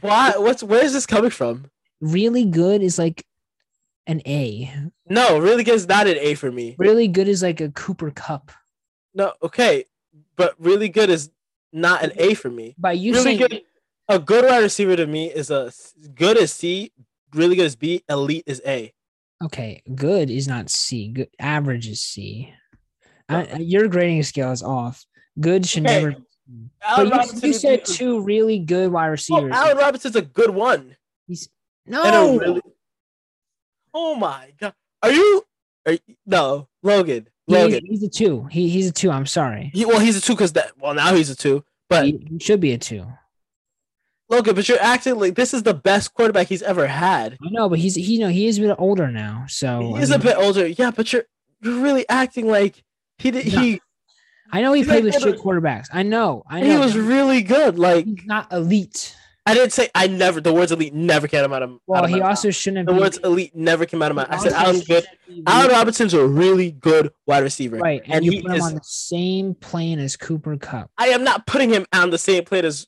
[0.02, 0.34] Why?
[0.38, 1.70] What's where is this coming from?
[2.00, 3.26] Really good is like
[4.06, 4.72] an A.
[5.10, 6.76] No, really good is not an A for me.
[6.80, 8.52] Really good is like a Cooper Kupp.
[9.14, 9.86] No, okay,
[10.38, 11.30] but really good is
[11.74, 12.74] not an A for me.
[12.78, 13.62] By you really saying good.
[14.10, 15.74] A good wide receiver to me is a
[16.16, 16.94] good as C,
[17.34, 18.94] really good as B, elite is A.
[19.44, 21.10] Okay, good is not C.
[21.10, 22.54] Good average is C.
[23.30, 25.06] I- your grading scale is off.
[25.40, 26.10] Good should Okay, never.
[26.10, 26.20] Allen
[26.82, 29.52] But you, Robinson you said two really good wide Oh, receivers.
[29.54, 30.96] Allen Robinson's a good one.
[31.28, 31.50] He's
[31.86, 32.38] no.
[32.38, 32.62] really.
[33.94, 34.74] Oh my god!
[35.04, 35.44] Are you?
[35.86, 37.28] Are you no, Logan.
[37.48, 37.82] Logan.
[37.86, 38.46] he's a two.
[38.46, 39.12] He he's a two.
[39.12, 39.72] I'm sorry.
[39.74, 40.72] He, well, he's a two because that.
[40.80, 41.64] Well, now he's a two.
[41.90, 43.06] But He, he should be a two.
[44.30, 47.34] Logan, but you're acting like this is the best quarterback he's ever had.
[47.42, 49.46] I know, but he's he you know he is a bit older now.
[49.48, 50.92] So I He's a bit older, yeah.
[50.92, 51.24] But you're
[51.62, 52.84] you're really acting like
[53.18, 53.54] he did.
[53.54, 53.60] No.
[53.62, 53.82] He
[54.52, 55.88] I know he played like with shit quarterbacks.
[55.94, 56.44] I know.
[56.50, 56.68] I know.
[56.68, 57.78] he was really good.
[57.80, 59.16] Like he's not elite.
[59.46, 60.42] I didn't say I never.
[60.42, 61.72] The words elite never came out of.
[61.72, 62.56] out Well, of he also mouth.
[62.56, 64.28] shouldn't Have the words elite never came out of my.
[64.30, 65.06] I said Allen good.
[65.48, 65.72] Allen.
[65.72, 67.78] Robinson's a really good wide receiver.
[67.78, 70.92] Right, and, and you put him is- on the same plane as Cooper Kupp.
[70.98, 72.88] I am not putting him on the same plane as.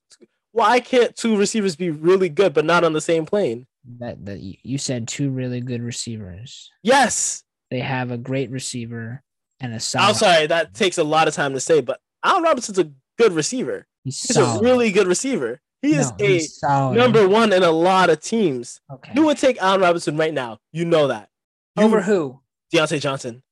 [0.52, 3.68] Why can't two receivers be really good but not on the same plane?
[4.00, 6.72] That that you said two really good receivers.
[6.84, 7.44] Yes.
[7.72, 9.24] They have a great receiver
[9.60, 10.10] and a solid.
[10.10, 13.34] I'm sorry, that takes a lot of time to say, but Allen Robinson's a good
[13.34, 13.86] receiver.
[14.04, 15.62] He's He's a really good receiver.
[15.82, 18.82] He is a number one in a lot of teams.
[18.92, 19.14] Okay.
[19.16, 20.58] You would take Allen Robinson right now.
[20.74, 21.30] You know that.
[21.78, 22.42] You, Over who?
[22.74, 23.44] Diontae Johnson.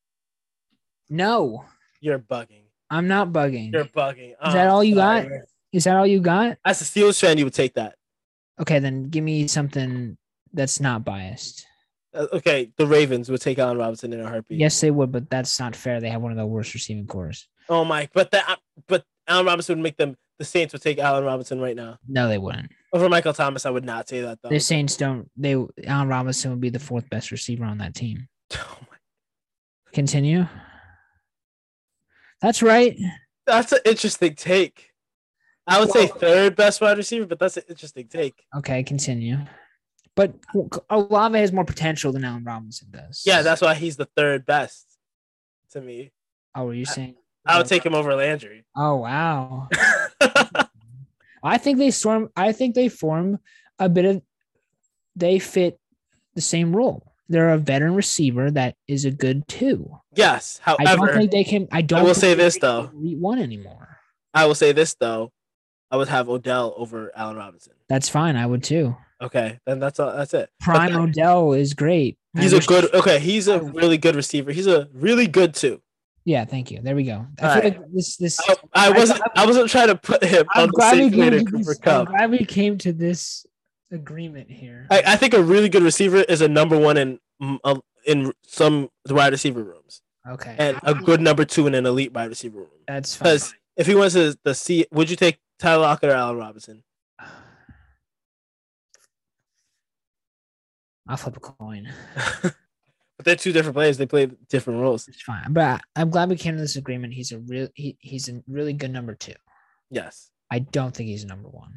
[1.09, 1.63] No,
[2.01, 2.63] You're bugging.
[2.89, 3.71] I'm not bugging.
[3.71, 4.31] You're bugging.
[4.45, 5.25] Is that all you got?
[5.73, 6.57] Is that all you got?
[6.65, 7.95] As a Steelers fan, you would take that.
[8.59, 10.17] Okay, then give me something
[10.53, 11.65] that's not biased.
[12.13, 14.59] Uh, okay, the Ravens would take Allen Robinson in a heartbeat.
[14.59, 15.99] Yes, they would, but that's not fair.
[15.99, 17.33] They have one of the worst receiving corps.
[17.69, 20.15] Oh my, but that, but Allen Robinson would make them.
[20.39, 22.71] The Saints would take Allen Robinson right now No, they wouldn't.
[22.93, 23.65] over Michael Thomas.
[23.65, 24.49] I would not say that though.
[24.49, 25.29] The Saints don't.
[25.35, 25.53] They
[25.85, 28.27] Allen Robinson would be the fourth best receiver on that team.
[28.55, 28.97] Oh my,
[29.93, 30.45] Continue.
[32.41, 32.95] That's right.
[33.45, 34.91] that's an interesting take.
[35.67, 38.45] I would say third best wide receiver, but that's an interesting take.
[38.55, 39.37] Okay, continue.
[40.15, 40.33] But
[40.89, 43.23] Olave has more potential than Allen Robinson does.
[43.25, 44.85] Yeah, that's why he's the third best
[45.71, 46.11] to me.
[46.55, 47.15] Oh, were you saying?
[47.45, 48.65] I would take him over Landry.
[48.75, 49.69] Oh wow.
[51.43, 52.29] I think they storm.
[52.35, 53.39] I think they form
[53.77, 54.21] a bit of.
[55.15, 55.79] They fit
[56.35, 57.13] the same role.
[57.29, 59.99] They're a veteran receiver that is a good two.
[60.15, 61.67] yes, However, I don't think they can.
[61.71, 62.03] I don't.
[62.03, 62.89] will say this, though.
[62.93, 63.97] one anymore.
[64.33, 65.31] I will say this though,
[65.91, 67.73] I would have Odell over Allen Robinson.
[67.87, 68.35] That's fine.
[68.35, 68.95] I would too.
[69.21, 70.15] Okay, then that's all.
[70.15, 70.49] That's it.
[70.59, 72.17] Prime then- Odell is great.
[72.37, 72.93] He's a good.
[72.93, 74.51] Okay, he's a really good receiver.
[74.51, 75.81] He's a really good too.
[76.23, 76.81] Yeah, thank you.
[76.81, 77.25] There we go.
[77.41, 77.79] I All feel right.
[77.79, 78.17] like this.
[78.17, 78.39] This.
[78.47, 79.21] I, I wasn't.
[79.35, 81.45] I wasn't trying to put him I'm on the glad we same plane came to
[81.51, 81.79] Cooper this.
[81.87, 83.45] I'm glad we came to this
[83.91, 84.87] agreement here.
[84.91, 87.19] I, I think a really good receiver is a number one in
[88.05, 90.55] in some wide receiver rooms, okay.
[90.59, 92.67] and a good number two in an elite wide receiver room.
[92.87, 93.25] That's fine.
[93.33, 96.83] Because if he wants to the C, would you take Tyler Lockett or Allen Robinson?
[101.07, 101.91] I'll flip a coin.
[102.43, 102.53] but
[103.23, 103.97] they're two different players.
[103.97, 105.07] They play different roles.
[105.07, 105.53] It's fine.
[105.53, 107.13] But I- I'm glad we came to this agreement.
[107.13, 109.33] He's a real he, he's a really good number two.
[109.89, 110.29] Yes.
[110.51, 111.73] I don't think he's number one.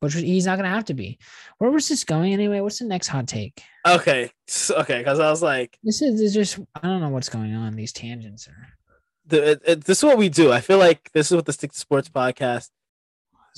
[0.00, 1.18] But he's not gonna have to be.
[1.58, 2.58] Where was this going anyway?
[2.60, 3.62] What's the next hot take?
[3.86, 4.32] Okay.
[4.70, 4.98] Okay.
[4.98, 7.76] Because I was like, This is, is just I don't know what's going on.
[7.76, 8.66] These tangents are
[9.26, 10.50] the, it, it- this is what we do.
[10.50, 12.70] I feel like this is what the Stick to Sports podcast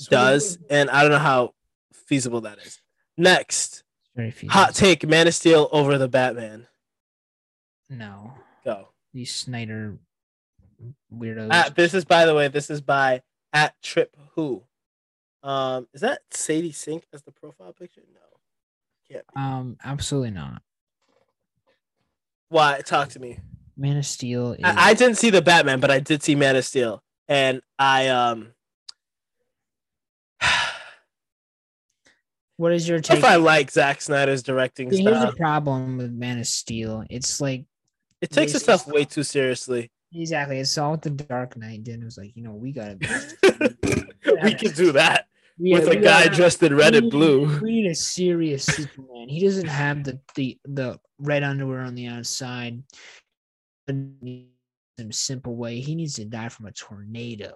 [0.09, 1.53] does, and I don't know how
[1.93, 2.81] feasible that is.
[3.17, 3.83] Next,
[4.15, 6.67] very hot take: Man of Steel over the Batman.
[7.89, 8.33] No.
[8.63, 8.89] Go.
[9.13, 9.97] These Snyder
[11.13, 11.49] weirdos.
[11.51, 13.21] Uh, this is, by the way, this is by
[13.53, 14.63] at Trip Who.
[15.43, 18.01] Um, is that Sadie Sink as the profile picture?
[18.13, 18.19] No,
[19.09, 19.25] can't.
[19.27, 19.39] Be.
[19.39, 20.61] um, absolutely not.
[22.49, 22.81] Why?
[22.81, 23.39] Talk to me.
[23.77, 26.55] Man of Steel is I, I didn't see the Batman, but I did see Man
[26.55, 28.53] of Steel, and I um.
[32.57, 33.17] What is your take?
[33.19, 37.03] if I like Zack Snyder's directing See, Here's style, the problem with Man of Steel.
[37.09, 37.65] It's like
[38.21, 38.93] it takes Yes, itself yes.
[38.93, 39.91] way too seriously.
[40.13, 40.59] exactly.
[40.59, 42.01] It's all what the Dark Knight did.
[42.01, 42.97] It was like, you know, we gotta
[44.43, 45.27] we can do that
[45.59, 47.59] we with a guy gotta- dressed in red we and blue.
[47.61, 49.27] We need a serious Superman.
[49.29, 52.81] He doesn't have the the the red underwear on the outside.
[53.87, 54.47] In
[54.97, 57.53] a simple way, he needs to die from a tornado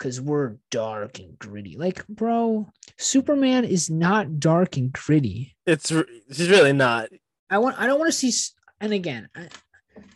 [0.00, 1.76] because we're dark and gritty.
[1.76, 5.54] Like, bro, Superman is not dark and gritty.
[5.66, 7.10] It's he's really not.
[7.50, 7.78] I want.
[7.78, 8.32] I don't want to see.
[8.80, 9.48] And again, I,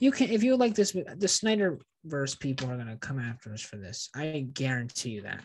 [0.00, 0.96] you can if you like this.
[1.16, 4.08] The Snyder verse people are gonna come after us for this.
[4.14, 5.42] I guarantee you that.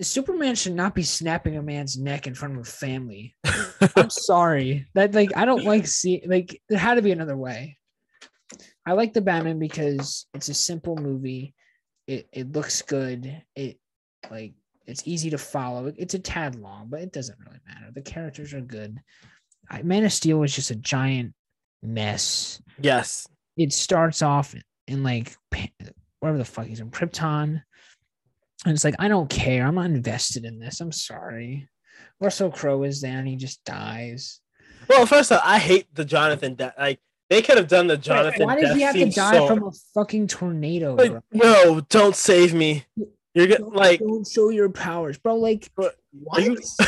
[0.00, 3.36] Superman should not be snapping a man's neck in front of a family.
[3.96, 4.86] I'm sorry.
[4.94, 7.78] That like I don't like see like there had to be another way.
[8.84, 11.54] I like the Batman because it's a simple movie.
[12.06, 13.42] It it looks good.
[13.54, 13.78] It
[14.30, 14.54] like
[14.86, 15.92] it's easy to follow.
[15.96, 17.90] It's a tad long, but it doesn't really matter.
[17.92, 19.00] The characters are good.
[19.70, 21.34] I, Man of Steel was just a giant
[21.82, 22.60] mess.
[22.80, 23.28] Yes.
[23.56, 24.54] It starts off
[24.88, 25.68] in like Pa-
[26.20, 27.62] wherever the fuck he's in Krypton,
[28.64, 29.66] and it's like I don't care.
[29.66, 30.80] I'm not invested in this.
[30.80, 31.68] I'm sorry.
[32.20, 34.40] Russell Crowe is there and he just dies.
[34.88, 36.74] Well, first off, I hate the Jonathan death.
[36.78, 37.00] Like
[37.32, 38.46] they could have done the Jonathan.
[38.46, 41.22] Why did he have to die so- from a fucking tornado, Like, bro?
[41.32, 42.84] no, don't save me.
[43.34, 44.00] You're gonna Don't- like.
[44.00, 45.36] don't show your powers, bro.
[45.36, 46.42] Like what?
[46.42, 46.58] You?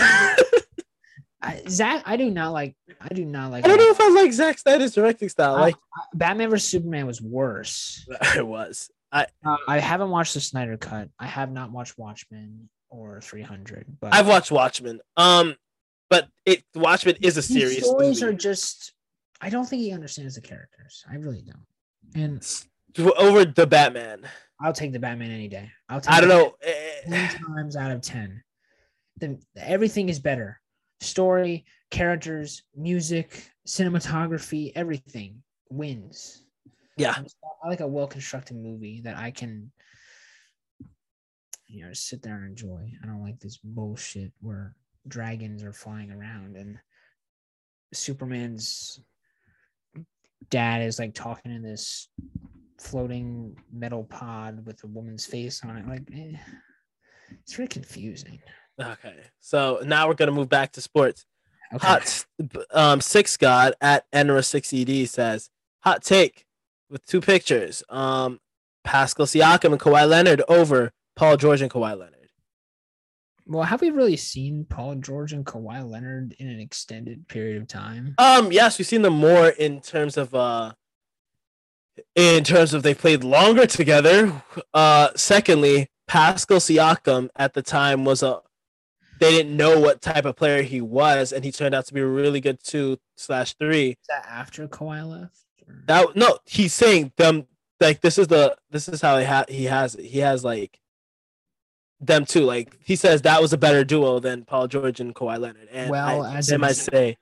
[1.43, 2.75] I, Zach, I do not like.
[3.01, 3.65] I do not like.
[3.65, 5.55] I don't know if I like Zack Snyder's directing style.
[5.57, 5.77] I- Like
[6.15, 8.07] Batman vs Superman was worse.
[8.37, 8.91] it was.
[9.13, 11.09] I Uh, I haven't watched the Snyder cut.
[11.19, 13.87] I have not watched Watchmen or 300.
[14.01, 15.01] But I've watched Watchmen.
[15.17, 15.55] Um,
[16.11, 18.35] but it Watchmen is a serious stories movie.
[18.35, 18.93] are just.
[19.41, 21.05] I don't think he understands the characters.
[21.11, 21.67] I really don't.
[22.15, 24.27] And over the Batman.
[24.61, 25.71] I'll take the Batman any day.
[25.89, 26.13] I'll take.
[26.15, 26.55] I don't know.
[26.63, 28.43] Ten Eh, times out of ten,
[29.19, 30.61] the everything is better.
[31.01, 36.45] Story, characters, music, cinematography, everything wins.
[36.97, 37.15] Yeah,
[37.63, 39.73] I like a well constructed movie that I can,
[41.67, 42.93] you know, sit there and enjoy.
[43.03, 44.77] I don't like this bullshit where
[45.09, 46.79] dragons are flying around and
[47.93, 49.01] Superman's
[50.51, 52.09] dad is like talking in this
[52.81, 55.89] floating metal pod with a woman's face on it.
[55.89, 56.37] Like, eh,
[57.43, 58.41] it's very confusing.
[58.81, 61.25] Okay, so now we're gonna move back to sports.
[61.73, 61.87] Okay.
[61.87, 62.27] Hot
[62.73, 65.51] um six god at Enra six ED says
[65.81, 66.45] hot take
[66.91, 67.83] with two pictures.
[67.89, 68.41] Um,
[68.85, 72.14] Pascal Siakam and Kawhi Leonard over Paul George and Kawhi Leonard.
[73.47, 77.69] Well, have we really seen Paul George and Kawhi Leonard in an extended period of
[77.69, 78.15] time?
[78.19, 80.73] Um, yes, we've seen them more in terms of uh
[82.15, 84.43] in terms of they played longer together.
[84.73, 88.41] Uh secondly, Pascal Siakam at the time was a
[89.21, 92.01] they didn't know what type of player he was, and he turned out to be
[92.01, 93.91] a really good two slash three.
[93.91, 95.37] Is that after Kawhi left?
[95.69, 97.47] or- That no, he's saying them
[97.81, 100.05] like this is the this is how he ha- he has it.
[100.07, 100.81] He has like
[102.07, 102.43] them too.
[102.43, 105.69] Like he says that was a better duo than Paul George and Kawhi Leonard.
[105.73, 107.17] And Well, I, as might say,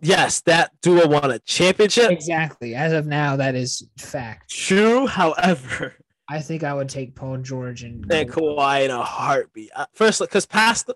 [0.00, 2.10] yes, that duo won a championship.
[2.10, 2.74] Exactly.
[2.74, 4.50] As of now, that is fact.
[4.50, 5.94] True, however,
[6.28, 9.70] I think I would take Paul George and and Kawhi in a heartbeat.
[9.74, 10.90] Uh, First, because past,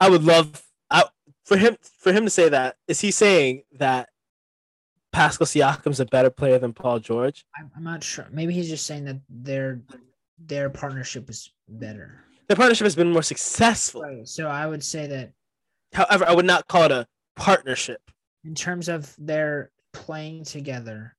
[0.00, 1.04] I would love I,
[1.44, 2.76] for him for him to say that.
[2.86, 4.08] Is he saying that
[5.12, 7.44] Pascal Siakam's a better player than Paul George?
[7.58, 8.26] I'm, I'm not sure.
[8.30, 9.80] Maybe he's just saying that their
[10.46, 12.24] their partnership is better.
[12.48, 14.02] Their partnership has been more successful.
[14.02, 14.26] Right.
[14.28, 15.32] So I would say that
[15.92, 17.06] However, I would not call it a
[17.36, 18.00] partnership.
[18.44, 21.14] in terms of their playing together,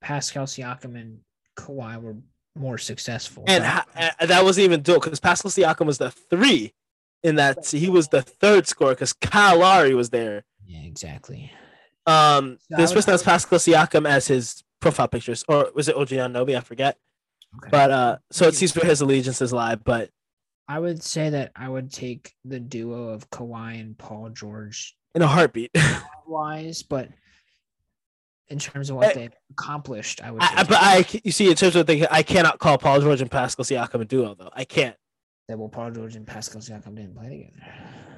[0.00, 1.20] Pascal Siakam and
[1.56, 2.16] Kawhi were
[2.56, 3.44] more successful.
[3.46, 6.72] And So- ha- and that wasn't even dual because Pascal Siakam was the three
[7.22, 10.44] in that he was the third scorer because Kyle Lowry was there.
[10.66, 11.52] yeah, exactly.
[12.06, 16.08] Um, So this person has Pascal Siakam as his profile pictures, or was it OG
[16.16, 16.56] Anunoby?
[16.56, 16.98] I forget.
[17.58, 17.68] Okay.
[17.70, 19.74] But uh, so it seems where his allegiances lie.
[19.76, 20.10] But
[20.68, 25.22] I would say that I would take the duo of Kawhi and Paul George in
[25.22, 25.70] a heartbeat,
[26.26, 27.08] wise, but
[28.48, 30.42] in terms of what I- they've accomplished, I would.
[30.42, 33.00] I, say I- but I, you see, in terms of the, I cannot call Paul
[33.00, 34.50] George and Pascal Siakam a duo though.
[34.52, 34.96] I can't.
[35.48, 37.74] that well, Paul George and Pascal Siakam didn't play together.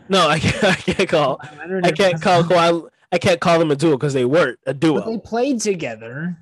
[0.09, 0.65] No, I can't.
[0.65, 1.39] I can't call.
[1.43, 2.89] I can't call Pascal- Kawhi.
[3.13, 5.01] I can't call them a duo because they weren't a duo.
[5.01, 6.37] But they played together.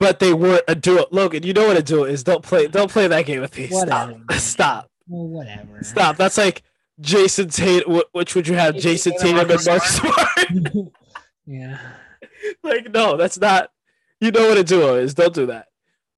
[0.00, 1.06] But they weren't a duo.
[1.10, 2.24] Logan, you know what a duo is.
[2.24, 2.66] Don't play.
[2.66, 3.68] Don't play that game with me.
[3.68, 4.14] Whatever.
[4.32, 4.38] Stop.
[4.40, 4.90] Stop.
[5.08, 5.82] Well, whatever.
[5.82, 6.16] Stop.
[6.16, 6.62] That's like
[7.00, 8.02] Jayson Tatum.
[8.12, 8.74] Which would you have?
[8.74, 10.88] Jayson Jayson Tatum, Tatum and Mark Marcus Smart.
[11.46, 11.78] yeah.
[12.62, 13.70] like no, that's not.
[14.20, 15.14] You know what a duo is.
[15.14, 15.66] Don't do that.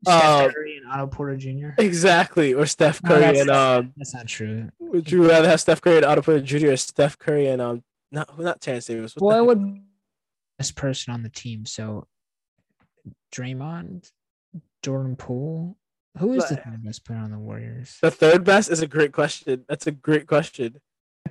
[0.05, 1.69] Steph Um, Curry and Otto Porter Jr.
[1.79, 2.55] Exactly.
[2.55, 3.93] Or Steph No, Curry that's and not- um.
[3.97, 4.69] That's not true.
[4.79, 6.69] Would you rather have Steph Curry and Otto Porter Jr.
[6.73, 7.83] or Steph Curry and um?
[8.13, 9.15] Not not Terrence Davis.
[9.17, 9.81] What Well, I would
[10.59, 11.67] best person on the team.
[11.67, 12.07] So
[13.33, 14.11] Draymond,
[14.83, 15.77] Jordan Poole.
[16.19, 17.99] Who is the third best player on the Warriors?
[18.01, 19.65] The third best is a great question.
[19.69, 20.81] That's a great question.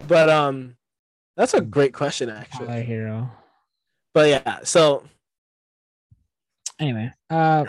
[0.08, 0.76] But um,
[1.36, 2.68] that's a great question actually.
[2.68, 3.32] Tyler Herro.
[4.14, 5.04] But yeah, so
[6.80, 7.66] Anyway, uh,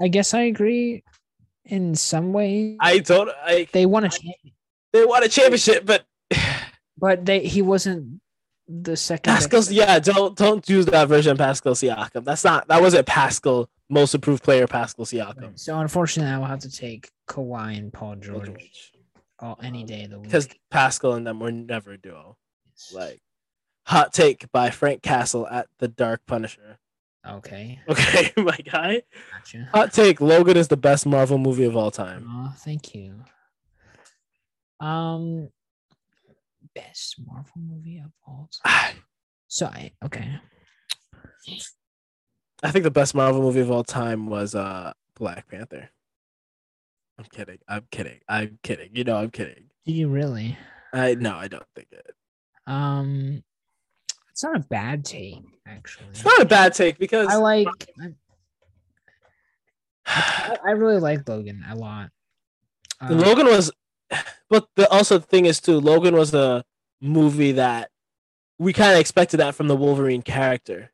[0.00, 1.02] I guess I agree
[1.64, 2.76] in some way.
[2.80, 3.30] I don't.
[3.42, 4.52] I They won a championship,
[4.92, 6.04] they won a championship, but
[6.98, 8.20] but they he wasn't
[8.66, 9.32] the second.
[9.32, 9.98] best Pascal's yeah.
[9.98, 12.24] Don't don't use that version Pascal Siakam.
[12.24, 15.58] That's not that wasn't Pascal most improved player Pascal Siakam.
[15.58, 18.92] So unfortunately, I will have to take Kawhi and Paul George
[19.38, 20.24] all, any day of the week.
[20.28, 22.36] Because Pascal and them were never a duo.
[22.92, 23.20] Like
[23.86, 26.78] hot take by Frank Castle at the Dark Punisher.
[27.28, 29.02] okay, Okay, my guy.
[29.32, 29.68] gotcha.
[29.74, 32.26] Hot take: Logan is the best Marvel movie of all time.
[32.28, 33.24] Oh, thank you.
[34.80, 35.50] Um,
[36.74, 38.96] best Marvel movie of all time.
[39.48, 40.38] So I okay.
[42.62, 45.90] I think the best Marvel movie of all time was uh Black Panther.
[47.18, 47.58] I'm kidding.
[47.68, 48.20] I'm kidding.
[48.28, 48.90] I'm kidding.
[48.92, 49.70] You know I'm kidding.
[49.86, 50.58] Do you really?
[50.92, 52.14] I no, I don't think it.
[52.66, 53.42] Um,
[54.30, 56.06] it's not a bad take, actually.
[56.10, 57.68] It's not a bad take because I like.
[60.06, 62.10] I, I really like Logan a lot.
[63.08, 63.70] Logan was,
[64.50, 65.80] but the also the thing is too.
[65.80, 66.64] Logan was a
[67.00, 67.90] movie that
[68.58, 70.90] we kind of expected that from the Wolverine character.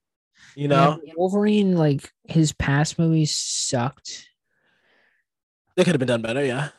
[0.57, 4.28] You know, yeah, Wolverine, like his past movies sucked.
[5.77, 6.45] they could have been done better.
[6.45, 6.70] Yeah,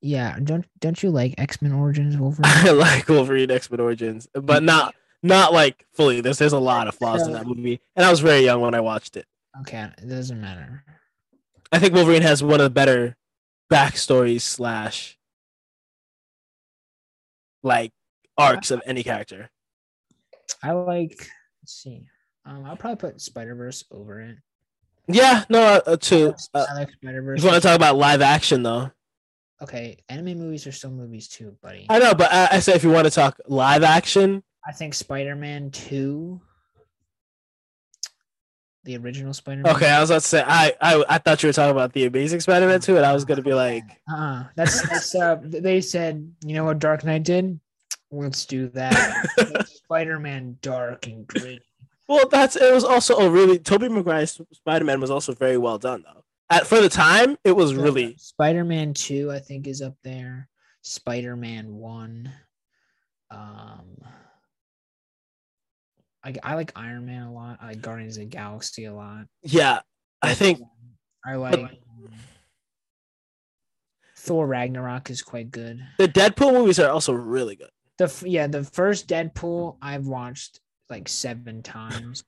[0.00, 2.50] Yeah, don't don't you like X Men Origins Wolverine?
[2.52, 6.20] I like Wolverine X Men Origins, but not not like fully.
[6.20, 8.74] There's there's a lot of flaws in that movie, and I was very young when
[8.74, 9.26] I watched it.
[9.60, 10.84] okay, it doesn't matter.
[11.70, 13.16] I think Wolverine has one of the better
[13.72, 15.18] backstories slash
[17.62, 17.92] like
[18.36, 19.50] arcs of any character.
[20.62, 21.28] I like.
[21.62, 22.06] Let's see.
[22.44, 24.36] Um, I'll probably put Spider Verse over it.
[25.08, 26.34] Yeah, no, uh, uh, too.
[26.54, 27.42] Uh, I like Spider Verse.
[27.42, 28.90] you want to talk about live action though,
[29.62, 31.86] Okay, anime movies are still movies too, buddy.
[31.88, 34.92] I know, but I, I say if you want to talk live action, I think
[34.94, 36.40] Spider Man Two,
[38.84, 39.74] the original Spider Man.
[39.76, 42.04] okay, I was about to say I I, I thought you were talking about the
[42.06, 45.38] Amazing Spider-Man too, and I was gonna be like, Uh, that's that's uh.
[45.42, 47.60] They said, you know what Dark Knight did?
[48.10, 49.66] Let's do that.
[49.68, 51.60] Spider Man dark and gritty.
[52.08, 56.02] well, that's it was also a really Tobey Maguire's Spider-Man was also very well done
[56.04, 56.24] though.
[56.50, 60.48] At for the time, it was really Spider Man Two, I think, is up there.
[60.82, 62.30] Spider Man One.
[63.30, 63.96] Um,
[66.24, 67.58] I I like Iron Man a lot.
[67.60, 69.26] I like Guardians of the Galaxy a lot.
[69.42, 69.80] yeah.
[70.24, 70.60] I think
[71.26, 71.70] I like um,
[74.16, 75.84] Thor Ragnarok is quite good.
[75.98, 77.70] the Deadpool movies are also really good.
[77.98, 82.24] The yeah, the first Deadpool I've watched like seven times.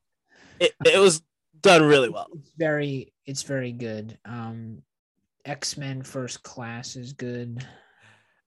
[0.61, 1.23] It it was
[1.61, 2.29] done really well.
[2.35, 4.19] It's very it's very good.
[4.25, 4.83] Um,
[5.45, 7.67] X Men First Class is good.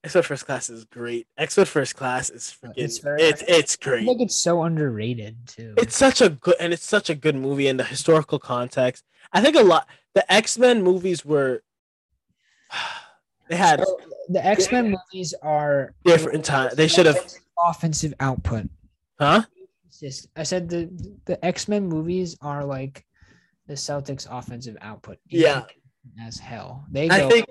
[0.08, 1.28] X-Men First Class is great.
[1.38, 5.38] X-Men First Class is freaking It's it's very- it's, it's I think it's so underrated
[5.48, 5.74] too.
[5.78, 9.04] It's such a good and it's such a good movie in the historical context.
[9.34, 11.62] I think a lot the X-Men movies were
[13.50, 16.72] they had So, the X Men movies are different time.
[16.76, 17.20] They should have
[17.68, 18.68] offensive output.
[19.20, 19.44] huh?
[20.00, 20.90] Just- I said the
[21.26, 23.06] the X Men movies are like
[23.68, 25.18] the Celtics' offensive output.
[25.28, 25.64] Yeah.
[26.26, 26.86] as hell.
[26.92, 27.30] They I go.
[27.30, 27.46] think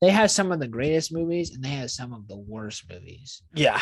[0.00, 3.42] they have some of the greatest movies, and they have some of the worst movies.
[3.54, 3.80] yeah.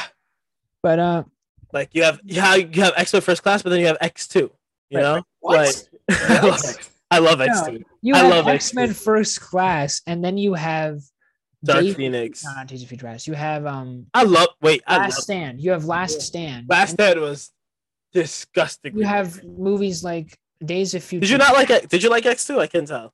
[0.82, 1.24] But uh,
[1.72, 4.34] Like you have you have, you have X-Men First Class, but then you have X2.
[4.36, 4.50] You
[4.94, 5.22] Right, know?
[5.40, 5.88] What?
[6.08, 6.18] Like,
[7.10, 7.58] I love X.
[7.58, 7.84] I X2.
[8.02, 8.92] you I have love X Men.
[8.94, 11.00] First Class, and then you have
[11.64, 12.44] Dark Phoenix.
[12.44, 13.26] No, not Days of Future Past.
[13.26, 15.60] You have um I love wait, I Last love Stand.
[15.60, 16.66] You have Last Stand.
[16.68, 17.50] Last And Stand was
[18.12, 18.96] disgusting.
[18.96, 21.22] You have movies like Days of Future.
[21.22, 21.88] Did you not like it?
[21.88, 22.58] Did you like X2?
[22.60, 23.12] I can tell.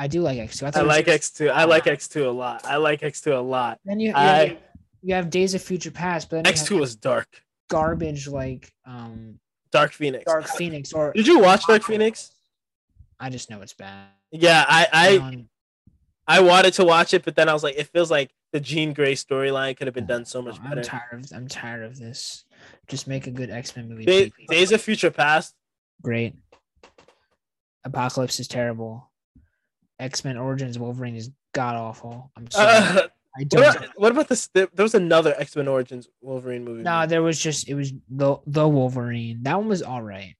[0.00, 0.64] I do like X two.
[0.66, 1.50] I like X2.
[1.50, 2.64] I like X2 a lot.
[2.64, 3.78] I like X2 a lot.
[3.84, 4.56] Then you, you, I have,
[5.02, 7.28] you have Days of Future Past, but then X2 was dark.
[7.68, 9.38] garbage like um
[9.70, 10.24] Dark Phoenix.
[10.24, 12.32] Dark Phoenix or Did you watch Dark Phoenix?
[13.20, 14.06] I just know it's bad.
[14.32, 15.48] Yeah, I I, Um,
[16.26, 18.94] I wanted to watch it, but then I was like, it feels like the Jean
[18.94, 20.82] Grey storyline could have been done so much I'm better.
[20.82, 22.46] tired of I'm tired of this.
[22.88, 24.06] Just make a good X Men movie.
[24.06, 25.54] Day- Days of Future Past.
[26.00, 26.36] Great.
[27.84, 29.09] Apocalypse is terrible.
[30.00, 32.30] X Men Origins Wolverine is god awful.
[32.36, 32.68] I'm sorry.
[32.76, 33.08] Uh,
[33.38, 33.60] I don't.
[33.62, 34.48] what, about, what about this?
[34.54, 36.82] There, was another X Men Origins Wolverine movie.
[36.82, 39.42] No, there was just it was the the Wolverine.
[39.42, 40.34] That one was all right.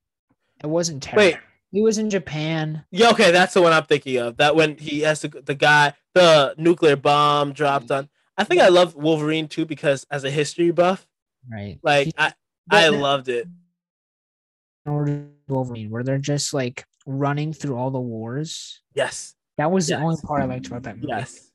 [0.62, 1.24] It wasn't terrible.
[1.24, 1.37] Wait.
[1.73, 2.85] He was in Japan.
[2.91, 4.39] Yeah, okay, that's the one I'm thinking of.
[4.39, 8.09] That when he has to, the guy, the nuclear bomb dropped on.
[8.37, 11.07] I think I love Wolverine too because as a history buff,
[11.49, 11.78] Right.
[11.85, 12.32] like He- I,
[12.69, 13.47] I loved it.
[14.85, 18.82] Wolverine, where they're just like running through all the wars.
[18.95, 21.09] Yes, That was the only part I liked about that movie.
[21.09, 21.51] yes.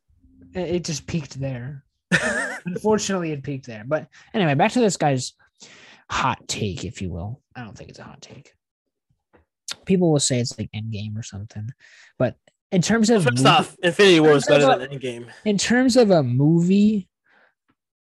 [0.53, 1.83] It, it just peaked there.
[2.67, 3.83] Unfortunately, it peaked there.
[3.83, 5.33] But anyway, back to this guy's
[6.11, 7.41] hot take, if you will.
[7.55, 8.51] I don't think it's a hot take.
[9.85, 11.67] People will say it's like Endgame or something,
[12.19, 12.35] but
[12.71, 15.27] in terms of First movie- off, Infinity War is better than Endgame.
[15.43, 17.09] in terms of a movie,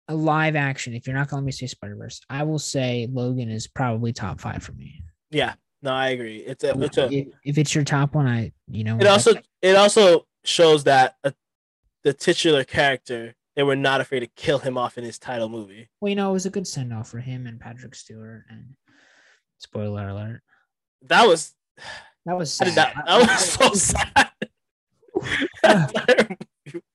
[0.07, 2.60] a live action, if you're not going to let me say Spider Verse, I will
[2.60, 5.02] say Logan is probably top five for me.
[5.32, 6.38] Yeah, no, I agree.
[6.38, 7.10] It's a, it's a.
[7.44, 11.34] if, it's your top one, I you know It also, it also shows that a,
[12.04, 15.90] the titular character they were not afraid to kill him off in his title movie.
[16.00, 18.44] well, you know, it was a good send off for him and Patrick Stewart.
[18.50, 18.76] And
[19.58, 20.42] spoiler alert,
[21.08, 21.54] That was
[22.26, 22.76] that was sad.
[22.76, 22.94] that.
[23.06, 24.32] That was so sad.
[25.64, 26.38] that entire,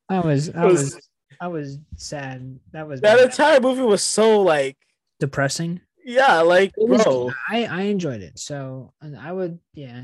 [0.09, 1.09] I was I was- was
[1.41, 2.59] I was sad.
[2.73, 3.27] That was that bad.
[3.27, 4.77] entire movie was so like
[5.21, 5.81] depressing.
[6.05, 7.33] Yeah, like was- bro.
[7.49, 8.39] I I enjoyed it.
[8.39, 10.03] So I would yeah,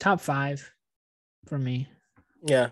[0.00, 0.70] top five
[1.46, 1.88] for me.
[2.42, 2.70] Yeah.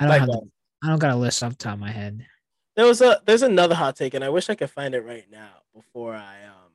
[0.00, 0.40] I don't Like have the,
[0.82, 2.26] I don't got a list off the top of my head.
[2.74, 5.26] There was a there's another hot take, and I wish I could find it right
[5.30, 6.72] now before I um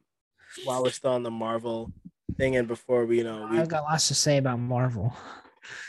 [0.63, 1.91] while we're still on the Marvel
[2.37, 5.15] thing and before we you know we I've got lots to say about Marvel.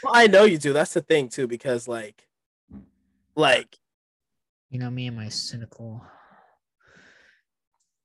[0.03, 0.73] Well, I know you do.
[0.73, 2.27] That's the thing too, because like
[3.37, 3.77] like
[4.71, 6.03] You know me and my cynical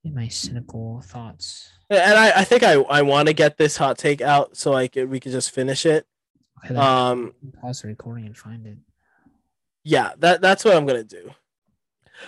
[0.04, 1.72] and my cynical thoughts.
[1.90, 4.88] and I, I think I, I want to get this hot take out so I
[4.88, 6.06] could we could just finish it.
[6.66, 8.78] Okay, Um pause the recording and find it.
[9.84, 11.32] yeah, that that's what I'm gonna do.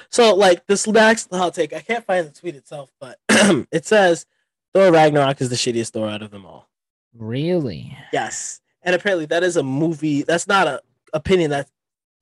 [0.09, 3.19] So like this next hot take, I can't find the tweet itself, but
[3.71, 4.25] it says
[4.73, 6.69] Thor Ragnarok is the shittiest Thor out of them all.
[7.13, 7.97] Really?
[8.11, 10.23] Yes, and apparently that is a movie.
[10.23, 10.81] That's not a
[11.13, 11.71] opinion that's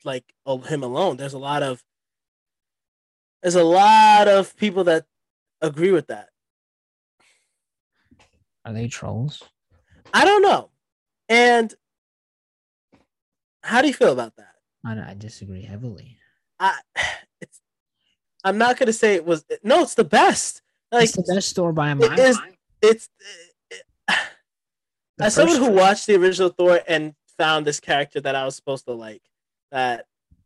[0.03, 0.23] like
[0.67, 1.17] him alone.
[1.17, 1.84] There's a lot of
[3.41, 5.05] there's a lot of people that
[5.64, 6.30] agree with that.
[8.65, 9.44] Are they trolls?
[10.14, 10.69] I don't know.
[11.30, 11.73] And
[13.64, 14.53] how do you feel about that?
[14.85, 16.18] I, I disagree heavily.
[16.60, 16.77] I
[17.41, 17.60] it's
[18.44, 20.61] I'm not gonna say it was no, it's the best.
[20.91, 22.19] Like it's the best store by a it mile.
[22.19, 22.40] is-
[22.81, 23.10] it's
[25.18, 28.56] The as someone who watched the original Thor and found this character that I was
[28.56, 29.22] supposed to like,
[29.72, 30.06] that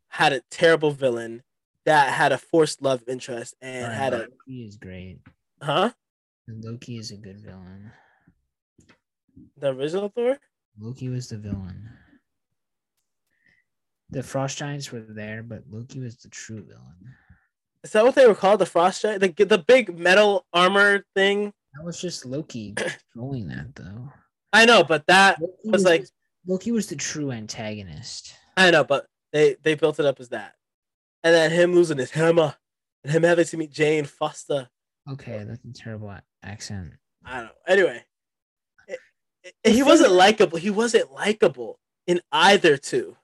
[0.10, 1.42] had a terrible villain,
[1.88, 5.20] that had a forced love interest, and had a Loki is great.
[5.62, 5.92] huh?
[6.50, 7.92] Loki is a good villain.
[9.58, 10.38] The original Thor?
[10.80, 11.90] Loki was the villain.
[14.10, 17.16] The Frost Giants were there, but Loki was the true villain.
[17.84, 18.60] Is that what they were called?
[18.60, 19.22] The Frost Giant?
[19.22, 21.54] The the big metal armor thing?
[21.74, 24.12] That was just Loki controlling that, though.
[24.52, 26.06] I know, but that Loki was like
[26.46, 28.34] Loki was the true antagonist.
[28.58, 30.56] I know, but they they built it up as that,
[31.28, 32.56] and then him losing his hammer,
[33.04, 34.70] and him having to meet Jane Foster.
[35.12, 36.94] Okay, that's a terrible accent.
[37.26, 37.52] I don't know.
[37.68, 38.06] Anyway,
[38.88, 39.00] it-
[39.64, 40.58] it- he wasn't likable.
[40.58, 43.18] He wasn't likable in either two.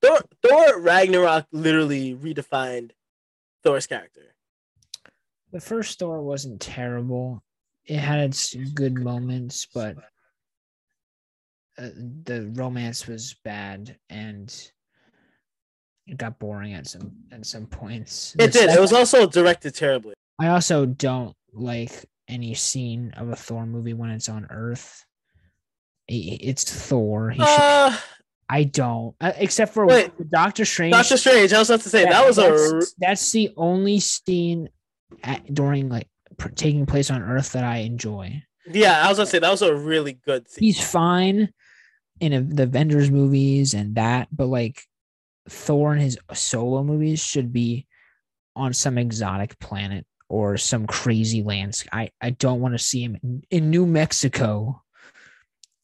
[0.00, 2.92] Thor, Thor Ragnarok literally redefined
[3.64, 4.36] Thor's character.
[5.50, 7.42] The first Thor wasn't terrible.
[7.84, 9.96] It had its good moments, but
[11.78, 14.72] uh, the romance was bad and
[16.08, 18.34] it got boring at some at some points.
[18.38, 18.70] It The did.
[18.70, 20.14] It was also directed terribly.
[20.38, 25.04] I also don't like any scene of a Thor movie when it's on Earth.
[26.08, 27.34] It's Thor.
[27.38, 27.96] Uh,
[28.48, 30.10] I don't, uh, except for wait.
[30.30, 30.92] Doctor Strange.
[30.92, 31.52] Doctor Strange.
[31.52, 32.42] I was about to say that was a.
[32.42, 34.70] that's, that's the only scene
[35.22, 36.08] at, during like
[36.38, 38.42] pr- taking place on Earth that I enjoy.
[38.66, 40.64] Yeah, I was gonna say that was a really good scene.
[40.64, 41.52] He's fine
[42.20, 44.82] in a, the Avengers movies and that, but like
[45.48, 47.86] Thor and his solo movies should be
[48.54, 51.90] on some exotic planet or some crazy landscape.
[51.92, 54.82] I, I don't want to see him in, in New Mexico,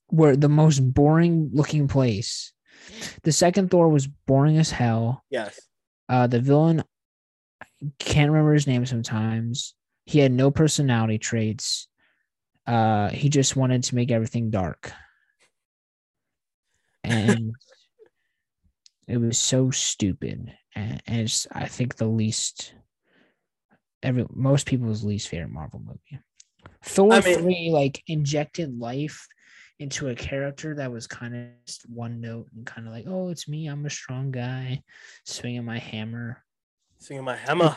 [0.08, 2.52] where the most boring looking place.
[3.22, 5.24] The second Thor was boring as hell.
[5.30, 5.58] Yes.
[6.08, 6.84] Uh, the villain
[7.62, 7.66] I
[7.98, 9.74] can't remember his name sometimes.
[10.06, 11.88] He had no personality traits.
[12.66, 14.92] Uh, he just wanted to make everything dark.
[17.02, 17.52] And
[19.06, 20.52] it was so stupid.
[20.74, 22.74] And, and it's I think the least
[24.02, 26.22] every most people's least favorite Marvel movie.
[26.82, 29.26] Thor I mean- 3 like injected life
[29.80, 33.30] into a character that was kind of just one note and kind of like, oh,
[33.30, 33.66] it's me.
[33.66, 34.82] I'm a strong guy
[35.24, 36.42] swinging my hammer.
[36.98, 37.76] swinging my hammer.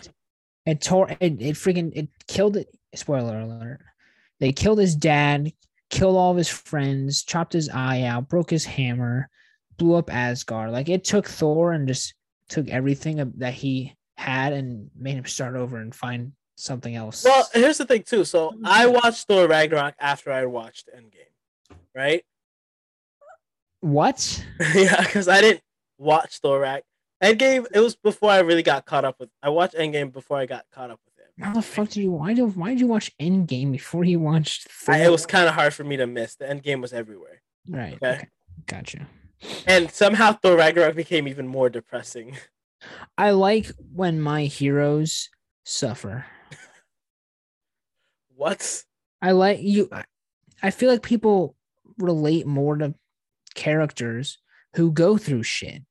[0.66, 2.68] It tore it, it freaking it killed it.
[2.94, 3.80] Spoiler alert.
[4.40, 5.52] They killed his dad,
[5.90, 9.30] killed all of his friends, chopped his eye out, broke his hammer,
[9.78, 10.72] blew up Asgard.
[10.72, 12.14] Like it took Thor and just
[12.50, 17.24] took everything that he had and made him start over and find something else.
[17.24, 18.26] Well, here's the thing too.
[18.26, 18.96] So I mm-hmm.
[18.96, 22.24] watched Thor Ragnarok after I watched Endgame, right?
[23.82, 24.46] what?
[24.76, 25.62] yeah, because I didn't
[25.98, 26.84] watch Thor Rag.
[27.24, 27.66] Endgame.
[27.74, 29.30] It was before I really got caught up with.
[29.42, 31.44] I watched Endgame before I got caught up with it.
[31.44, 34.70] How the fuck did you why did why did you watch Endgame before you watched
[34.70, 34.96] Thor?
[34.96, 36.36] I, it was kind of hard for me to miss.
[36.36, 37.94] The Endgame was everywhere, right.
[37.96, 38.16] okay.
[38.16, 38.28] Okay.
[38.66, 39.08] Gotcha.
[39.66, 42.38] And somehow Thor Ragnarok became even more depressing.
[43.18, 45.30] I like when my heroes
[45.64, 46.26] suffer.
[48.36, 48.84] What?
[49.22, 49.90] I like you.
[50.62, 51.56] I- feel like people
[51.98, 52.94] relate more to
[53.56, 54.38] characters
[54.76, 55.82] who go through shit.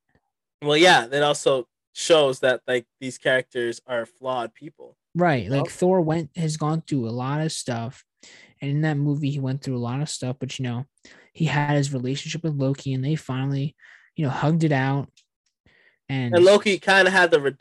[0.63, 1.07] Well, yeah.
[1.07, 4.97] That also shows that like these characters are flawed people.
[5.15, 5.49] Right.
[5.51, 8.05] Like Well- Thor went has gone through a lot of stuff.
[8.61, 10.87] And in that movie, he went through a lot of stuff, but you know,
[11.37, 13.77] he had his relationship with Loki and they finally,
[14.17, 15.11] you know, hugged it out.
[16.09, 17.59] And, And Loki kind of had the red-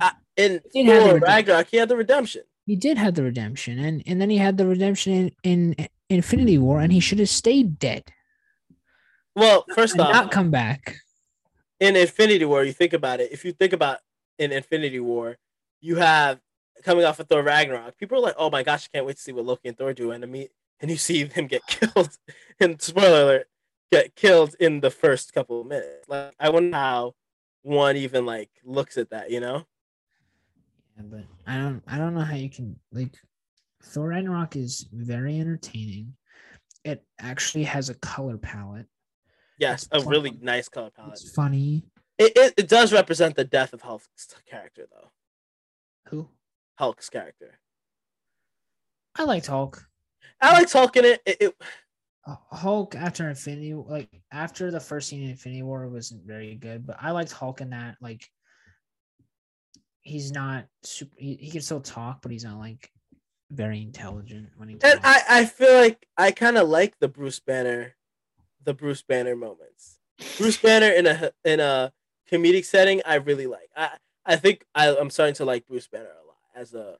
[0.00, 1.34] uh, in He did the Thor redemption.
[1.34, 1.66] Ragnarok.
[1.70, 2.42] He had the redemption.
[2.64, 6.58] He did have the redemption, and and then he had the redemption in, in Infinity
[6.58, 8.04] War, and he should have stayed dead.
[9.34, 10.96] Well, first off, not come back.
[11.80, 13.32] in Infinity War, you think about it.
[13.32, 13.98] If you think about
[14.38, 15.36] in Infinity War,
[15.80, 16.40] you have
[16.84, 17.96] coming off of Thor Ragnarok.
[17.98, 19.92] People are like, "Oh my gosh, I can't wait to see what Loki and Thor
[19.94, 20.50] do." And to meet,
[20.80, 22.16] and you see them get killed.
[22.60, 23.48] And spoiler alert,
[23.92, 26.08] get killed in the first couple of minutes.
[26.08, 27.14] Like, I wonder how
[27.62, 29.30] one even like looks at that.
[29.30, 29.66] You know?
[30.96, 33.16] Yeah, but I don't I don't know how you can like
[33.82, 36.14] Thor Ragnarok is very entertaining.
[36.84, 38.86] It actually has a color palette.
[39.58, 41.14] Yes, It's a really nice color palette.
[41.14, 41.84] It's funny.
[42.18, 45.10] It, it it does represent the death of Hulk's character, though.
[46.08, 46.28] Who?
[46.76, 47.58] Hulk's character.
[49.16, 49.84] I liked Hulk.
[50.40, 51.20] I like talking it.
[51.26, 51.54] it, it
[52.26, 56.86] Uh, Hulk after Infinity, like after the first scene in Infinity War, wasn't very good.
[56.86, 57.96] But I liked Hulk in that.
[58.00, 58.30] Like,
[60.00, 61.14] he's not super.
[61.18, 62.90] He, he can still talk, but he's not like
[63.50, 64.94] very intelligent when he talks.
[64.94, 67.94] and I, I feel like I kind of like the Bruce Banner,
[68.64, 69.98] the Bruce Banner moments.
[70.36, 71.92] Bruce Banner in a in a
[72.30, 73.70] comedic setting, I really like.
[73.76, 73.90] I
[74.26, 76.98] I think I, I'm starting to like Bruce Banner a lot as a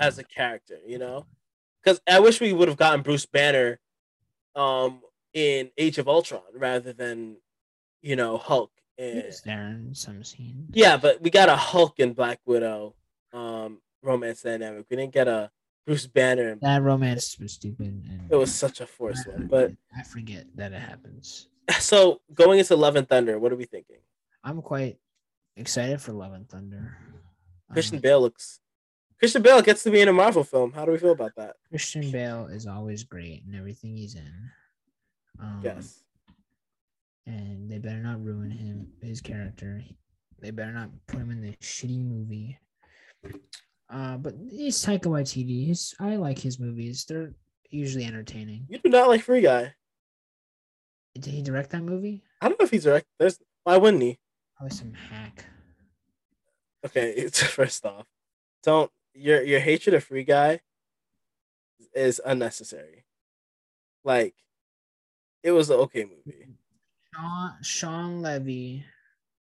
[0.00, 1.26] as a character, you know,
[1.82, 3.78] because I wish we would have gotten Bruce Banner,
[4.54, 5.00] um,
[5.32, 7.36] in Age of Ultron rather than,
[8.02, 8.70] you know, Hulk.
[8.96, 10.66] He And, was there in some scene.
[10.72, 12.94] yeah, but we got a Hulk and Black Widow,
[13.32, 14.86] um, romance dynamic.
[14.90, 15.50] We didn't get a
[15.86, 16.48] Bruce Banner.
[16.48, 19.72] And That romance was stupid, and it was such a forced one, but.
[19.96, 21.48] I forget that it happens.
[21.80, 23.98] So going into Love and Thunder, what are we thinking?
[24.42, 24.96] I'm quite
[25.54, 26.96] excited for Love and Thunder.
[27.72, 28.60] Christian Um, Bale looks.
[29.18, 30.72] Christian Bale gets to be in a Marvel film.
[30.72, 31.56] How do we feel about that?
[31.70, 34.32] Christian Bale is always great in everything he's in.
[35.40, 36.02] Um, Yes.
[37.26, 39.82] and they better not ruin him, his character.
[40.40, 42.58] They better not put him in the shitty movie.
[43.90, 45.66] Uh, but he's Taika Waititi.
[45.66, 47.04] He's, I like his movies.
[47.08, 47.32] They're
[47.70, 48.66] usually entertaining.
[48.68, 49.74] You do not like Free Guy.
[51.14, 52.22] Did he direct that movie?
[52.40, 53.06] I don't know if he's direct.
[53.18, 54.18] There's why wouldn't he?
[54.56, 55.44] Probably some hack.
[56.86, 58.06] Okay, it's first off,
[58.62, 60.60] don't your your hatred of Free Guy
[61.94, 63.04] is unnecessary.
[64.04, 64.34] Like,
[65.42, 66.46] it was an okay movie.
[67.14, 68.84] Sean, Shawn Levy.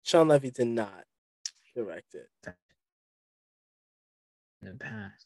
[0.03, 1.05] Shawn Levy did not
[1.75, 2.29] direct it.
[4.61, 5.25] in the past.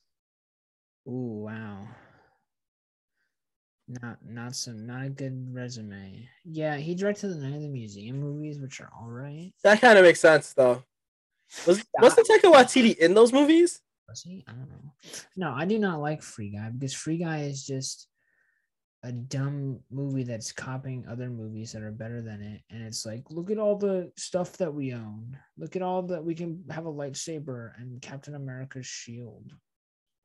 [1.07, 1.87] Ooh, wow.
[3.87, 6.27] Not not some not a good resume.
[6.45, 9.51] Yeah, he directed the Night of the Museum movies, which are all right.
[9.63, 10.83] That kind of makes sense though.
[11.67, 13.81] Was wasn't Taika Waititi in those movies?
[14.09, 14.43] Was he?
[14.47, 14.91] I don't know.
[15.37, 18.07] No, I do not like Free Guy because Free Guy is just
[19.03, 22.61] a dumb movie that's copying other movies that are better than it.
[22.69, 25.37] And it's like, look at all the stuff that we own.
[25.57, 29.51] Look at all that we can have a lightsaber and Captain America's shield.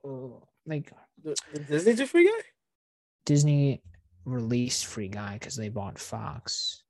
[0.05, 0.93] Oh, Like
[1.69, 2.45] Disney do Free Guy?
[3.27, 3.83] Disney
[4.25, 6.85] released Free Guy because they bought Fox.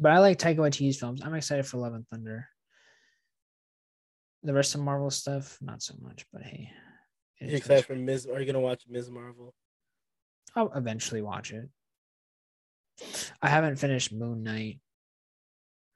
[0.00, 1.20] But I like Taika Waititi's films.
[1.22, 2.48] I'm excited for Love and Thunder.
[4.42, 6.24] The rest of Marvel stuff, not so much.
[6.32, 6.70] But hey,
[7.40, 8.26] it Are you excited for Ms.
[8.26, 9.10] Are you gonna watch Ms.
[9.10, 9.54] Marvel?
[10.56, 11.68] I'll eventually watch it.
[13.40, 14.80] I haven't finished Moon Knight.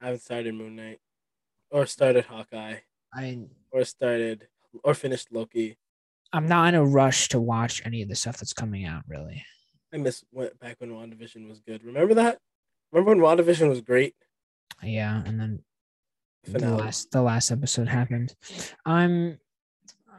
[0.00, 1.00] I haven't started Moon Knight,
[1.70, 2.78] or started Hawkeye,
[3.12, 4.48] I or started
[4.82, 5.78] or finished Loki.
[6.32, 9.02] I'm not in a rush to watch any of the stuff that's coming out.
[9.06, 9.44] Really,
[9.92, 11.84] I miss went back when WandaVision was good.
[11.84, 12.38] Remember that?
[12.92, 14.14] Remember when WandaVision was great?
[14.82, 15.22] yeah.
[15.24, 15.60] And then
[16.46, 18.34] the last the last episode happened.
[18.84, 19.38] I'm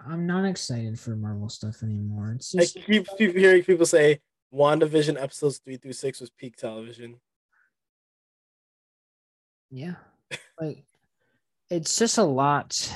[0.07, 2.33] I'm not excited for Marvel stuff anymore.
[2.35, 4.21] It's I keep, keep hearing people say
[4.53, 7.19] WandaVision episodes three through six was peak television.
[9.71, 9.95] yeah,
[10.59, 10.85] like
[11.69, 12.93] it's just a lot.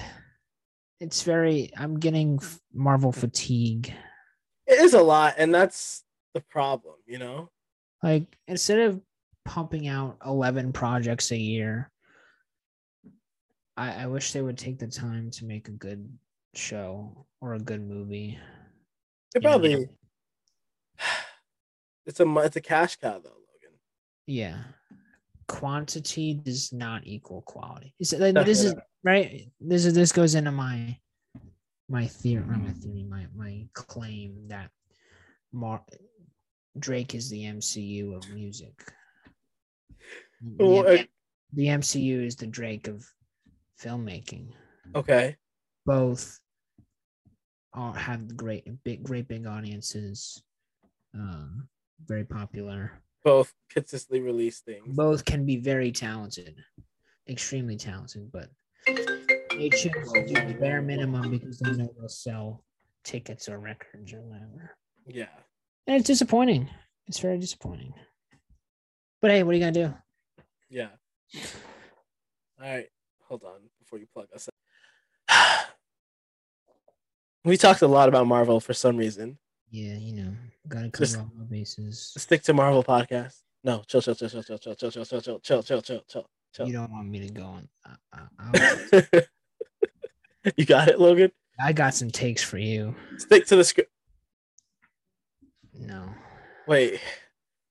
[0.99, 1.71] It's very.
[1.77, 2.39] I'm getting
[2.73, 3.93] Marvel fatigue.
[4.67, 6.03] It is a lot, and that's
[6.33, 7.49] the problem, you know.
[8.03, 9.01] Like instead of
[9.45, 11.91] pumping out 11 projects a year,
[13.79, 16.11] I, I wish they would take the time to make a good
[16.53, 18.37] show or a good movie.
[19.33, 19.49] It you know?
[19.49, 19.87] probably
[22.05, 23.77] it's a it's a cash cow though, Logan.
[24.27, 24.57] Yeah.
[25.47, 27.95] Quantity does not equal quality.
[27.99, 29.49] Is it- like, this is right.
[29.61, 30.97] This is this goes into my
[31.87, 34.69] my theory, my theory, my my claim that
[35.53, 35.85] Mar-
[36.77, 38.73] Drake is the MCU of music.
[40.57, 41.03] The, Well, uh,
[41.53, 43.03] the MCU is the Drake of
[43.81, 44.49] filmmaking.
[44.95, 45.35] Okay,
[45.85, 46.39] Both
[47.73, 50.41] are have great big great big audiences.
[51.13, 51.67] Um,
[52.05, 52.91] very popular.
[53.23, 54.95] both consistently release things.
[54.95, 56.55] both can be very talented,
[57.27, 58.49] extremely talented, but
[58.87, 62.63] They choose to do the bare minimum because they know they'll sell
[63.03, 64.77] tickets or records or whatever.
[65.05, 65.27] Yeah.
[65.87, 66.69] And it's disappointing.
[67.07, 67.93] It's very disappointing.
[69.21, 69.93] But hey, what are you gonna do?
[70.69, 70.89] Yeah.
[72.61, 72.87] All right.
[73.29, 74.49] Hold on before you plug us.
[77.45, 79.37] we talked a lot about Marvel for some reason.
[79.69, 80.33] Yeah, you know,
[80.67, 82.13] gotta Just- cover all my bases.
[82.17, 83.41] Stick to Marvel podcast.
[83.63, 86.29] No, chill, chill, chill, chill, chill, chill, chill, chill, chill, chill, chill, chill, chill, chill,
[86.55, 86.67] chill.
[86.67, 87.69] You don't want me to go on.
[87.85, 89.03] I, I, I'll-
[90.57, 91.31] you got it, Logan.
[91.59, 92.95] I got some takes for you.
[93.17, 93.91] Stick to the script.
[95.73, 96.09] No,
[96.67, 96.99] Wait,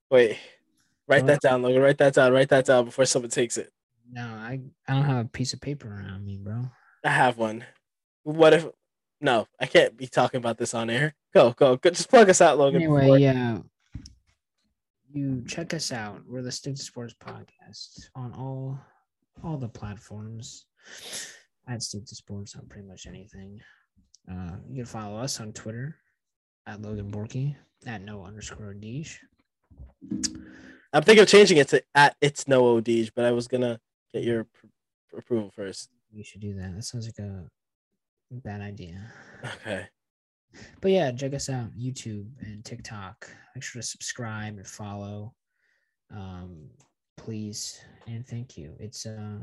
[0.09, 0.37] wait.
[1.07, 1.81] Write that down, Logan.
[1.81, 2.31] Write that down.
[2.33, 3.71] Write that down before someone takes it.
[4.11, 6.65] No, I I don't have a piece of paper around me, bro.
[7.05, 7.63] I have one.
[8.23, 8.67] What if?
[9.21, 11.15] No, I can't be talking about this on air.
[11.33, 11.89] Go, go, go.
[11.89, 12.81] Just plug us out, Logan.
[12.81, 13.59] Anyway, before- yeah.
[15.11, 16.21] You check us out.
[16.27, 18.79] We're the Stick to Sports podcast on all
[19.43, 20.65] all the platforms.
[21.67, 23.59] At Stick to Sports on pretty much anything.
[24.31, 25.95] Uh, you can follow us on Twitter
[26.67, 27.55] at Logan Borkey
[27.87, 29.17] at no underscore Deesh.
[30.93, 33.79] I'm thinking of changing it to at it's no ODs, but I was gonna
[34.13, 35.89] get your pr- approval first.
[36.11, 36.75] You should do that.
[36.75, 37.45] That sounds like a
[38.31, 39.11] bad idea.
[39.43, 39.87] Okay.
[40.81, 43.29] But yeah, check us out YouTube and TikTok.
[43.55, 45.35] Make sure to subscribe and follow.
[46.11, 46.69] Um,
[47.17, 48.75] please and thank you.
[48.79, 49.37] It's uh,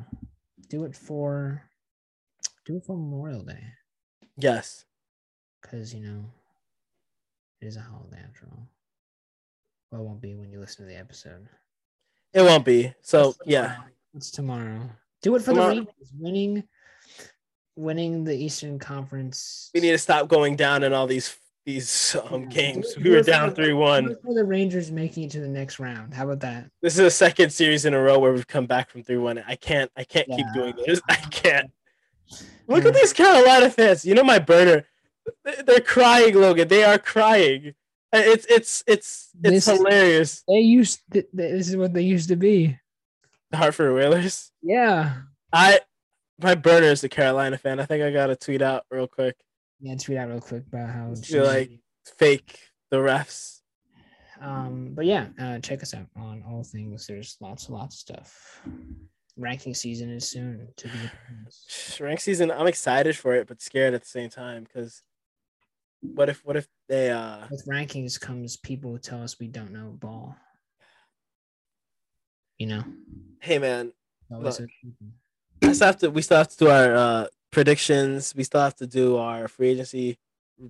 [0.68, 1.62] do it for,
[2.64, 3.62] do it for Memorial Day
[4.36, 4.84] Yes.
[5.62, 6.24] because you know
[7.60, 8.68] it is a holiday after all.
[9.92, 11.48] Well, it won't be when you listen to the episode.
[12.34, 12.92] It won't be.
[13.02, 13.76] So yeah.
[14.18, 14.18] Tomorrow.
[14.18, 14.90] it's tomorrow.
[15.22, 15.68] Do it for Tomorrow.
[15.74, 16.64] the Rangers winning,
[17.76, 19.70] winning the Eastern Conference.
[19.74, 22.94] We need to stop going down in all these these um Yeah, games.
[22.94, 24.16] do We were down three one.
[24.22, 26.14] For the Rangers making it to the next round.
[26.14, 26.70] How about that?
[26.80, 29.42] This is a second series in a row where we've come back from three one.
[29.46, 31.00] I can't I can't keep doing this.
[31.08, 31.70] I can't.
[32.68, 32.88] Look Yeah.
[32.90, 34.04] at these Carolina fans.
[34.04, 34.84] You know my burner.
[35.44, 36.68] They- They're crying, Logan.
[36.68, 37.74] They are crying.
[38.12, 40.44] Uh, It's it's it's it's This is- hilarious.
[40.46, 42.78] They used th- th- this is what they used to be.
[43.50, 44.50] The Hartford Whalers.
[44.62, 45.14] Yeah.
[45.52, 45.80] I
[46.40, 47.80] my burner is a Carolina fan.
[47.80, 49.36] I think I gotta tweet out real quick.
[49.80, 51.70] Yeah, tweet out real quick about how be like-
[52.16, 52.58] Fake
[52.90, 53.60] the refs.
[54.40, 57.06] um but yeah, uh check us out on all things.
[57.06, 58.62] There's lots and lots of stuff.
[59.36, 62.02] Ranking season is soon to be.
[62.04, 62.50] Rank season.
[62.50, 65.02] I'm excited for it, but scared at the same time because
[66.00, 69.72] what if what if they uh With rankings comes people who tell us we don't
[69.72, 70.36] know ball.
[72.58, 72.84] You know?
[73.40, 73.92] hey man
[74.30, 74.60] Look.
[75.62, 78.34] I still have to we still have to do our uh predictions.
[78.36, 80.18] We still have to do our free agency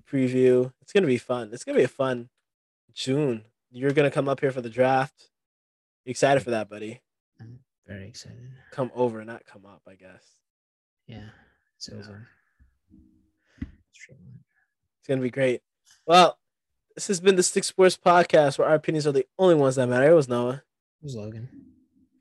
[0.09, 0.71] preview.
[0.81, 1.49] It's gonna be fun.
[1.53, 2.29] It's gonna be a fun
[2.93, 3.43] June.
[3.71, 5.29] You're gonna come up here for the draft.
[6.05, 7.01] You excited for that, buddy?
[7.39, 8.51] I'm very excited.
[8.71, 10.23] Come over, not come up, I guess.
[11.07, 11.29] Yeah,
[11.77, 11.95] it's Yeah.
[11.97, 12.27] over.
[13.61, 15.61] It's gonna be great.
[16.05, 16.37] Well,
[16.95, 19.87] this has been the Stick Sports Podcast, where our opinions are the only ones that
[19.87, 20.09] matter.
[20.09, 20.63] It was Noah.
[21.01, 21.49] It was Logan?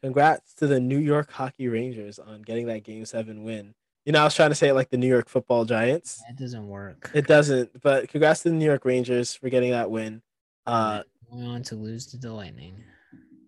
[0.03, 3.75] Congrats to the New York Hockey Rangers on getting that Game Seven win.
[4.05, 6.23] You know, I was trying to say it like the New York Football Giants.
[6.29, 7.11] That doesn't work.
[7.13, 10.23] It doesn't, but congrats to the New York Rangers for getting that win.
[10.65, 12.85] Uh, Going on to lose to the Lightning.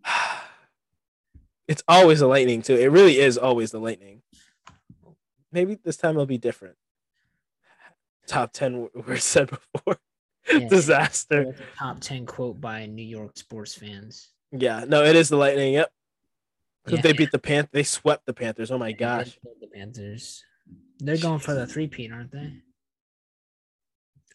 [1.69, 2.75] it's always the Lightning too.
[2.75, 4.23] It really is always the Lightning.
[5.53, 6.75] Maybe this time it'll be different.
[8.27, 9.99] Top ten w- were said before.
[10.53, 10.69] Yeah.
[10.69, 11.55] Disaster.
[11.79, 14.31] Top ten quote by New York sports fans.
[14.51, 15.75] Yeah, no, it is the Lightning.
[15.75, 15.93] Yep.
[16.85, 17.03] Because Yeah.
[17.03, 18.71] they beat the Panth, they swept the Panthers.
[18.71, 19.39] Oh my They gosh.
[19.61, 20.43] The Panthers.
[20.99, 22.53] They're going for the three peat, aren't they?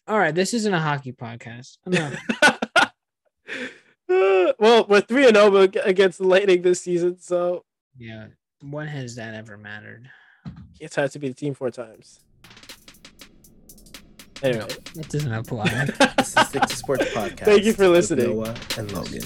[0.06, 1.78] All right, this isn't a hockey podcast.
[1.86, 2.14] Enough.
[4.58, 7.64] Well, we're three and oh zero against the Lightning this season, so
[7.98, 8.28] yeah.
[8.60, 10.08] When has that ever mattered?
[10.78, 12.20] it's had to be the team four times.
[14.42, 15.64] Anyway, That doesn't apply.
[16.18, 17.40] This is Stick to Sports Podcast.
[17.46, 18.36] Thank you for with listening.
[18.36, 19.22] Noah and Logan.